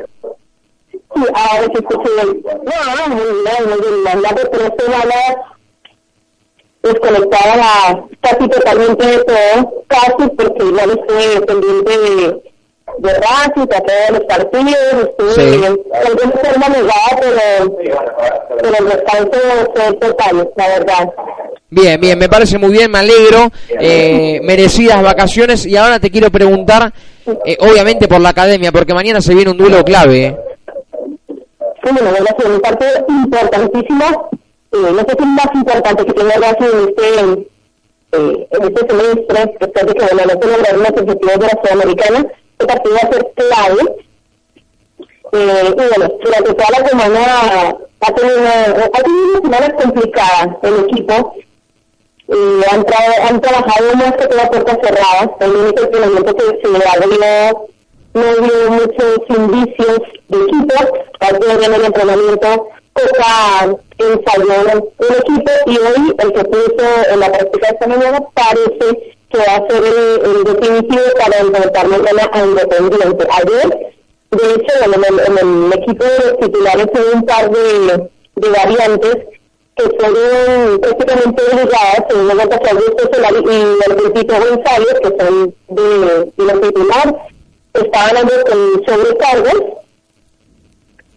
Sí, 1.14 1.22
ahora 1.34 1.64
se 1.72 1.78
escucha 1.78 2.10
bien. 2.22 2.42
No, 2.64 3.14
no, 3.14 4.20
las 4.20 4.34
tres 4.34 4.70
semanas 4.78 5.36
desconectada 6.82 7.56
la, 7.56 8.04
casi 8.20 8.48
totalmente 8.48 9.06
de 9.06 9.18
todo, 9.24 9.84
casi 9.88 10.28
porque 10.36 10.64
igual 10.64 10.90
estoy 10.90 11.40
pendiente 11.46 11.98
de, 11.98 12.42
de 12.98 13.14
Racing, 13.14 13.62
a 13.62 13.80
todos 13.80 14.10
los 14.10 14.20
partidos, 14.24 15.08
estuve 15.08 15.32
Sí. 15.34 15.60
de 15.60 15.66
alguna 15.66 16.32
forma 16.42 16.68
negada, 16.68 17.20
pero, 17.20 17.76
pero 18.60 18.78
el 18.78 18.84
descanso 18.84 19.72
fue 19.74 19.92
total, 19.94 20.50
la 20.56 20.68
verdad. 20.68 21.08
Bien, 21.70 22.00
bien, 22.00 22.18
me 22.18 22.28
parece 22.28 22.58
muy 22.58 22.70
bien, 22.70 22.90
me 22.90 22.98
alegro. 22.98 23.50
Eh, 23.80 24.38
merecidas 24.44 25.02
vacaciones. 25.02 25.66
Y 25.66 25.76
ahora 25.76 25.98
te 25.98 26.08
quiero 26.08 26.30
preguntar, 26.30 26.92
eh, 27.44 27.56
obviamente 27.58 28.06
por 28.06 28.20
la 28.20 28.28
academia, 28.28 28.70
porque 28.70 28.94
mañana 28.94 29.20
se 29.20 29.34
viene 29.34 29.50
un 29.50 29.56
duelo 29.56 29.82
clave. 29.82 30.36
Bueno, 31.92 32.10
bueno, 32.10 32.26
es 32.38 32.44
un 32.44 32.60
partido 32.60 32.90
importantísimo, 33.08 34.30
eh, 34.72 34.92
no 34.92 34.98
sé 35.00 35.16
si 35.18 35.26
más 35.26 35.48
importante 35.54 36.04
que 36.06 36.12
tenga 36.12 36.34
Racing 36.36 36.64
en 36.64 36.88
este, 36.88 37.48
eh, 38.12 38.48
en 38.50 38.62
este 38.62 38.86
semestre, 38.86 39.56
después 39.60 39.86
de 39.86 39.94
que 39.94 40.00
no 40.00 40.08
se 40.08 40.46
lograron 40.48 40.80
los 40.80 40.90
objetivos 40.90 41.38
de 41.38 41.46
la 41.46 41.60
Sudamericana, 41.62 42.26
este 42.52 42.66
partido 42.66 42.94
va 42.94 43.08
a 43.08 43.12
ser 43.12 43.32
clave. 43.34 43.96
Eh, 45.32 45.64
y 45.68 45.74
bueno, 45.74 46.14
durante 46.22 46.54
toda 46.54 46.70
la 46.78 46.88
semana 46.88 47.76
ha 48.00 48.12
tenido 48.14 48.38
una, 48.38 48.62
ha 48.84 49.02
tenido 49.02 49.40
una 49.42 49.58
semana 49.58 49.76
complicada 49.76 50.58
el 50.62 50.78
equipo. 50.84 51.34
Eh, 52.28 52.60
han, 52.70 52.84
tra- 52.84 53.28
han 53.28 53.40
trabajado 53.40 53.96
más 53.96 54.12
que 54.12 54.26
todo 54.28 54.40
a 54.40 54.50
puertas 54.50 54.78
cerradas. 54.82 55.28
El 55.40 55.50
único 55.56 55.82
entrenamiento 55.82 56.36
que 56.36 56.44
se 56.62 56.68
le 56.68 56.84
abrió 56.86 57.66
no 58.14 58.22
hubo 58.22 58.70
muchos 58.70 59.18
indicios 59.28 59.98
de 60.28 60.38
equipo. 60.42 60.74
Ayer 61.20 61.64
en 61.64 61.74
el 61.74 61.84
entrenamiento 61.84 62.68
Coca 62.94 63.76
ensayó 63.98 64.80
un 64.98 65.14
equipo 65.16 65.50
y 65.66 65.78
hoy 65.78 66.14
el 66.18 66.32
que 66.32 66.44
puso 66.44 66.86
en 67.10 67.20
la 67.20 67.32
práctica 67.32 67.68
esta 67.68 67.86
mañana 67.88 68.20
parece 68.34 69.14
que 69.30 69.38
va 69.38 69.56
a 69.56 69.68
ser 69.68 69.84
el, 69.84 70.36
el 70.36 70.44
definitivo 70.44 71.02
para 71.18 71.38
enfrentar 71.38 71.88
mañana 71.88 72.30
a 72.32 72.38
Independiente. 72.44 73.26
Ayer, 73.32 73.94
de 74.30 74.54
hecho, 74.54 74.74
en 74.84 75.38
el, 75.38 75.72
equipo 75.72 76.04
de 76.04 76.30
los 76.30 76.38
titulares 76.38 76.86
hubo 76.94 77.16
un 77.16 77.26
par 77.26 77.50
de, 77.50 78.10
variantes 78.36 79.16
que 79.74 79.84
fueron 79.98 80.78
prácticamente 80.78 81.42
obligadas, 81.42 82.04
en 82.10 82.20
el 82.20 82.26
momento 82.26 82.60
que 82.60 82.70
Augusto 82.70 83.10
Solari 83.12 83.44
y 83.44 83.60
el 83.90 84.24
González, 84.24 85.00
que 85.02 85.16
son 85.18 85.54
de, 85.68 86.32
de 86.36 86.44
los 86.44 86.60
titulares, 86.60 87.14
estaban 87.74 88.16
ambos 88.16 88.44
con 88.48 88.84
sobrecargos. 88.86 89.62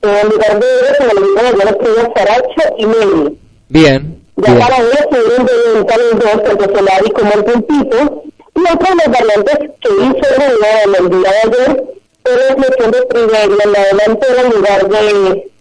En 0.02 0.30
lugar 0.30 0.60
de 0.60 0.68
ellos, 0.68 1.00
en 1.00 1.10
el 1.10 1.18
equipo 1.18 1.42
de 1.42 1.66
los 1.66 1.76
primeros 1.76 2.14
Saracho 2.16 2.76
y 2.78 2.86
Meli. 2.86 3.40
Bien. 3.70 4.24
Ya 4.38 4.54
bien. 4.54 4.60
para 4.60 4.78
ellos 4.78 5.10
tuvieron 5.10 5.46
de 5.46 5.54
venta 5.74 5.98
los 5.98 6.20
dos, 6.20 6.44
tanto 6.44 6.76
Solari 6.76 7.10
como 7.12 7.34
el 7.34 7.44
grupito. 7.44 8.24
Y 8.56 8.74
otra 8.74 8.90
de 8.90 8.96
las 8.96 9.20
variantes 9.20 9.58
que 9.82 9.90
hizo 9.90 10.36
Rueda 10.36 10.84
en 10.86 10.96
el 10.96 11.10
día 11.10 11.32
de 11.32 11.58
ayer 11.58 11.84
fue 12.24 12.36
la 12.36 12.52
inclusión 12.52 12.92
de 12.92 13.02
Triverio 13.06 13.58
en 13.64 13.72
la 13.72 13.84
delantera 13.86 14.42
en 14.42 14.50
lugar 14.50 14.90
de 14.90 15.52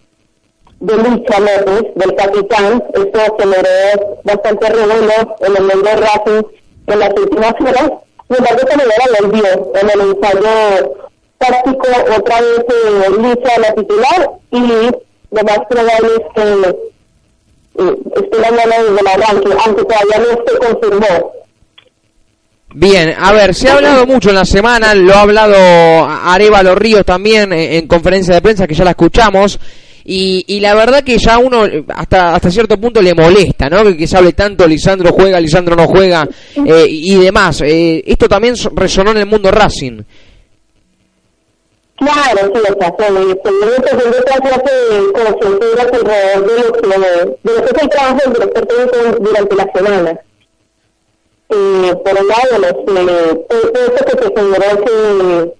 de 0.79 0.95
Lucha 0.95 1.39
López, 1.39 1.93
del 1.95 2.15
capitán. 2.15 2.83
Esto 2.93 3.19
generó 3.39 4.19
bastante 4.23 4.69
revuelo 4.69 5.35
en 5.39 5.57
el 5.57 5.63
mundo 5.63 5.89
de 5.89 5.95
Racing 5.95 6.47
en 6.87 6.99
las 6.99 7.09
últimas 7.17 7.53
horas. 7.59 7.91
Sin 8.27 8.37
embargo, 8.37 8.59
esta 8.59 8.77
manera 8.77 9.03
lo 9.19 9.25
envió 9.25 9.71
en 9.75 9.89
el 9.89 10.01
ensayo 10.09 11.07
táctico 11.37 11.87
otra 12.17 12.41
vez 12.41 12.65
eh, 12.67 13.09
Lucha 13.09 13.59
la 13.59 13.73
titular 13.75 14.29
y 14.51 14.59
lo 14.59 15.43
más 15.43 15.59
probable 15.69 16.09
es 16.15 16.33
que 16.35 16.69
eh, 17.79 17.95
esté 18.15 18.39
la 18.39 18.51
mano 18.51 18.73
desde 18.83 18.99
el 18.99 19.07
arranque, 19.07 19.57
aunque 19.65 19.83
todavía 19.83 20.17
no 20.17 20.43
se 20.45 20.57
confirmó. 20.57 21.31
Bien, 22.73 23.15
a 23.17 23.31
ver, 23.31 23.55
se 23.55 23.69
ha 23.69 23.75
hablado 23.75 24.05
mucho 24.05 24.29
en 24.29 24.35
la 24.35 24.45
semana, 24.45 24.93
lo 24.93 25.13
ha 25.13 25.21
hablado 25.21 25.55
Arevalo 26.05 26.75
Ríos 26.75 27.05
también 27.05 27.53
en, 27.53 27.73
en 27.73 27.87
conferencia 27.87 28.35
de 28.35 28.41
prensa, 28.41 28.67
que 28.67 28.75
ya 28.75 28.83
la 28.83 28.91
escuchamos, 28.91 29.59
y, 30.07 30.43
y 30.47 30.59
la 30.61 30.73
verdad 30.73 31.03
que 31.03 31.17
ya 31.19 31.37
uno 31.37 31.65
hasta 31.89 32.33
hasta 32.35 32.49
cierto 32.49 32.77
punto 32.79 33.01
le 33.01 33.13
molesta, 33.13 33.69
¿no? 33.69 33.83
Que, 33.83 33.97
que 33.97 34.07
se 34.07 34.17
hable 34.17 34.31
tanto, 34.33 34.65
Lisandro 34.65 35.11
juega, 35.11 35.39
Lisandro 35.39 35.75
no 35.75 35.85
juega, 35.87 36.27
eh, 36.65 36.85
y 36.89 37.15
demás. 37.15 37.61
Eh, 37.61 38.01
esto 38.07 38.27
también 38.29 38.55
so- 38.55 38.71
resonó 38.73 39.11
en 39.11 39.17
el 39.17 39.25
mundo 39.25 39.51
Racing. 39.51 40.01
Claro, 41.97 42.51
sí, 42.53 42.61
otra 42.71 42.91
clase 42.95 43.11
de 43.13 43.19
lo 43.19 43.41
que, 43.41 43.49
de 43.49 43.81
que 43.81 43.89
es 47.65 47.81
el 47.81 47.89
trabajo 47.89 48.17
del 48.23 48.33
director 48.33 48.65
técnico 48.67 49.17
durante 49.19 49.55
la 49.55 49.71
semana. 49.73 50.19
Eh, 51.49 51.93
por 52.03 52.13
un 52.21 52.27
lado, 52.27 52.59
los, 52.59 52.71
eh, 52.97 53.45
que 54.05 54.11
se 54.23 54.33
generó 54.35 55.55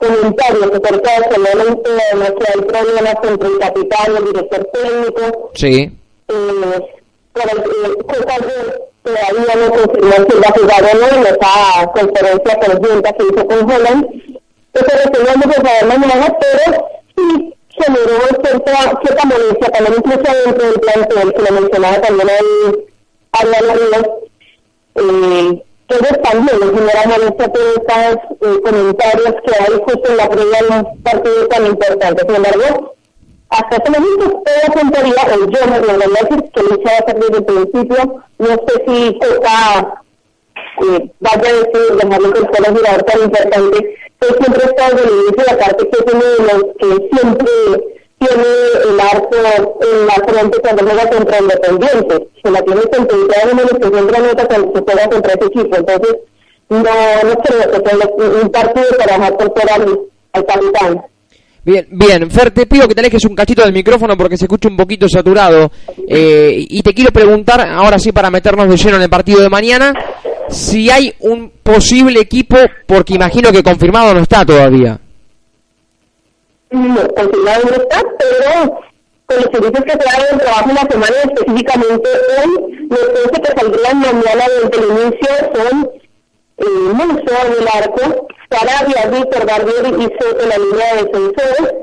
ese 0.00 0.14
comentario 0.14 0.64
acerca 0.64 1.10
de 1.20 1.34
solamente 1.34 1.90
que 2.34 2.44
hay 2.52 2.60
problemas 2.62 3.14
entre 3.22 3.48
el 3.48 3.58
capitán 3.58 4.12
y 4.12 4.16
el 4.16 4.24
director 4.24 4.68
técnico, 4.72 5.50
Sí. 5.54 5.98
eh, 6.28 6.88
por 7.32 7.42
el, 7.42 7.58
eh, 7.58 8.74
todavía 9.02 9.54
no 9.56 9.70
confirmó 9.70 10.12
si 10.12 10.36
va 10.38 10.48
a 10.48 10.52
jugar 10.52 10.84
o 10.84 10.98
no 10.98 11.06
en 11.16 11.26
esa 11.26 11.86
conferencia 11.92 12.58
conjunta 12.60 13.12
que 13.12 13.22
hizo 13.24 13.46
con 13.46 13.70
Holland. 13.70 14.06
Eso 14.72 14.86
lo 14.86 15.10
que 15.48 15.54
saber 15.54 15.86
mañana, 15.86 16.36
pero 16.40 16.88
sí 17.16 17.54
generó 17.70 18.18
cierta, 18.42 19.00
cierta 19.02 19.24
molestia 19.26 19.68
también 19.70 19.94
incluso 19.98 20.32
dentro 20.44 20.66
del 20.66 20.80
plantel, 20.80 21.32
que 21.34 21.42
lo 21.42 21.60
mencionaba 21.60 22.00
también 22.00 22.28
ahí 22.30 22.86
Ariana 23.32 23.74
Ríos, 23.74 24.06
eh, 24.96 25.62
que 25.62 25.69
ellos 25.94 26.22
también 26.22 26.60
les 26.60 26.70
genera 26.70 27.06
molestia 27.06 27.52
todos 27.52 27.76
estos 27.76 28.58
comentarios 28.60 29.34
que 29.44 29.54
hay 29.58 29.82
justo 29.84 30.10
en 30.10 30.16
la 30.16 30.28
previa 30.28 30.58
de 30.62 30.78
un 30.78 31.02
partido 31.02 31.48
tan 31.48 31.66
importante. 31.66 32.22
Sin 32.26 32.36
embargo, 32.36 32.94
hasta 33.50 33.76
ese 33.76 33.90
momento 33.90 34.42
todo 34.44 34.54
apuntaría, 34.68 35.22
o 35.34 35.50
yo 35.50 35.66
me 35.66 35.80
voy 35.80 35.90
a 35.90 36.22
decir 36.22 36.50
que 36.52 36.62
Lucha 36.62 36.90
va 36.92 36.98
a 36.98 37.06
ser 37.06 37.18
desde 37.18 37.36
el 37.38 37.44
principio, 37.44 38.22
no 38.38 38.46
sé 38.46 38.84
si 38.86 39.18
Coca 39.18 40.02
eh, 40.82 41.12
vaya 41.20 41.48
a 41.48 41.52
decir, 41.52 41.96
dejarlo 41.96 42.32
con 42.32 42.54
solo 42.54 42.78
jugador 42.78 43.02
tan 43.02 43.22
importante, 43.22 43.98
pero 44.18 44.34
siempre 44.38 44.64
está 44.64 44.90
desde 44.90 45.12
inicio, 45.12 45.52
aparte 45.52 45.88
que 45.88 45.98
es 45.98 46.14
uno 46.14 46.24
de 46.24 46.42
los 46.52 46.64
que 46.78 47.16
siempre 47.16 47.99
tiene 48.20 48.44
el 48.84 49.00
arco 49.00 49.34
en 49.34 50.06
la 50.06 50.14
frente 50.14 50.58
cuando 50.60 50.84
juega 50.84 51.08
contra 51.08 51.38
Independiente, 51.38 52.28
se 52.42 52.50
la 52.50 52.62
tiene 52.62 52.82
sentenciada 52.82 53.50
en 53.50 53.58
el 53.58 53.92
siempre 53.92 54.16
anota 54.16 54.46
cuando 54.46 54.72
se 54.74 54.82
juega 54.84 55.08
contra 55.08 55.32
ese 55.32 55.46
equipo, 55.46 55.76
entonces 55.76 56.16
no, 56.68 56.78
no 56.78 57.34
creo 57.42 57.70
que 57.70 57.88
sea 57.88 58.42
un 58.42 58.48
partido 58.50 58.86
para 58.98 59.16
dejar 59.16 59.36
por 59.36 59.52
al 60.32 60.46
capitán. 60.46 61.02
Bien, 61.62 61.86
bien, 61.90 62.30
Fer, 62.30 62.50
te 62.50 62.66
pido 62.66 62.88
que 62.88 62.94
te 62.94 63.00
alejes 63.00 63.24
un 63.24 63.34
cachito 63.34 63.62
del 63.62 63.72
micrófono 63.72 64.16
porque 64.16 64.36
se 64.36 64.44
escucha 64.44 64.68
un 64.68 64.76
poquito 64.76 65.08
saturado. 65.08 65.70
Eh, 66.08 66.66
y 66.68 66.82
te 66.82 66.94
quiero 66.94 67.10
preguntar, 67.12 67.60
ahora 67.60 67.98
sí, 67.98 68.12
para 68.12 68.30
meternos 68.30 68.68
de 68.68 68.76
lleno 68.76 68.96
en 68.96 69.02
el 69.02 69.10
partido 69.10 69.40
de 69.40 69.50
mañana, 69.50 69.92
si 70.48 70.90
hay 70.90 71.14
un 71.20 71.52
posible 71.62 72.20
equipo, 72.20 72.56
porque 72.86 73.14
imagino 73.14 73.52
que 73.52 73.62
confirmado 73.62 74.14
no 74.14 74.20
está 74.20 74.44
todavía. 74.44 74.98
No 76.70 77.08
confirmado 77.08 77.62
no 77.64 77.82
está, 77.82 78.02
pero 78.18 78.80
con 79.26 79.36
los 79.36 79.50
servicios 79.52 79.84
que 79.84 79.92
se 79.92 79.98
dan 79.98 80.26
en 80.32 80.38
trabajo 80.38 80.70
en 80.70 80.74
la 80.74 80.88
semana, 80.90 81.16
específicamente 81.24 82.08
hoy, 82.38 82.88
los 82.90 83.08
11 83.26 83.42
que 83.42 83.60
saldrían 83.60 84.00
mañana 84.00 84.44
desde 84.48 84.84
el 84.84 84.90
inicio 84.90 85.30
son 85.54 85.90
eh, 86.58 86.92
Muso 86.92 87.34
en 87.46 87.52
el 87.62 87.68
arco, 87.72 88.26
Sarabia, 88.50 89.06
Víctor 89.06 89.46
Barbieri 89.46 90.04
y 90.04 90.08
Soto 90.18 90.46
la 90.46 90.58
línea 90.58 90.94
de 90.94 91.02
defensores, 91.04 91.74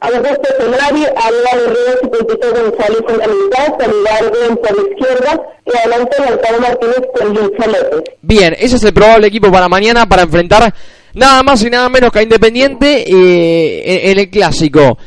Augusto 0.00 0.48
Solari, 0.58 1.04
Álvaro 1.04 2.00
y 2.02 2.06
Pulpito 2.08 2.48
González 2.50 3.02
en 3.08 3.18
la 3.18 3.26
mitad, 3.28 3.84
Solidardo 3.84 4.56
por 4.56 4.76
la 4.76 4.90
izquierda 4.90 5.42
y 5.64 5.76
adelante 5.76 6.16
Lautaro 6.18 6.60
Martínez 6.60 7.02
con 7.16 7.28
Lucha 7.28 7.66
López. 7.66 8.02
Bien, 8.22 8.54
ese 8.58 8.76
es 8.76 8.84
el 8.84 8.92
probable 8.92 9.28
equipo 9.28 9.52
para 9.52 9.68
mañana 9.68 10.06
para 10.06 10.22
enfrentar 10.22 10.74
nada 11.14 11.42
más 11.42 11.62
y 11.62 11.70
nada 11.70 11.88
menos 11.88 12.12
que 12.12 12.20
a 12.20 12.22
Independiente 12.22 13.04
eh, 13.08 14.10
en, 14.10 14.18
el 14.18 14.30
clásico. 14.30 14.98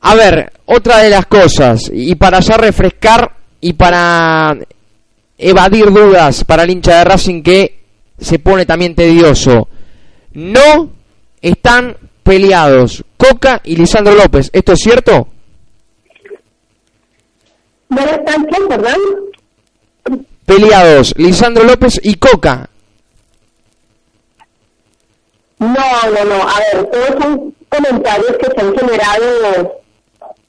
A 0.00 0.14
ver, 0.14 0.52
otra 0.66 0.98
de 0.98 1.10
las 1.10 1.26
cosas, 1.26 1.90
y 1.92 2.14
para 2.14 2.40
ya 2.40 2.56
refrescar 2.56 3.32
y 3.60 3.72
para 3.72 4.56
evadir 5.38 5.92
dudas 5.92 6.44
para 6.44 6.64
el 6.64 6.70
hincha 6.70 6.98
de 6.98 7.04
Racing 7.04 7.42
que 7.42 7.78
se 8.18 8.38
pone 8.38 8.66
también 8.66 8.94
tedioso. 8.94 9.68
No 10.32 10.90
están 11.40 11.96
peleados 12.22 13.04
Coca 13.16 13.60
y 13.64 13.76
Lisandro 13.76 14.14
López. 14.14 14.50
¿Esto 14.52 14.72
es 14.72 14.80
cierto? 14.80 15.28
¿No 17.88 18.00
están 18.00 18.46
qué, 18.46 18.60
perdón? 18.68 19.00
Peleados 20.44 21.14
Lisandro 21.16 21.64
López 21.64 22.00
y 22.02 22.14
Coca. 22.14 22.68
No, 25.58 25.68
no, 25.68 26.24
no. 26.24 26.42
A 26.42 26.58
ver, 26.72 26.86
todos 26.90 27.22
son 27.22 27.54
comentarios 27.68 28.36
que 28.38 28.46
se 28.46 28.60
han 28.60 28.76
generado 28.76 29.80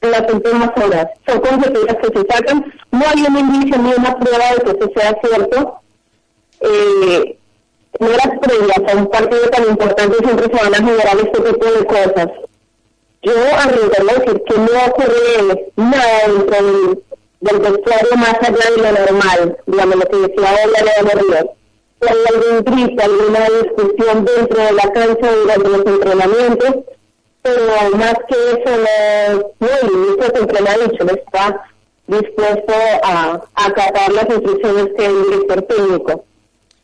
en 0.01 0.11
las 0.11 0.33
últimas 0.33 0.71
horas. 0.77 1.07
Son 1.27 1.39
conjeturas 1.39 1.95
que 1.97 2.19
se 2.19 2.27
sacan. 2.27 2.73
No 2.91 3.05
hay 3.07 3.23
un 3.23 3.37
indicio 3.37 3.81
ni 3.81 3.93
una 3.93 4.17
prueba 4.19 4.53
de 4.55 4.63
que 4.63 4.71
eso 4.71 4.91
sea 4.95 5.17
cierto. 5.23 5.81
Eh, 6.61 7.37
en 7.99 8.07
horas 8.07 8.29
previas 8.41 8.93
a 8.93 8.97
un 8.97 9.07
partido 9.07 9.49
tan 9.49 9.63
importante 9.67 10.17
siempre 10.17 10.45
se 10.45 10.63
van 10.63 10.73
a 10.73 10.77
generar 10.77 11.17
este 11.17 11.41
tipo 11.41 11.65
de 11.65 11.85
cosas. 11.85 12.27
Yo 13.21 13.33
arriesgaría 13.33 14.11
a 14.11 14.19
decir 14.19 14.43
que 14.47 14.57
no 14.57 14.85
ocurre 14.87 15.71
nada 15.75 16.27
dentro 16.27 16.65
del, 16.65 17.03
del 17.41 17.59
vestuario 17.59 18.15
más 18.15 18.35
allá 18.41 18.71
de 18.75 18.81
lo 18.81 18.91
normal, 18.91 19.57
digamos 19.65 19.95
lo 19.95 20.05
que 20.05 20.17
decía 20.17 20.55
hoy 20.63 21.05
de 21.05 21.15
Ríos. 21.15 21.58
Si 22.01 22.07
hay 22.07 22.17
algún 22.33 22.63
grito, 22.63 23.03
alguna 23.03 23.45
discusión 23.61 24.25
dentro 24.25 24.63
de 24.63 24.71
la 24.71 24.91
cancha 24.91 25.35
durante 25.35 25.69
los 25.69 25.85
entrenamientos, 25.85 26.75
pero 27.41 27.97
más 27.97 28.13
que 28.27 28.35
eso 28.35 28.77
no, 28.77 29.67
no 29.67 29.67
el 29.81 29.97
ministro 29.97 30.27
siempre 30.33 30.61
me 30.61 30.69
ha 30.69 30.77
dicho, 30.77 31.03
no 31.03 31.11
está 31.11 31.65
dispuesto 32.07 32.73
a 33.03 33.41
a 33.55 33.65
acatar 33.65 34.11
las 34.11 34.29
instrucciones 34.29 34.87
que 34.97 35.05
el 35.05 35.23
director 35.23 35.61
técnico. 35.63 36.25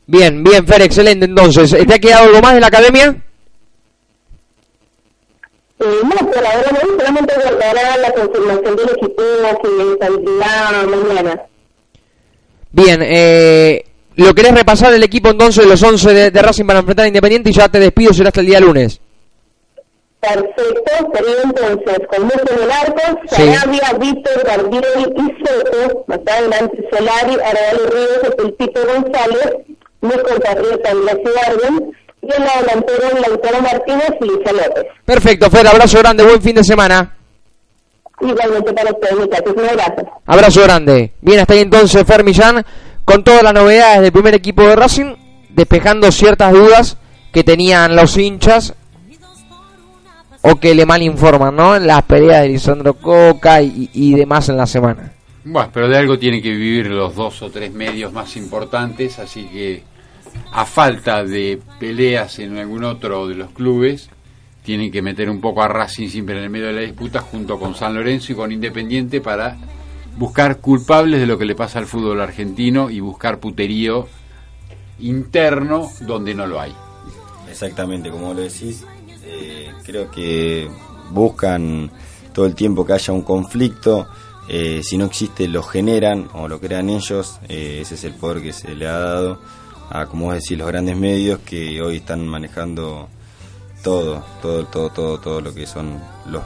Bien, 0.08 0.44
bien, 0.44 0.68
Fer, 0.68 0.82
excelente. 0.84 1.26
Entonces, 1.26 1.72
¿te 1.72 1.94
ha 1.94 2.00
quedado 2.00 2.26
algo 2.26 2.42
más 2.42 2.54
de 2.54 2.60
la 2.60 2.68
academia? 2.68 3.16
Eh, 5.80 6.00
no, 6.04 6.32
por 6.32 6.46
ahora 6.46 6.72
no, 6.72 6.98
solamente 6.98 7.34
guardará 7.36 7.98
la 7.98 8.12
confirmación 8.14 8.76
del 8.76 8.90
equipo 8.90 9.24
que 9.62 9.98
saldrá 10.00 10.84
mañana. 10.88 11.42
Bien, 12.72 13.02
eh, 13.02 13.86
¿lo 14.16 14.34
querés 14.34 14.54
repasar 14.54 14.94
el 14.94 15.04
equipo 15.04 15.30
entonces, 15.30 15.66
los 15.66 15.82
11 15.82 16.14
de, 16.14 16.32
de 16.32 16.42
Racing 16.42 16.66
para 16.66 16.80
enfrentar 16.80 17.06
a 17.06 17.08
Independiente 17.08 17.50
y 17.50 17.54
ya 17.54 17.70
te 17.70 17.80
despido, 17.80 18.14
será 18.14 18.30
hasta 18.30 18.42
el 18.42 18.48
día 18.48 18.60
lunes? 18.60 19.00
Perfecto, 20.20 21.12
sería 21.14 21.42
entonces 21.44 22.08
con 22.10 22.24
en 22.24 22.64
el 22.64 22.72
arco, 22.72 23.20
Sí. 23.30 23.44
Víctor, 24.00 24.44
Barbieri 24.48 25.14
y 25.16 25.46
Soto, 25.46 26.04
más 26.08 26.20
adelante 26.26 26.90
Solari, 26.92 27.34
Arevalo 27.34 27.90
Ríos, 27.92 28.20
el 28.24 28.34
Pulpito 28.34 28.82
González, 28.86 29.54
mi 30.02 30.10
compatriota 30.12 30.92
Andrés 30.92 31.18
Ibargüen, 31.24 31.92
y 32.24 32.36
en 32.36 32.44
la 32.44 32.62
delantera 32.62 33.20
Lautaro 33.28 33.62
Martínez 33.62 34.10
y 34.20 34.26
Luisa 34.26 34.52
López. 34.52 34.86
Perfecto, 35.06 35.50
Fer, 35.52 35.68
abrazo 35.68 36.00
grande, 36.00 36.24
buen 36.24 36.42
fin 36.42 36.56
de 36.56 36.64
semana. 36.64 37.16
Igualmente 38.22 38.74
para 38.74 38.92
ustedes, 38.92 39.18
muchachos, 39.18 39.54
un 39.56 39.70
abrazo. 39.70 40.10
Abrazo 40.26 40.62
grande. 40.64 41.12
Bien, 41.22 41.40
hasta 41.42 41.54
ahí 41.54 41.60
entonces 41.60 42.04
Fer 42.04 42.24
Millán 42.24 42.66
con 43.06 43.24
todas 43.24 43.44
las 43.44 43.54
novedades 43.54 44.02
del 44.02 44.12
primer 44.12 44.34
equipo 44.34 44.64
de 44.64 44.76
Racing, 44.76 45.16
despejando 45.50 46.12
ciertas 46.12 46.52
dudas 46.52 46.98
que 47.32 47.44
tenían 47.44 47.96
los 47.96 48.18
hinchas 48.18 48.74
o 50.42 50.56
que 50.58 50.76
le 50.76 50.86
mal 50.86 51.02
informan, 51.02 51.56
¿no? 51.56 51.76
En 51.76 51.88
las 51.88 52.04
peleas 52.04 52.42
de 52.42 52.50
Lisandro 52.50 52.96
Coca 52.96 53.62
y, 53.62 53.90
y 53.94 54.14
demás 54.14 54.50
en 54.50 54.58
la 54.58 54.68
semana. 54.68 55.14
Bueno, 55.44 55.70
pero 55.72 55.88
de 55.88 55.98
algo 55.98 56.18
tienen 56.18 56.42
que 56.42 56.52
vivir 56.52 56.88
los 56.88 57.16
dos 57.16 57.42
o 57.42 57.50
tres 57.50 57.72
medios 57.72 58.12
más 58.12 58.36
importantes, 58.36 59.20
así 59.20 59.46
que 59.46 59.84
a 60.52 60.66
falta 60.66 61.24
de 61.24 61.60
peleas 61.80 62.40
en 62.40 62.58
algún 62.58 62.84
otro 62.84 63.28
de 63.28 63.36
los 63.36 63.52
clubes, 63.52 64.10
tienen 64.64 64.92
que 64.92 65.02
meter 65.02 65.30
un 65.30 65.40
poco 65.40 65.62
a 65.62 65.68
Racing 65.68 66.10
siempre 66.10 66.38
en 66.38 66.44
el 66.44 66.50
medio 66.50 66.68
de 66.68 66.74
la 66.74 66.82
disputa 66.82 67.22
junto 67.22 67.60
con 67.60 67.76
San 67.76 67.94
Lorenzo 67.94 68.32
y 68.32 68.36
con 68.36 68.52
Independiente 68.52 69.22
para 69.22 69.56
buscar 70.18 70.60
culpables 70.60 71.20
de 71.20 71.28
lo 71.28 71.38
que 71.38 71.46
le 71.46 71.56
pasa 71.56 71.80
al 71.80 71.86
fútbol 71.86 72.22
argentino 72.22 72.90
y 72.90 73.00
buscar 73.00 73.40
puterío 73.40 74.08
interno 75.00 75.90
donde 76.02 76.34
no 76.34 76.48
lo 76.48 76.60
hay. 76.60 76.74
Exactamente, 77.50 78.10
como 78.10 78.34
lo 78.34 78.42
decís, 78.42 78.86
eh, 79.24 79.72
creo 79.84 80.10
que 80.10 80.70
buscan 81.12 81.92
todo 82.34 82.46
el 82.46 82.56
tiempo 82.56 82.86
que 82.86 82.94
haya 82.94 83.14
un 83.14 83.22
conflicto. 83.22 84.08
eh, 84.48 84.82
si 84.84 84.98
no 84.98 85.06
existe, 85.06 85.48
lo 85.48 85.64
generan 85.64 86.30
o 86.34 86.48
lo 86.48 86.60
crean 86.60 86.90
ellos. 86.90 87.40
eh, 87.50 87.80
ese 87.82 87.96
es 87.96 88.04
el 88.04 88.14
poder 88.14 88.44
que 88.44 88.54
se 88.54 88.76
le 88.76 88.88
ha 88.88 89.00
dado 89.00 89.40
a, 89.90 90.06
como 90.06 90.26
vos 90.26 90.36
decís, 90.36 90.58
los 90.58 90.68
grandes 90.68 90.98
medios 90.98 91.40
que 91.40 91.82
hoy 91.82 91.98
están 91.98 92.28
manejando 92.28 93.08
todo, 93.84 94.24
todo, 94.42 94.66
todo, 94.66 94.90
todo, 94.90 95.20
todo 95.20 95.42
lo 95.42 95.54
que 95.54 95.66
son 95.66 96.00
los 96.28 96.44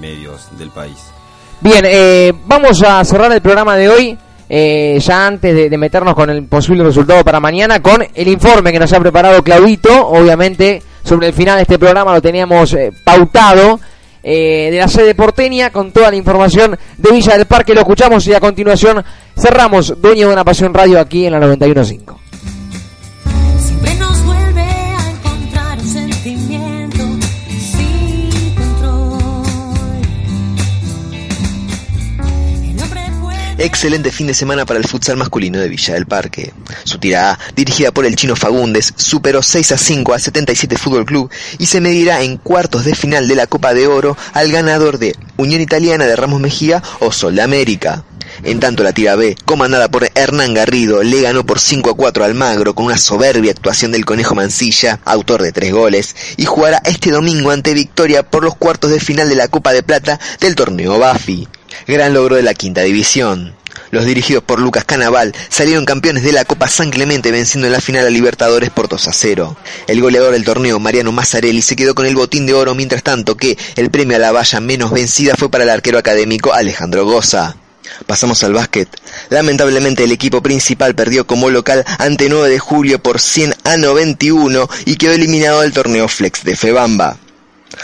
medios 0.00 0.56
del 0.58 0.70
país. 0.70 0.98
Bien, 1.64 1.82
eh, 1.86 2.30
vamos 2.44 2.82
a 2.82 3.02
cerrar 3.06 3.32
el 3.32 3.40
programa 3.40 3.74
de 3.74 3.88
hoy. 3.88 4.18
eh, 4.50 4.98
ya 5.00 5.26
antes 5.26 5.70
de, 5.70 5.78
meternos 5.78 6.14
con 6.14 6.28
el 6.28 6.44
posible 6.44 6.84
resultado 6.84 7.24
para 7.24 7.40
mañana, 7.40 7.80
con 7.80 8.06
el 8.14 8.28
informe 8.28 8.70
que 8.70 8.78
nos 8.78 8.92
ha 8.92 9.00
preparado 9.00 9.42
Claudito, 9.42 10.08
obviamente 10.08 10.82
sobre 11.02 11.28
el 11.28 11.32
final 11.32 11.56
de 11.56 11.62
este 11.62 11.78
programa 11.78 12.12
lo 12.12 12.20
teníamos 12.20 12.74
eh, 12.74 12.90
pautado, 13.02 13.80
eh, 14.22 14.68
de 14.70 14.78
la 14.78 14.88
sede 14.88 15.14
porteña, 15.14 15.70
con 15.70 15.90
toda 15.90 16.10
la 16.10 16.16
información 16.16 16.78
de 16.98 17.10
Villa 17.10 17.38
del 17.38 17.46
Parque, 17.46 17.72
lo 17.72 17.80
escuchamos 17.80 18.26
y 18.26 18.34
a 18.34 18.40
continuación 18.40 19.02
cerramos 19.34 19.98
Dueño 20.02 20.26
de 20.28 20.34
una 20.34 20.44
Pasión 20.44 20.74
Radio 20.74 21.00
aquí 21.00 21.24
en 21.24 21.32
la 21.32 21.40
91.5. 21.40 22.23
Excelente 33.64 34.12
fin 34.12 34.26
de 34.26 34.34
semana 34.34 34.66
para 34.66 34.78
el 34.78 34.86
futsal 34.86 35.16
masculino 35.16 35.58
de 35.58 35.70
Villa 35.70 35.94
del 35.94 36.04
Parque. 36.04 36.52
Su 36.84 36.98
tirada, 36.98 37.38
dirigida 37.56 37.92
por 37.92 38.04
el 38.04 38.14
chino 38.14 38.36
Fagundes, 38.36 38.92
superó 38.94 39.42
6 39.42 39.72
a 39.72 39.78
5 39.78 40.12
al 40.12 40.20
77 40.20 40.76
Fútbol 40.76 41.06
Club 41.06 41.30
y 41.56 41.64
se 41.64 41.80
medirá 41.80 42.20
en 42.20 42.36
cuartos 42.36 42.84
de 42.84 42.94
final 42.94 43.26
de 43.26 43.36
la 43.36 43.46
Copa 43.46 43.72
de 43.72 43.86
Oro 43.86 44.18
al 44.34 44.52
ganador 44.52 44.98
de 44.98 45.16
Unión 45.38 45.62
Italiana 45.62 46.04
de 46.04 46.14
Ramos 46.14 46.42
Mejía 46.42 46.82
o 47.00 47.10
Sol 47.10 47.36
de 47.36 47.40
América. 47.40 48.04
En 48.42 48.60
tanto 48.60 48.82
la 48.82 48.92
tira 48.92 49.16
B, 49.16 49.34
comandada 49.46 49.88
por 49.88 50.10
Hernán 50.14 50.52
Garrido, 50.52 51.02
le 51.02 51.22
ganó 51.22 51.46
por 51.46 51.58
5 51.58 51.88
a 51.88 51.96
4 51.96 52.22
al 52.22 52.34
Magro 52.34 52.74
con 52.74 52.84
una 52.84 52.98
soberbia 52.98 53.52
actuación 53.52 53.92
del 53.92 54.04
Conejo 54.04 54.34
Mancilla, 54.34 55.00
autor 55.06 55.40
de 55.40 55.52
tres 55.52 55.72
goles, 55.72 56.14
y 56.36 56.44
jugará 56.44 56.82
este 56.84 57.12
domingo 57.12 57.50
ante 57.50 57.72
Victoria 57.72 58.24
por 58.24 58.44
los 58.44 58.56
cuartos 58.56 58.90
de 58.90 59.00
final 59.00 59.30
de 59.30 59.36
la 59.36 59.48
Copa 59.48 59.72
de 59.72 59.82
Plata 59.82 60.20
del 60.40 60.54
torneo 60.54 60.98
Bafi. 60.98 61.48
Gran 61.86 62.14
logro 62.14 62.36
de 62.36 62.42
la 62.42 62.54
quinta 62.54 62.82
división. 62.82 63.54
Los 63.90 64.04
dirigidos 64.04 64.42
por 64.42 64.60
Lucas 64.60 64.84
Canaval 64.84 65.34
salieron 65.48 65.84
campeones 65.84 66.22
de 66.22 66.32
la 66.32 66.44
Copa 66.44 66.68
San 66.68 66.90
Clemente 66.90 67.30
venciendo 67.30 67.66
en 67.66 67.72
la 67.72 67.80
final 67.80 68.06
a 68.06 68.10
Libertadores 68.10 68.70
por 68.70 68.88
2 68.88 69.08
a 69.08 69.12
0. 69.12 69.56
El 69.86 70.00
goleador 70.00 70.32
del 70.32 70.44
torneo, 70.44 70.80
Mariano 70.80 71.12
Mazzarelli, 71.12 71.62
se 71.62 71.76
quedó 71.76 71.94
con 71.94 72.06
el 72.06 72.16
botín 72.16 72.46
de 72.46 72.54
oro 72.54 72.74
mientras 72.74 73.02
tanto 73.02 73.36
que 73.36 73.56
el 73.76 73.90
premio 73.90 74.16
a 74.16 74.20
la 74.20 74.32
valla 74.32 74.60
menos 74.60 74.90
vencida 74.90 75.34
fue 75.36 75.50
para 75.50 75.64
el 75.64 75.70
arquero 75.70 75.98
académico 75.98 76.52
Alejandro 76.52 77.04
Goza. 77.04 77.56
Pasamos 78.06 78.42
al 78.42 78.54
básquet. 78.54 78.88
Lamentablemente 79.30 80.04
el 80.04 80.12
equipo 80.12 80.42
principal 80.42 80.94
perdió 80.94 81.26
como 81.26 81.50
local 81.50 81.84
ante 81.98 82.28
9 82.28 82.48
de 82.48 82.58
julio 82.58 82.98
por 82.98 83.20
100 83.20 83.54
a 83.64 83.76
91 83.76 84.68
y 84.86 84.96
quedó 84.96 85.12
eliminado 85.12 85.60
del 85.60 85.72
torneo 85.72 86.08
Flex 86.08 86.44
de 86.44 86.56
Febamba. 86.56 87.18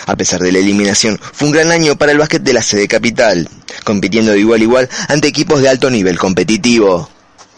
A 0.06 0.16
pesar 0.16 0.40
de 0.40 0.52
la 0.52 0.58
eliminación, 0.58 1.18
fue 1.32 1.48
un 1.48 1.54
gran 1.54 1.70
año 1.70 1.96
para 1.96 2.12
el 2.12 2.18
básquet 2.18 2.42
de 2.42 2.52
la 2.52 2.62
sede 2.62 2.88
capital, 2.88 3.48
compitiendo 3.84 4.32
de 4.32 4.40
igual 4.40 4.60
a 4.60 4.64
igual 4.64 4.88
ante 5.08 5.28
equipos 5.28 5.62
de 5.62 5.68
alto 5.68 5.90
nivel 5.90 6.18
competitivo. 6.18 7.08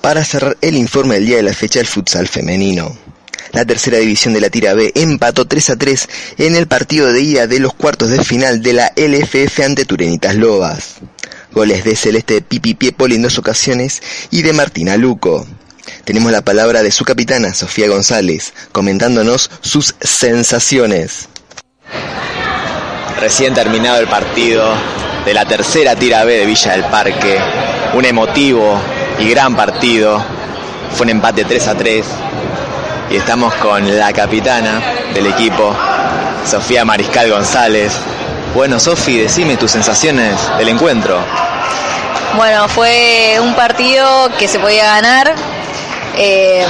Para 0.01 0.25
cerrar 0.25 0.57
el 0.61 0.77
informe 0.77 1.15
del 1.15 1.27
día 1.27 1.37
de 1.37 1.43
la 1.45 1.55
fecha 1.55 1.79
del 1.79 1.87
futsal 1.87 2.27
femenino. 2.27 2.97
La 3.53 3.67
tercera 3.67 3.99
división 3.99 4.33
de 4.33 4.41
la 4.41 4.49
tira 4.49 4.73
B 4.73 4.93
empató 4.95 5.47
3 5.47 5.71
a 5.71 5.77
3 5.77 6.09
en 6.39 6.57
el 6.57 6.67
partido 6.67 7.13
de 7.13 7.21
ida 7.21 7.47
de 7.47 7.61
los 7.61 7.75
cuartos 7.75 8.09
de 8.09 8.25
final 8.25 8.63
de 8.63 8.73
la 8.73 8.93
LFF 8.97 9.61
ante 9.61 9.85
Turenitas 9.85 10.35
Lobas. 10.37 10.97
Goles 11.53 11.85
de 11.85 11.95
Celeste 11.95 12.41
Pipi 12.41 12.75
Piepoli 12.75 13.17
en 13.17 13.23
dos 13.23 13.39
ocasiones 13.39 14.03
y 14.31 14.41
de 14.41 14.55
Martina 14.55 14.97
Luco. 14.97 15.47
Tenemos 16.05 16.33
la 16.33 16.43
palabra 16.43 16.83
de 16.83 16.91
su 16.91 17.05
capitana, 17.05 17.53
Sofía 17.53 17.89
González, 17.89 18.55
comentándonos 18.73 19.51
sus 19.61 19.95
sensaciones. 20.01 21.29
Recién 23.23 23.55
terminado 23.55 24.01
el 24.01 24.09
partido 24.09 24.65
de 25.25 25.33
la 25.33 25.45
tercera 25.45 25.95
tira 25.95 26.25
B 26.25 26.39
de 26.39 26.45
Villa 26.45 26.73
del 26.73 26.83
Parque. 26.87 27.39
Un 27.95 28.05
emotivo 28.05 28.77
y 29.21 29.31
gran 29.31 29.55
partido. 29.55 30.21
Fue 30.91 31.05
un 31.05 31.11
empate 31.11 31.45
3 31.45 31.69
a 31.69 31.75
3. 31.77 32.05
Y 33.11 33.17
estamos 33.17 33.55
con 33.55 33.97
la 33.97 34.13
capitana 34.13 34.83
del 35.15 35.29
equipo, 35.29 35.73
Sofía 36.45 36.85
Mariscal 36.85 37.31
González. 37.31 37.93
Bueno, 38.57 38.81
Sofi, 38.81 39.21
decime 39.21 39.57
tus 39.57 39.71
sensaciones 39.71 40.37
del 40.59 40.71
encuentro. 40.71 41.21
Bueno, 42.37 42.67
fue 42.67 43.37
un 43.41 43.55
partido 43.55 44.31
que 44.37 44.49
se 44.49 44.59
podía 44.59 44.85
ganar. 44.85 45.33
Eh, 46.17 46.67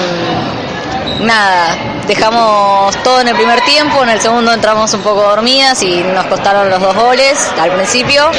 nada, 1.21 1.77
dejamos 2.07 2.95
todo 3.03 3.21
en 3.21 3.29
el 3.29 3.35
primer 3.35 3.61
tiempo, 3.63 4.03
en 4.03 4.11
el 4.11 4.21
segundo 4.21 4.53
entramos 4.53 4.93
un 4.95 5.01
poco 5.03 5.23
dormidas 5.23 5.83
y 5.83 6.03
nos 6.03 6.27
costaron 6.27 6.69
los 6.69 6.81
dos 6.81 6.95
goles 6.95 7.39
al 7.61 7.71
principio. 7.73 8.31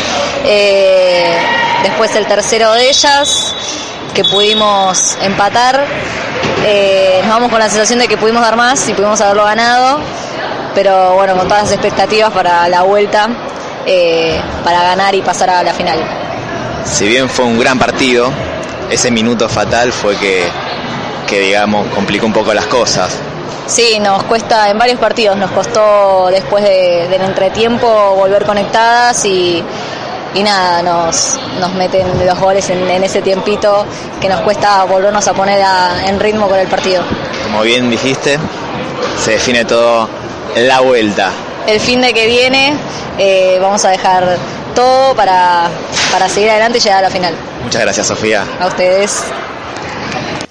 Eh, 0.46 1.36
después 1.84 2.16
el 2.16 2.26
tercero 2.26 2.74
de 2.74 2.90
ellas, 2.90 3.54
que 4.14 4.24
pudimos 4.24 5.18
empatar. 5.22 5.86
Eh, 6.66 7.20
nos 7.24 7.30
vamos 7.30 7.50
con 7.50 7.60
la 7.60 7.70
sensación 7.70 8.00
de 8.00 8.08
que 8.08 8.18
pudimos 8.18 8.42
dar 8.42 8.56
más 8.56 8.88
y 8.88 8.94
pudimos 8.94 9.20
haberlo 9.22 9.44
ganado, 9.44 10.00
pero 10.76 11.16
bueno, 11.16 11.36
con 11.36 11.48
todas 11.48 11.64
las 11.64 11.72
expectativas 11.74 12.32
para 12.32 12.68
la 12.70 12.84
vuelta, 12.84 13.30
eh, 13.86 14.40
para 14.64 14.82
ganar 14.84 15.14
y 15.16 15.22
pasar 15.22 15.50
a 15.50 15.64
la 15.64 15.74
final. 15.74 16.00
Si 16.86 17.08
bien 17.08 17.30
fue 17.30 17.46
un 17.46 17.60
gran 17.60 17.80
partido, 17.80 18.32
ese 18.90 19.12
minuto 19.12 19.50
fatal 19.50 19.92
fue 19.92 20.16
que, 20.18 20.48
que 21.34 21.40
digamos, 21.40 21.88
complicó 21.88 22.26
un 22.28 22.34
poco 22.34 22.54
las 22.54 22.68
cosas. 22.68 23.10
Sí, 23.66 23.98
nos 24.00 24.22
cuesta 24.24 24.70
en 24.70 24.78
varios 24.78 25.00
partidos, 25.00 25.36
nos 25.38 25.50
costó 25.52 26.28
después 26.30 26.64
de- 26.64 27.08
del 27.10 27.22
entretiempo 27.22 27.88
volver 28.16 28.44
conectadas 28.46 29.26
y, 29.26 29.64
y 30.36 30.44
nada, 30.44 30.84
nos, 30.84 31.40
nos 31.60 31.74
meten 31.74 32.06
los 32.26 32.40
goles 32.40 32.70
en, 32.70 32.88
en 32.90 33.04
ese 33.04 33.22
tiempito 33.22 33.86
que 34.22 34.30
nos 34.30 34.42
cuesta 34.42 34.84
volvernos 34.84 35.28
a 35.28 35.34
poner 35.34 35.62
a- 35.64 36.08
en 36.08 36.20
ritmo 36.20 36.48
con 36.48 36.60
el 36.60 36.68
partido. 36.68 37.02
Como 37.46 37.62
bien 37.64 37.90
dijiste, 37.90 38.38
se 39.24 39.32
define 39.32 39.66
todo 39.66 40.08
la 40.56 40.82
vuelta. 40.82 41.32
El 41.66 41.80
fin 41.80 42.02
de 42.02 42.14
que 42.14 42.28
viene 42.28 42.74
eh, 43.18 43.58
vamos 43.62 43.84
a 43.86 43.90
dejar 43.90 44.38
todo 44.76 45.16
para, 45.16 45.70
para 46.12 46.28
seguir 46.30 46.52
adelante 46.52 46.78
y 46.78 46.82
llegar 46.82 47.00
a 47.00 47.08
la 47.08 47.10
final. 47.10 47.34
Muchas 47.64 47.82
gracias, 47.82 48.06
Sofía. 48.08 48.44
A 48.60 48.68
ustedes. 48.68 49.24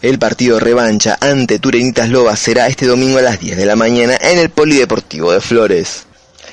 El 0.03 0.19
partido 0.19 0.59
revancha 0.59 1.17
ante 1.21 1.61
Turenitas 1.61 2.09
Lobas 2.09 2.41
será 2.41 2.67
este 2.67 2.87
domingo 2.87 3.19
a 3.19 3.23
las 3.23 3.39
10 3.39 3.57
de 3.57 3.67
la 3.67 3.77
mañana 3.77 4.19
en 4.21 4.41
el 4.41 4.51
Polideportivo 4.51 5.31
de 5.31 5.41
Flores. 5.41 6.07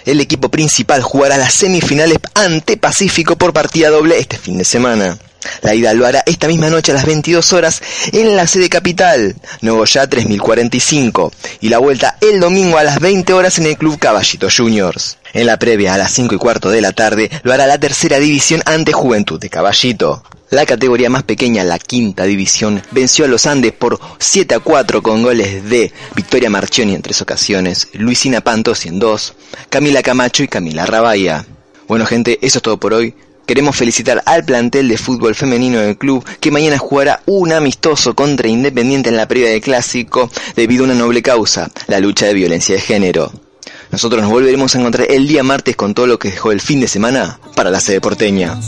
El 0.05 0.21
equipo 0.21 0.49
principal 0.49 1.01
jugará 1.01 1.35
las 1.35 1.55
semifinales 1.55 2.19
ante 2.35 2.77
Pacífico 2.77 3.37
por 3.37 3.51
partida 3.51 3.89
doble 3.89 4.19
este 4.19 4.37
fin 4.37 4.59
de 4.59 4.65
semana. 4.65 5.17
La 5.63 5.73
ida 5.73 5.95
lo 5.95 6.05
hará 6.05 6.21
esta 6.27 6.47
misma 6.47 6.69
noche 6.69 6.91
a 6.91 6.95
las 6.95 7.07
22 7.07 7.53
horas 7.53 7.81
en 8.11 8.35
la 8.35 8.45
sede 8.45 8.69
capital, 8.69 9.35
Nogoyá 9.61 10.07
3045, 10.07 11.33
y 11.61 11.69
la 11.69 11.79
vuelta 11.79 12.17
el 12.21 12.39
domingo 12.39 12.77
a 12.77 12.83
las 12.83 12.99
20 12.99 13.33
horas 13.33 13.57
en 13.57 13.65
el 13.65 13.77
Club 13.77 13.97
Caballito 13.97 14.47
Juniors. 14.55 15.17
En 15.33 15.45
la 15.45 15.59
previa 15.59 15.93
a 15.93 15.97
las 15.97 16.11
5 16.13 16.35
y 16.35 16.37
cuarto 16.37 16.69
de 16.69 16.81
la 16.81 16.91
tarde 16.91 17.29
lo 17.43 17.53
hará 17.53 17.67
la 17.67 17.79
tercera 17.79 18.19
división 18.19 18.61
ante 18.65 18.93
Juventud 18.93 19.39
de 19.39 19.49
Caballito. 19.49 20.23
La 20.49 20.65
categoría 20.65 21.11
más 21.11 21.21
pequeña, 21.21 21.63
la 21.63 21.77
quinta 21.77 22.23
división, 22.23 22.81
venció 22.89 23.25
a 23.25 23.27
los 23.27 23.45
Andes 23.45 23.71
por 23.71 23.99
7 24.17 24.55
a 24.55 24.59
4 24.59 25.03
con 25.03 25.21
goles 25.21 25.69
de 25.69 25.93
Victoria 26.15 26.49
Marchioni 26.49 26.95
en 26.95 27.03
tres 27.03 27.21
ocasiones, 27.21 27.89
Luisina 27.93 28.41
Pantosi 28.41 28.89
en 28.89 28.97
dos, 28.97 29.35
Camila 29.69 30.01
Camacho 30.01 30.41
y 30.41 30.47
Camila 30.47 30.87
Rabaya. 30.87 31.45
Bueno 31.87 32.07
gente, 32.07 32.39
eso 32.41 32.57
es 32.57 32.63
todo 32.63 32.79
por 32.79 32.95
hoy. 32.95 33.13
Queremos 33.45 33.75
felicitar 33.75 34.23
al 34.25 34.43
plantel 34.43 34.87
de 34.87 34.97
fútbol 34.97 35.35
femenino 35.35 35.79
del 35.79 35.97
club 35.97 36.25
que 36.39 36.51
mañana 36.51 36.79
jugará 36.79 37.21
un 37.27 37.51
amistoso 37.51 38.15
contra 38.15 38.47
Independiente 38.47 39.09
en 39.09 39.17
la 39.17 39.27
previa 39.27 39.49
del 39.49 39.61
clásico 39.61 40.31
debido 40.55 40.83
a 40.83 40.85
una 40.85 40.95
noble 40.95 41.21
causa, 41.21 41.69
la 41.87 41.99
lucha 41.99 42.25
de 42.25 42.33
violencia 42.33 42.73
de 42.73 42.81
género. 42.81 43.48
Nosotros 43.91 44.21
nos 44.21 44.31
volveremos 44.31 44.75
a 44.75 44.79
encontrar 44.79 45.07
el 45.09 45.27
día 45.27 45.43
martes 45.43 45.75
con 45.75 45.93
todo 45.93 46.07
lo 46.07 46.19
que 46.19 46.29
dejó 46.31 46.51
el 46.51 46.61
fin 46.61 46.79
de 46.79 46.87
semana 46.87 47.39
para 47.55 47.71
la 47.71 47.79
sede 47.79 48.01
porteña. 48.01 48.59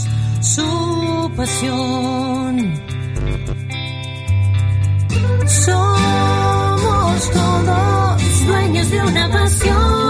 Somos 5.46 7.30
todos 7.30 8.46
dueños 8.46 8.90
de 8.90 9.00
una 9.02 9.30
pasión. 9.30 10.01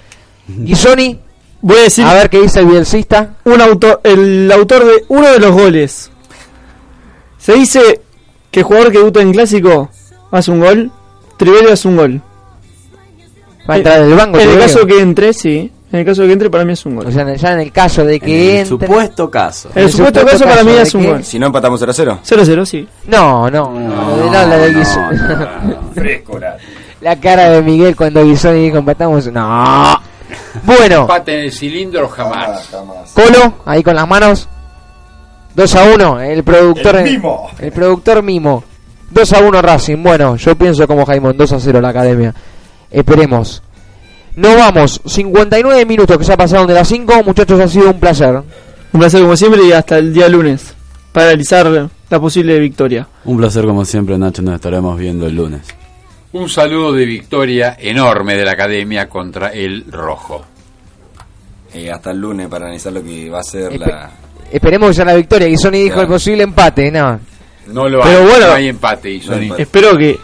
¿Y 0.64 0.74
Sony? 0.74 1.18
Voy 1.62 1.76
a 1.78 1.82
decir. 1.82 2.04
A 2.04 2.14
ver 2.14 2.28
qué 2.30 2.40
dice 2.42 2.60
el 2.60 2.66
bielcista. 2.66 3.30
Un 3.44 3.60
autor, 3.60 4.00
el 4.04 4.50
autor 4.52 4.84
de 4.84 5.04
uno 5.08 5.30
de 5.30 5.38
los 5.38 5.52
goles. 5.52 6.10
Se 7.38 7.54
dice 7.54 8.00
que 8.50 8.60
el 8.60 8.64
jugador 8.64 8.92
que 8.92 8.98
debuta 8.98 9.20
en 9.22 9.32
clásico 9.32 9.90
hace 10.30 10.50
un 10.50 10.60
gol. 10.60 10.90
Triverio 11.36 11.72
hace 11.72 11.88
un 11.88 11.96
gol. 11.96 12.20
Va 13.68 13.74
a 13.74 13.76
entrar 13.78 14.02
del 14.04 14.14
banco, 14.14 14.38
En 14.38 14.50
el 14.50 14.58
caso 14.58 14.86
que 14.86 15.00
entre, 15.00 15.32
sí. 15.32 15.70
En 15.92 15.98
el 16.00 16.06
caso 16.06 16.22
que 16.22 16.32
entre, 16.32 16.48
para 16.50 16.64
mí 16.64 16.72
es 16.72 16.84
un 16.86 16.96
gol. 16.96 17.06
O 17.06 17.12
sea, 17.12 17.34
ya 17.36 17.52
en 17.52 17.60
el 17.60 17.70
caso 17.72 18.04
de 18.04 18.18
que 18.18 18.26
En 18.26 18.50
el 18.66 18.72
entre... 18.72 18.86
supuesto 18.88 19.30
caso. 19.30 19.70
En 19.74 19.84
el 19.84 19.92
supuesto 19.92 20.24
caso, 20.24 20.44
para 20.44 20.64
mí 20.64 20.72
de 20.72 20.82
es 20.82 20.94
un 20.94 21.02
que- 21.02 21.08
gol. 21.08 21.24
Si 21.24 21.38
no 21.38 21.46
empatamos 21.46 21.78
0 21.80 21.90
a 21.90 21.94
0. 21.94 22.18
0-0, 22.24 22.64
sí. 22.64 22.88
No, 23.08 23.50
no, 23.50 23.70
no, 23.78 24.16
no, 24.16 24.32
la 24.32 24.46
de 24.58 24.74
Guis- 24.74 25.90
Frescura. 25.94 26.56
La 27.02 27.18
cara 27.18 27.50
de 27.50 27.62
Miguel 27.62 27.96
cuando 27.96 28.24
Guisoni 28.24 28.60
dijo 28.66 28.78
empatamos. 28.78 29.26
No. 29.32 30.00
Bueno, 30.64 31.02
Empate 31.02 31.34
en 31.34 31.44
el 31.46 31.52
cilindro 31.52 32.08
jamás. 32.08 32.68
Colo, 33.14 33.54
ahí 33.64 33.82
con 33.82 33.94
las 33.96 34.08
manos. 34.08 34.48
2 35.54 35.74
a 35.76 35.84
1, 35.94 36.20
el 36.20 36.44
productor. 36.44 36.96
El 36.96 37.04
mimo. 37.04 37.50
el 37.58 37.72
productor 37.72 38.22
mimo. 38.22 38.64
2 39.10 39.32
a 39.32 39.40
1 39.40 39.62
Racing. 39.62 40.02
Bueno, 40.02 40.36
yo 40.36 40.56
pienso 40.56 40.86
como 40.86 41.04
Jaimón, 41.04 41.36
2 41.36 41.52
a 41.52 41.60
0 41.60 41.80
la 41.80 41.88
academia. 41.90 42.34
Esperemos. 42.90 43.62
No 44.34 44.56
vamos, 44.56 45.00
59 45.04 45.84
minutos 45.84 46.16
que 46.16 46.24
se 46.24 46.32
ha 46.32 46.36
pasado 46.36 46.66
de 46.66 46.74
las 46.74 46.88
5. 46.88 47.22
Muchachos, 47.24 47.60
ha 47.60 47.68
sido 47.68 47.90
un 47.90 48.00
placer. 48.00 48.42
Un 48.92 49.00
placer 49.00 49.20
como 49.20 49.36
siempre 49.36 49.62
y 49.64 49.72
hasta 49.72 49.98
el 49.98 50.14
día 50.14 50.28
lunes. 50.28 50.74
Para 51.12 51.26
analizar 51.26 51.90
la 52.08 52.20
posible 52.20 52.58
victoria. 52.58 53.06
Un 53.24 53.36
placer 53.36 53.66
como 53.66 53.84
siempre, 53.84 54.16
Nacho. 54.16 54.40
Nos 54.40 54.54
estaremos 54.54 54.98
viendo 54.98 55.26
el 55.26 55.36
lunes. 55.36 55.62
Un 56.32 56.48
saludo 56.48 56.92
de 56.92 57.04
victoria 57.04 57.76
enorme 57.78 58.36
de 58.36 58.44
la 58.44 58.52
academia 58.52 59.08
contra 59.08 59.48
el 59.48 59.84
rojo. 59.90 60.42
Eh, 61.74 61.90
hasta 61.90 62.10
el 62.10 62.18
lunes 62.20 62.48
para 62.48 62.64
analizar 62.66 62.92
lo 62.92 63.02
que 63.02 63.28
va 63.28 63.40
a 63.40 63.42
ser 63.42 63.78
la. 63.78 64.10
Esperemos 64.50 64.90
que 64.90 64.94
sea 64.94 65.04
la 65.04 65.14
victoria. 65.14 65.46
Guisoni 65.48 65.78
dijo 65.78 65.94
Claro. 65.94 66.02
el 66.02 66.08
posible 66.08 66.42
empate. 66.42 66.90
No, 66.90 67.18
No 67.68 67.88
lo 67.88 68.00
Pero 68.02 68.18
hay, 68.20 68.26
bueno, 68.26 68.46
no 68.46 68.52
hay 68.54 68.68
empate. 68.68 69.10
Y 69.10 69.20
no 69.26 69.34
empate. 69.34 69.62
Espero 69.62 69.96
que. 69.96 70.18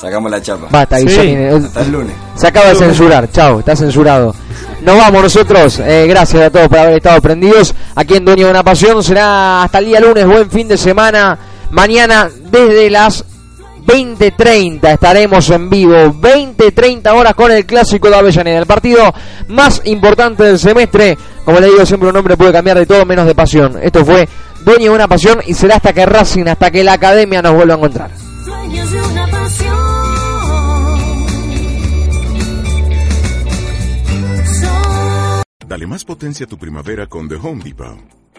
Sacamos 0.00 0.30
la 0.30 0.42
chapa. 0.42 0.66
Basta, 0.70 0.98
Guisoni. 0.98 1.36
Hasta 1.36 1.82
el 1.82 1.92
lunes. 1.92 2.16
Se 2.34 2.46
acaba 2.48 2.68
de 2.70 2.74
censurar, 2.74 3.30
chao, 3.30 3.60
está 3.60 3.76
censurado. 3.76 4.34
Nos 4.82 4.96
vamos 4.96 5.22
nosotros, 5.22 5.78
eh, 5.78 6.06
gracias 6.08 6.42
a 6.42 6.50
todos 6.50 6.66
por 6.66 6.78
haber 6.78 6.96
estado 6.96 7.20
prendidos. 7.20 7.72
Aquí 7.94 8.16
en 8.16 8.24
Dueño 8.24 8.46
de 8.46 8.50
una 8.50 8.64
Pasión 8.64 9.00
será 9.04 9.62
hasta 9.62 9.78
el 9.78 9.84
día 9.84 10.00
lunes, 10.00 10.26
buen 10.26 10.50
fin 10.50 10.66
de 10.66 10.76
semana. 10.76 11.38
Mañana 11.70 12.28
desde 12.50 12.90
las 12.90 13.24
20.30 13.84 14.92
estaremos 14.94 15.50
en 15.50 15.68
vivo, 15.68 15.94
20.30 15.94 17.12
horas 17.12 17.34
con 17.34 17.50
el 17.50 17.66
clásico 17.66 18.08
de 18.08 18.16
Avellaneda, 18.16 18.58
el 18.58 18.66
partido 18.66 19.12
más 19.48 19.82
importante 19.84 20.44
del 20.44 20.58
semestre. 20.58 21.16
Como 21.44 21.60
le 21.60 21.66
digo, 21.66 21.84
siempre 21.84 22.08
un 22.08 22.16
hombre 22.16 22.36
puede 22.36 22.52
cambiar 22.52 22.78
de 22.78 22.86
todo 22.86 23.04
menos 23.04 23.26
de 23.26 23.34
pasión. 23.34 23.78
Esto 23.82 24.04
fue 24.04 24.28
Dueño 24.64 24.84
de 24.84 24.90
una 24.90 25.08
Pasión 25.08 25.40
y 25.44 25.54
será 25.54 25.76
hasta 25.76 25.92
que 25.92 26.06
Racing, 26.06 26.46
hasta 26.46 26.70
que 26.70 26.84
la 26.84 26.92
academia 26.94 27.42
nos 27.42 27.54
vuelva 27.54 27.74
a 27.74 27.76
encontrar. 27.78 28.10
Dueños 28.44 28.90
de 28.92 29.02
una 29.02 29.26
pasión. 29.26 29.76
Dale 35.66 35.86
más 35.86 36.04
potencia 36.04 36.44
a 36.44 36.48
tu 36.48 36.58
primavera 36.58 37.06
con 37.06 37.28
The 37.28 37.36
Home 37.36 37.64
Depot. 37.64 38.21